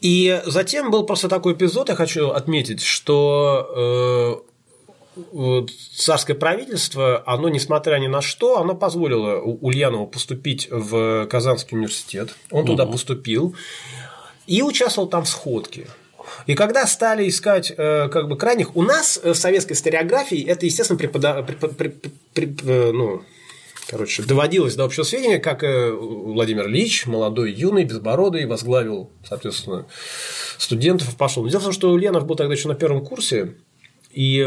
И 0.00 0.40
затем 0.46 0.90
был 0.90 1.04
просто 1.04 1.28
такой 1.28 1.54
эпизод, 1.54 1.88
я 1.88 1.94
хочу 1.94 2.28
отметить, 2.30 2.82
что 2.82 4.44
э, 5.34 5.66
царское 5.96 6.34
правительство, 6.34 7.22
оно, 7.26 7.48
несмотря 7.48 7.98
ни 7.98 8.06
на 8.06 8.20
что, 8.20 8.58
оно 8.58 8.74
позволило 8.74 9.40
Ульянову 9.40 10.06
поступить 10.06 10.68
в 10.70 11.26
Казанский 11.26 11.76
университет. 11.76 12.34
Он 12.50 12.64
туда 12.64 12.86
поступил 12.86 13.54
и 14.46 14.62
участвовал 14.62 15.08
там 15.08 15.24
в 15.24 15.28
сходке. 15.28 15.86
И 16.46 16.54
когда 16.54 16.86
стали 16.86 17.28
искать 17.28 17.72
э, 17.76 18.08
как 18.08 18.28
бы 18.28 18.36
крайних, 18.36 18.76
у 18.76 18.82
нас 18.82 19.18
э, 19.22 19.32
в 19.32 19.36
советской 19.36 19.72
историографии 19.72 20.44
это, 20.44 20.66
естественно, 20.66 20.98
препода- 20.98 21.42
препо- 21.44 21.74
преп- 21.74 22.10
преп- 22.34 22.62
э, 22.68 22.92
ну, 22.92 23.22
короче, 23.88 24.22
доводилось 24.22 24.76
до 24.76 24.84
общего 24.84 25.02
сведения, 25.02 25.38
как 25.38 25.64
э, 25.64 25.90
Владимир 25.90 26.68
Ильич, 26.68 27.06
молодой, 27.06 27.52
юный, 27.52 27.84
безбородый, 27.84 28.46
возглавил, 28.46 29.10
соответственно, 29.26 29.86
студентов 30.58 31.16
пошел. 31.16 31.42
Но 31.42 31.48
дело 31.48 31.60
в 31.60 31.64
том, 31.64 31.72
что 31.72 31.90
Ульянов 31.90 32.26
был 32.26 32.36
тогда 32.36 32.52
еще 32.54 32.68
на 32.68 32.74
первом 32.74 33.04
курсе, 33.04 33.54
и 34.12 34.46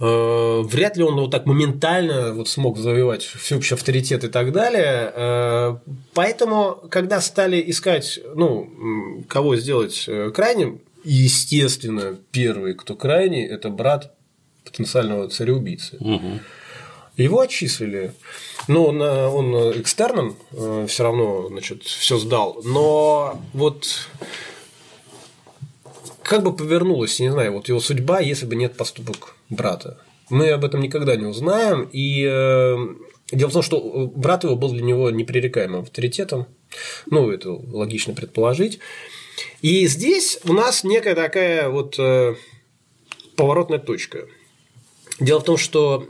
э, 0.00 0.60
вряд 0.64 0.96
ли 0.96 1.04
он 1.04 1.14
вот 1.14 1.30
так 1.30 1.46
моментально 1.46 2.34
вот 2.34 2.48
смог 2.48 2.76
завоевать 2.76 3.22
всеобщий 3.22 3.74
авторитет 3.74 4.24
и 4.24 4.28
так 4.28 4.52
далее. 4.52 5.12
Э, 5.14 5.76
Поэтому, 6.14 6.82
когда 6.90 7.20
стали 7.20 7.62
искать, 7.70 8.18
ну, 8.34 9.24
кого 9.28 9.54
сделать 9.54 10.08
крайним, 10.34 10.80
естественно, 11.04 12.18
первый, 12.32 12.74
кто 12.74 12.96
крайний, 12.96 13.46
это 13.46 13.70
брат 13.70 14.12
потенциального 14.64 15.28
цареубийцы. 15.28 15.98
Его 17.16 17.40
отчислили. 17.40 18.12
Ну, 18.68 18.84
он, 18.84 19.02
э, 19.02 19.26
он 19.26 19.80
экстерном 19.80 20.36
все 20.86 21.02
равно, 21.02 21.48
значит, 21.48 21.82
все 21.82 22.18
сдал. 22.18 22.60
Но 22.64 23.40
вот 23.52 24.08
как 26.22 26.44
бы 26.44 26.54
повернулась, 26.54 27.18
не 27.18 27.28
знаю, 27.28 27.52
вот 27.54 27.68
его 27.68 27.80
судьба, 27.80 28.20
если 28.20 28.46
бы 28.46 28.54
нет 28.54 28.76
поступок 28.76 29.34
брата. 29.48 29.98
Мы 30.28 30.50
об 30.50 30.64
этом 30.64 30.80
никогда 30.80 31.16
не 31.16 31.26
узнаем. 31.26 31.90
И 31.92 32.24
э, 32.24 32.76
дело 33.32 33.50
в 33.50 33.52
том, 33.52 33.62
что 33.62 34.12
брат 34.14 34.44
его 34.44 34.54
был 34.54 34.70
для 34.70 34.82
него 34.82 35.10
непререкаемым 35.10 35.82
авторитетом. 35.82 36.46
Ну, 37.06 37.30
это 37.30 37.50
логично 37.50 38.14
предположить. 38.14 38.78
И 39.60 39.88
здесь 39.88 40.38
у 40.44 40.52
нас 40.52 40.84
некая 40.84 41.16
такая 41.16 41.68
вот 41.68 41.98
э, 41.98 42.36
поворотная 43.34 43.80
точка. 43.80 44.26
Дело 45.18 45.40
в 45.40 45.44
том, 45.44 45.56
что 45.56 46.06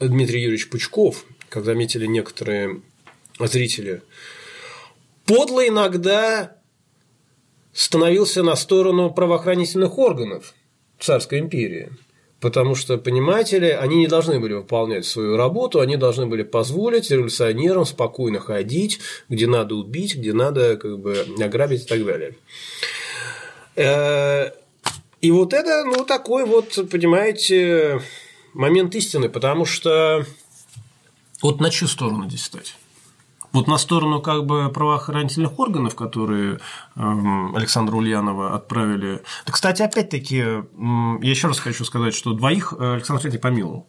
Дмитрий 0.00 0.42
Юрьевич 0.42 0.68
Пучков, 0.68 1.24
как 1.48 1.64
заметили 1.64 2.06
некоторые 2.06 2.82
зрители, 3.40 4.02
подло 5.26 5.66
иногда 5.66 6.56
становился 7.72 8.42
на 8.42 8.56
сторону 8.56 9.10
правоохранительных 9.10 9.98
органов 9.98 10.54
царской 10.98 11.38
империи. 11.38 11.90
Потому 12.40 12.76
что, 12.76 12.98
понимаете 12.98 13.58
ли, 13.58 13.70
они 13.70 13.96
не 13.96 14.06
должны 14.06 14.38
были 14.38 14.54
выполнять 14.54 15.04
свою 15.04 15.36
работу, 15.36 15.80
они 15.80 15.96
должны 15.96 16.26
были 16.26 16.44
позволить 16.44 17.10
революционерам 17.10 17.84
спокойно 17.84 18.38
ходить, 18.38 19.00
где 19.28 19.48
надо 19.48 19.74
убить, 19.74 20.14
где 20.14 20.32
надо 20.32 20.76
как 20.76 21.00
бы 21.00 21.26
ограбить 21.40 21.82
и 21.82 21.86
так 21.86 22.04
далее. 22.04 22.36
Э, 23.74 24.52
И 25.20 25.32
вот 25.32 25.52
это, 25.52 25.84
ну, 25.84 26.04
такой 26.04 26.44
вот, 26.44 26.78
понимаете, 26.92 28.00
момент 28.54 28.94
истины, 28.94 29.28
потому 29.28 29.64
что 29.64 30.24
Вот 31.42 31.60
на 31.60 31.70
чью 31.70 31.86
сторону 31.86 32.28
здесь 32.28 32.44
стать? 32.44 32.76
Вот 33.52 33.66
на 33.66 33.78
сторону 33.78 34.20
как 34.20 34.44
бы 34.44 34.70
правоохранительных 34.70 35.58
органов, 35.58 35.94
которые 35.94 36.58
эм, 36.96 37.56
Александра 37.56 37.96
Ульянова 37.96 38.54
отправили. 38.54 39.22
Да, 39.46 39.52
кстати, 39.52 39.82
опять-таки, 39.82 40.36
я 40.36 41.30
еще 41.30 41.48
раз 41.48 41.58
хочу 41.58 41.84
сказать, 41.84 42.14
что 42.14 42.34
двоих 42.34 42.74
э, 42.78 42.94
Александр 42.94 43.24
III 43.26 43.38
помиловал. 43.38 43.86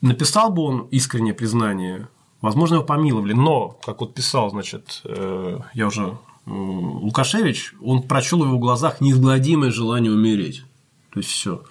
Написал 0.00 0.50
бы 0.50 0.62
он 0.62 0.88
искреннее 0.90 1.34
признание, 1.34 2.08
возможно, 2.40 2.76
его 2.76 2.84
помиловали, 2.84 3.34
но, 3.34 3.78
как 3.84 4.00
вот 4.00 4.14
писал, 4.14 4.48
значит, 4.50 5.02
э, 5.04 5.58
я 5.74 5.86
уже 5.88 6.16
Лукашевич, 6.46 7.74
он 7.82 8.02
прочел 8.02 8.42
в 8.42 8.46
его 8.46 8.58
глазах 8.58 9.00
неизгладимое 9.00 9.70
желание 9.70 10.10
умереть. 10.10 10.64
То 11.12 11.20
есть 11.20 11.30
все. 11.30 11.64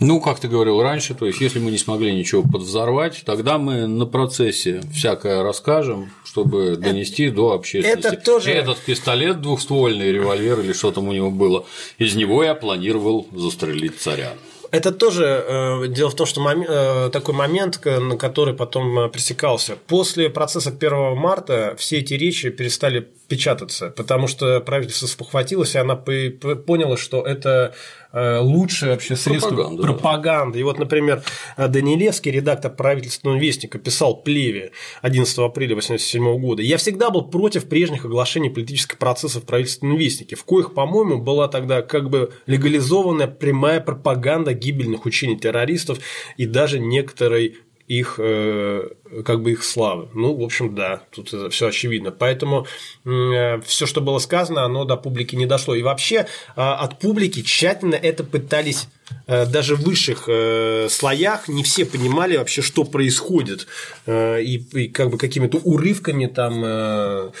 Ну, 0.00 0.20
как 0.20 0.40
ты 0.40 0.48
говорил 0.48 0.80
раньше, 0.82 1.14
то 1.14 1.26
есть, 1.26 1.40
если 1.40 1.58
мы 1.58 1.70
не 1.70 1.78
смогли 1.78 2.14
ничего 2.14 2.42
подвзорвать, 2.42 3.22
тогда 3.26 3.58
мы 3.58 3.86
на 3.86 4.06
процессе 4.06 4.80
всякое 4.94 5.42
расскажем, 5.42 6.10
чтобы 6.24 6.76
донести 6.76 7.28
до 7.30 7.52
общественности. 7.52 8.06
это 8.08 8.16
тоже- 8.16 8.50
Этот 8.50 8.78
пистолет 8.78 9.40
двухствольный, 9.42 10.10
револьвер 10.12 10.60
или 10.60 10.72
что 10.72 10.90
там 10.90 11.08
у 11.08 11.12
него 11.12 11.30
было, 11.30 11.66
из 11.98 12.14
него 12.14 12.42
я 12.42 12.54
планировал 12.54 13.26
застрелить 13.32 14.00
царя. 14.00 14.32
Это 14.70 14.92
тоже 14.92 15.24
э, 15.24 15.88
дело 15.88 16.10
в 16.10 16.14
том, 16.14 16.26
что 16.26 16.40
моме- 16.40 16.64
э, 16.68 17.10
такой 17.10 17.34
момент, 17.34 17.84
на 17.84 18.16
который 18.16 18.54
потом 18.54 18.98
э, 19.00 19.08
пресекался. 19.08 19.76
После 19.88 20.30
процесса 20.30 20.70
1 20.70 21.16
марта 21.16 21.74
все 21.76 21.98
эти 21.98 22.14
речи 22.14 22.50
перестали 22.50 23.08
печататься, 23.30 23.90
потому 23.96 24.26
что 24.26 24.60
правительство 24.60 25.06
спохватилось, 25.06 25.76
и 25.76 25.78
она 25.78 25.94
по- 25.94 26.30
по- 26.40 26.56
поняла, 26.56 26.96
что 26.96 27.22
это 27.22 27.72
э, 28.12 28.38
лучшее 28.40 28.90
вообще 28.92 29.14
средство 29.14 29.50
Пропаганда, 29.54 29.82
да. 29.82 29.88
пропаганды. 29.88 30.58
И 30.58 30.62
вот, 30.64 30.78
например, 30.80 31.22
Данилевский, 31.56 32.32
редактор 32.32 32.72
правительственного 32.72 33.38
вестника, 33.38 33.78
писал 33.78 34.16
Плеве 34.20 34.72
11 35.02 35.38
апреля 35.38 35.74
1987 35.74 36.40
года. 36.40 36.62
«Я 36.62 36.76
всегда 36.76 37.10
был 37.10 37.22
против 37.22 37.68
прежних 37.68 38.04
оглашений 38.04 38.50
политических 38.50 38.98
процессов 38.98 39.44
в 39.44 39.46
правительственном 39.46 39.96
вестнике, 39.96 40.34
в 40.34 40.44
коих, 40.44 40.74
по-моему, 40.74 41.22
была 41.22 41.46
тогда 41.46 41.82
как 41.82 42.10
бы 42.10 42.32
легализованная 42.46 43.28
прямая 43.28 43.80
пропаганда 43.80 44.54
гибельных 44.54 45.06
учений 45.06 45.36
террористов 45.38 45.98
и 46.36 46.46
даже 46.46 46.80
некоторой 46.80 47.58
их, 47.90 48.20
э, 48.22 48.88
как 49.24 49.42
бы 49.42 49.50
их 49.50 49.64
славы. 49.64 50.08
Ну, 50.14 50.32
в 50.36 50.42
общем, 50.44 50.76
да, 50.76 51.02
тут 51.10 51.34
все 51.52 51.66
очевидно. 51.66 52.12
Поэтому 52.12 52.68
все, 53.02 53.86
что 53.86 54.00
было 54.00 54.20
сказано, 54.20 54.64
оно 54.64 54.84
до 54.84 54.96
публики 54.96 55.34
не 55.34 55.44
дошло. 55.44 55.74
И 55.74 55.82
вообще 55.82 56.28
а, 56.54 56.76
от 56.76 57.00
публики 57.00 57.42
тщательно 57.42 57.96
это 57.96 58.22
пытались 58.22 58.86
э, 59.26 59.44
даже 59.44 59.74
в 59.74 59.80
высших 59.80 60.28
э, 60.28 60.86
слоях 60.88 61.48
не 61.48 61.64
все 61.64 61.84
понимали 61.84 62.36
вообще, 62.36 62.62
что 62.62 62.84
происходит, 62.84 63.66
и, 64.06 64.64
и 64.72 64.88
как 64.88 65.10
бы 65.10 65.18
какими-то 65.18 65.58
урывками 65.58 66.26
там 66.26 67.32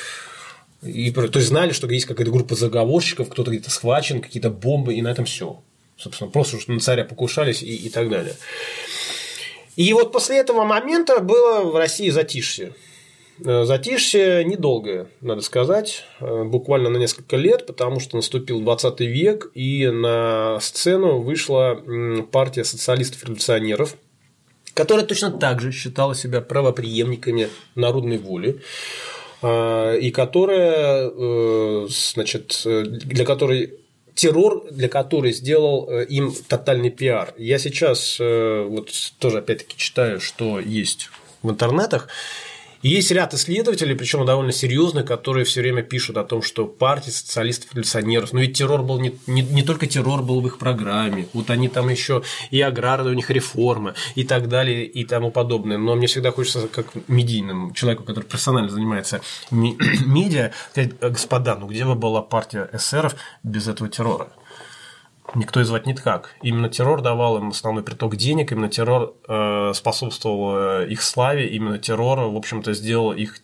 и, 0.82 1.10
то 1.12 1.22
есть 1.22 1.48
знали, 1.48 1.72
что 1.72 1.86
есть 1.88 2.06
какая-то 2.06 2.32
группа 2.32 2.54
заговорщиков, 2.54 3.28
кто-то 3.28 3.50
где-то 3.50 3.70
схвачен, 3.70 4.20
какие-то 4.20 4.50
бомбы, 4.50 4.94
и 4.94 5.02
на 5.02 5.08
этом 5.08 5.26
все. 5.26 5.60
Собственно, 5.96 6.30
просто 6.30 6.58
что 6.58 6.72
на 6.72 6.80
царя 6.80 7.04
покушались 7.04 7.62
и, 7.62 7.74
и 7.74 7.90
так 7.90 8.08
далее. 8.08 8.34
И 9.80 9.94
вот 9.94 10.12
после 10.12 10.36
этого 10.36 10.64
момента 10.64 11.20
было 11.20 11.62
в 11.62 11.74
России 11.74 12.10
затишье. 12.10 12.74
Э, 13.42 13.64
затишье 13.64 14.44
недолгое, 14.44 15.06
надо 15.22 15.40
сказать, 15.40 16.04
э, 16.20 16.44
буквально 16.44 16.90
на 16.90 16.98
несколько 16.98 17.38
лет, 17.38 17.64
потому 17.64 17.98
что 17.98 18.16
наступил 18.16 18.60
20 18.60 19.00
век, 19.00 19.50
и 19.54 19.88
на 19.88 20.60
сцену 20.60 21.22
вышла 21.22 21.82
партия 22.30 22.64
социалистов-революционеров, 22.64 23.96
которая 24.74 25.06
точно 25.06 25.30
так 25.30 25.62
же 25.62 25.72
считала 25.72 26.14
себя 26.14 26.42
правоприемниками 26.42 27.48
народной 27.74 28.18
воли, 28.18 28.60
э, 29.40 29.98
и 29.98 30.10
которая, 30.10 31.10
значит, 31.88 32.60
для 32.66 33.24
которой 33.24 33.80
террор, 34.14 34.66
для 34.70 34.88
которой 34.88 35.32
сделал 35.32 35.88
э, 35.88 36.04
им 36.06 36.34
тотальный 36.48 36.90
пиар. 36.90 37.34
Я 37.38 37.58
сейчас 37.58 38.18
э, 38.20 38.66
вот 38.68 38.90
тоже 39.18 39.38
опять-таки 39.38 39.76
читаю, 39.76 40.20
что 40.20 40.60
есть 40.60 41.10
в 41.42 41.50
интернетах, 41.50 42.08
есть 42.88 43.10
ряд 43.10 43.34
исследователей, 43.34 43.94
причем 43.94 44.24
довольно 44.24 44.52
серьезных, 44.52 45.04
которые 45.04 45.44
все 45.44 45.60
время 45.60 45.82
пишут 45.82 46.16
о 46.16 46.24
том, 46.24 46.42
что 46.42 46.66
партия 46.66 47.10
социалистов-революционеров, 47.10 48.32
но 48.32 48.40
ведь 48.40 48.56
террор 48.56 48.82
был 48.82 48.98
не, 48.98 49.18
не, 49.26 49.42
не 49.42 49.62
только 49.62 49.86
террор 49.86 50.22
был 50.22 50.40
в 50.40 50.46
их 50.46 50.58
программе, 50.58 51.28
вот 51.34 51.50
они 51.50 51.68
там 51.68 51.88
еще 51.90 52.22
и 52.50 52.60
аграрная 52.60 53.12
у 53.12 53.14
них 53.14 53.30
реформа 53.30 53.94
и 54.14 54.24
так 54.24 54.48
далее 54.48 54.86
и 54.86 55.04
тому 55.04 55.30
подобное. 55.30 55.78
Но 55.78 55.94
мне 55.94 56.06
всегда 56.06 56.30
хочется, 56.30 56.68
как 56.68 56.86
медийному 57.06 57.72
человеку, 57.74 58.04
который 58.04 58.24
профессионально 58.24 58.70
занимается 58.70 59.20
медиа, 59.50 60.52
сказать, 60.70 60.98
господа, 61.00 61.56
ну 61.56 61.66
где 61.66 61.84
бы 61.84 61.94
была 61.94 62.22
партия 62.22 62.70
эсеров 62.72 63.14
без 63.42 63.68
этого 63.68 63.90
террора? 63.90 64.32
Никто 65.34 65.60
и 65.60 65.64
звать 65.64 65.86
никак. 65.86 66.34
Именно 66.42 66.68
террор 66.68 67.02
давал 67.02 67.38
им 67.38 67.50
основной 67.50 67.82
приток 67.82 68.16
денег, 68.16 68.52
именно 68.52 68.68
террор 68.68 69.14
э, 69.28 69.72
способствовал 69.74 70.82
э, 70.82 70.88
их 70.88 71.02
славе, 71.02 71.48
именно 71.48 71.78
террор, 71.78 72.20
в 72.20 72.36
общем-то, 72.36 72.74
сделал 72.74 73.12
их 73.12 73.38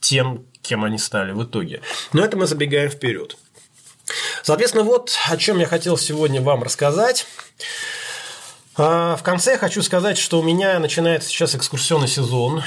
тем, 0.00 0.46
кем 0.62 0.84
они 0.84 0.98
стали 0.98 1.32
в 1.32 1.42
итоге. 1.42 1.80
Но 2.12 2.22
это 2.22 2.36
мы 2.36 2.46
забегаем 2.46 2.90
вперед. 2.90 3.36
Соответственно, 4.42 4.84
вот 4.84 5.16
о 5.30 5.36
чем 5.36 5.58
я 5.58 5.66
хотел 5.66 5.96
сегодня 5.96 6.42
вам 6.42 6.62
рассказать. 6.62 7.26
А, 8.82 9.14
в 9.14 9.22
конце 9.22 9.58
хочу 9.58 9.82
сказать, 9.82 10.16
что 10.16 10.40
у 10.40 10.42
меня 10.42 10.78
начинается 10.78 11.28
сейчас 11.28 11.54
экскурсионный 11.54 12.08
сезон, 12.08 12.62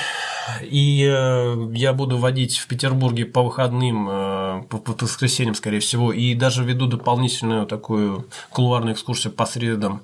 и 0.62 1.04
э, 1.12 1.72
я 1.74 1.92
буду 1.92 2.20
водить 2.20 2.60
в 2.60 2.68
Петербурге 2.68 3.26
по 3.26 3.42
выходным, 3.42 4.08
э, 4.08 4.62
по 4.70 4.94
воскресеньям, 5.06 5.56
скорее 5.56 5.80
всего, 5.80 6.14
и 6.14 6.36
даже 6.36 6.64
веду 6.64 6.86
дополнительную 6.86 7.66
такую 7.66 8.28
кулуарную 8.52 8.94
экскурсию 8.94 9.34
по 9.34 9.48
средам, 9.48 10.04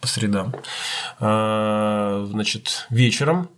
по 0.00 0.06
средам, 0.06 0.54
а, 1.18 2.26
значит, 2.30 2.86
вечером. 2.88 3.50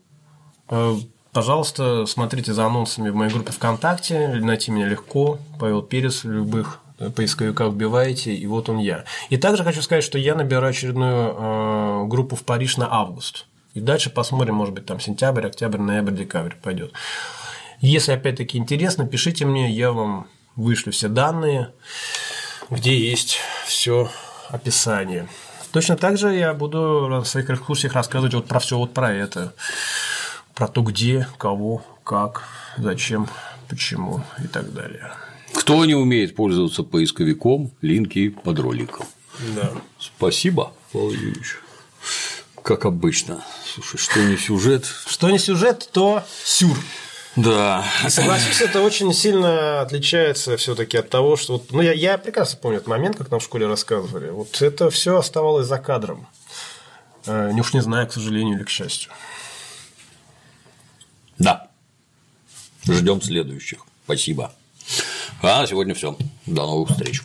Э, 0.69 0.97
пожалуйста, 1.33 2.07
смотрите 2.07 2.55
за 2.55 2.67
анонсами 2.67 3.11
в 3.11 3.15
моей 3.15 3.31
группе 3.31 3.53
ВКонтакте, 3.53 4.35
найти 4.35 4.73
меня 4.73 4.89
легко, 4.89 5.39
Павел 5.61 5.83
Перес 5.83 6.25
любых 6.25 6.82
поисковика 7.11 7.67
вбиваете, 7.67 8.35
и 8.35 8.47
вот 8.47 8.69
он 8.69 8.79
я. 8.79 9.05
И 9.31 9.37
также 9.37 9.65
хочу 9.65 9.83
сказать, 9.83 10.05
что 10.05 10.19
я 10.19 10.35
набираю 10.35 10.71
очередную 10.71 11.35
э, 11.37 12.07
группу 12.07 12.37
в 12.37 12.45
Париж 12.45 12.77
на 12.77 12.93
август. 12.93 13.47
И 13.75 13.81
дальше 13.81 14.11
посмотрим, 14.11 14.55
может 14.55 14.75
быть, 14.75 14.87
там 14.87 15.01
сентябрь, 15.01 15.47
октябрь, 15.47 15.79
ноябрь, 15.79 16.13
декабрь 16.13 16.55
пойдет. 16.63 16.93
Если 17.81 18.13
опять-таки 18.13 18.59
интересно, 18.59 19.07
пишите 19.07 19.45
мне, 19.47 19.71
я 19.71 19.93
вам 19.93 20.29
вышлю 20.57 20.93
все 20.93 21.09
данные, 21.09 21.73
где 22.71 22.97
есть 22.97 23.39
все 23.67 24.11
описание. 24.51 25.29
Точно 25.73 25.97
так 25.97 26.19
же 26.19 26.35
я 26.35 26.53
буду 26.53 27.09
в 27.23 27.25
своих 27.25 27.49
экскурсиях 27.49 27.95
рассказывать 27.95 28.35
вот 28.35 28.47
про 28.47 28.61
все 28.61 28.77
вот 28.77 28.93
про 28.93 29.13
это. 29.13 29.55
Про 30.55 30.69
то, 30.69 30.83
где, 30.83 31.27
кого, 31.39 31.83
как, 32.05 32.43
зачем, 32.77 33.27
почему 33.69 34.23
и 34.45 34.47
так 34.47 34.73
далее. 34.75 35.11
Кто 35.55 35.85
не 35.85 35.95
умеет 35.95 36.35
пользоваться 36.35 36.83
поисковиком, 36.83 37.73
линки 37.81 38.31
под 38.31 38.59
роликом. 38.59 39.07
Да. 39.55 39.73
Спасибо, 39.99 40.73
Павел 40.93 41.11
Юрьевич. 41.11 41.57
Как 42.63 42.85
обычно. 42.85 43.45
Слушай, 43.67 43.99
что 43.99 44.23
не 44.23 44.37
сюжет. 44.37 44.87
Что 45.07 45.31
не 45.31 45.39
сюжет, 45.39 45.89
то 45.93 46.23
сюр. 46.45 46.77
Да. 47.37 47.85
И 48.05 48.11
согласись, 48.11 48.61
это 48.61 48.83
очень 48.83 49.13
сильно 49.15 49.81
отличается 49.81 50.57
все-таки 50.59 50.99
от 50.99 51.09
того, 51.09 51.37
что 51.37 51.55
вот, 51.55 51.73
ну 51.73 51.81
я, 51.81 51.93
я 51.93 52.19
прекрасно 52.19 52.59
помню 52.61 52.77
этот 52.77 52.89
момент, 52.89 53.17
как 53.17 53.31
нам 53.31 53.41
в 53.41 53.43
школе 53.43 53.67
рассказывали. 53.67 54.31
Вот 54.31 54.61
это 54.61 54.91
все 54.91 55.17
оставалось 55.17 55.67
за 55.67 55.79
кадром. 55.79 56.27
Э, 57.27 57.51
не 57.53 57.61
уж 57.61 57.73
не 57.73 57.81
знаю, 57.81 58.07
к 58.07 58.13
сожалению 58.13 58.59
или 58.59 58.65
к 58.65 58.69
счастью. 58.69 59.11
Да. 61.39 61.69
Ждем 62.85 63.23
следующих. 63.23 63.87
Спасибо. 64.05 64.53
А 65.43 65.61
на 65.61 65.67
сегодня 65.67 65.95
все. 65.95 66.17
До 66.47 66.67
новых 66.67 66.91
встреч. 66.91 67.23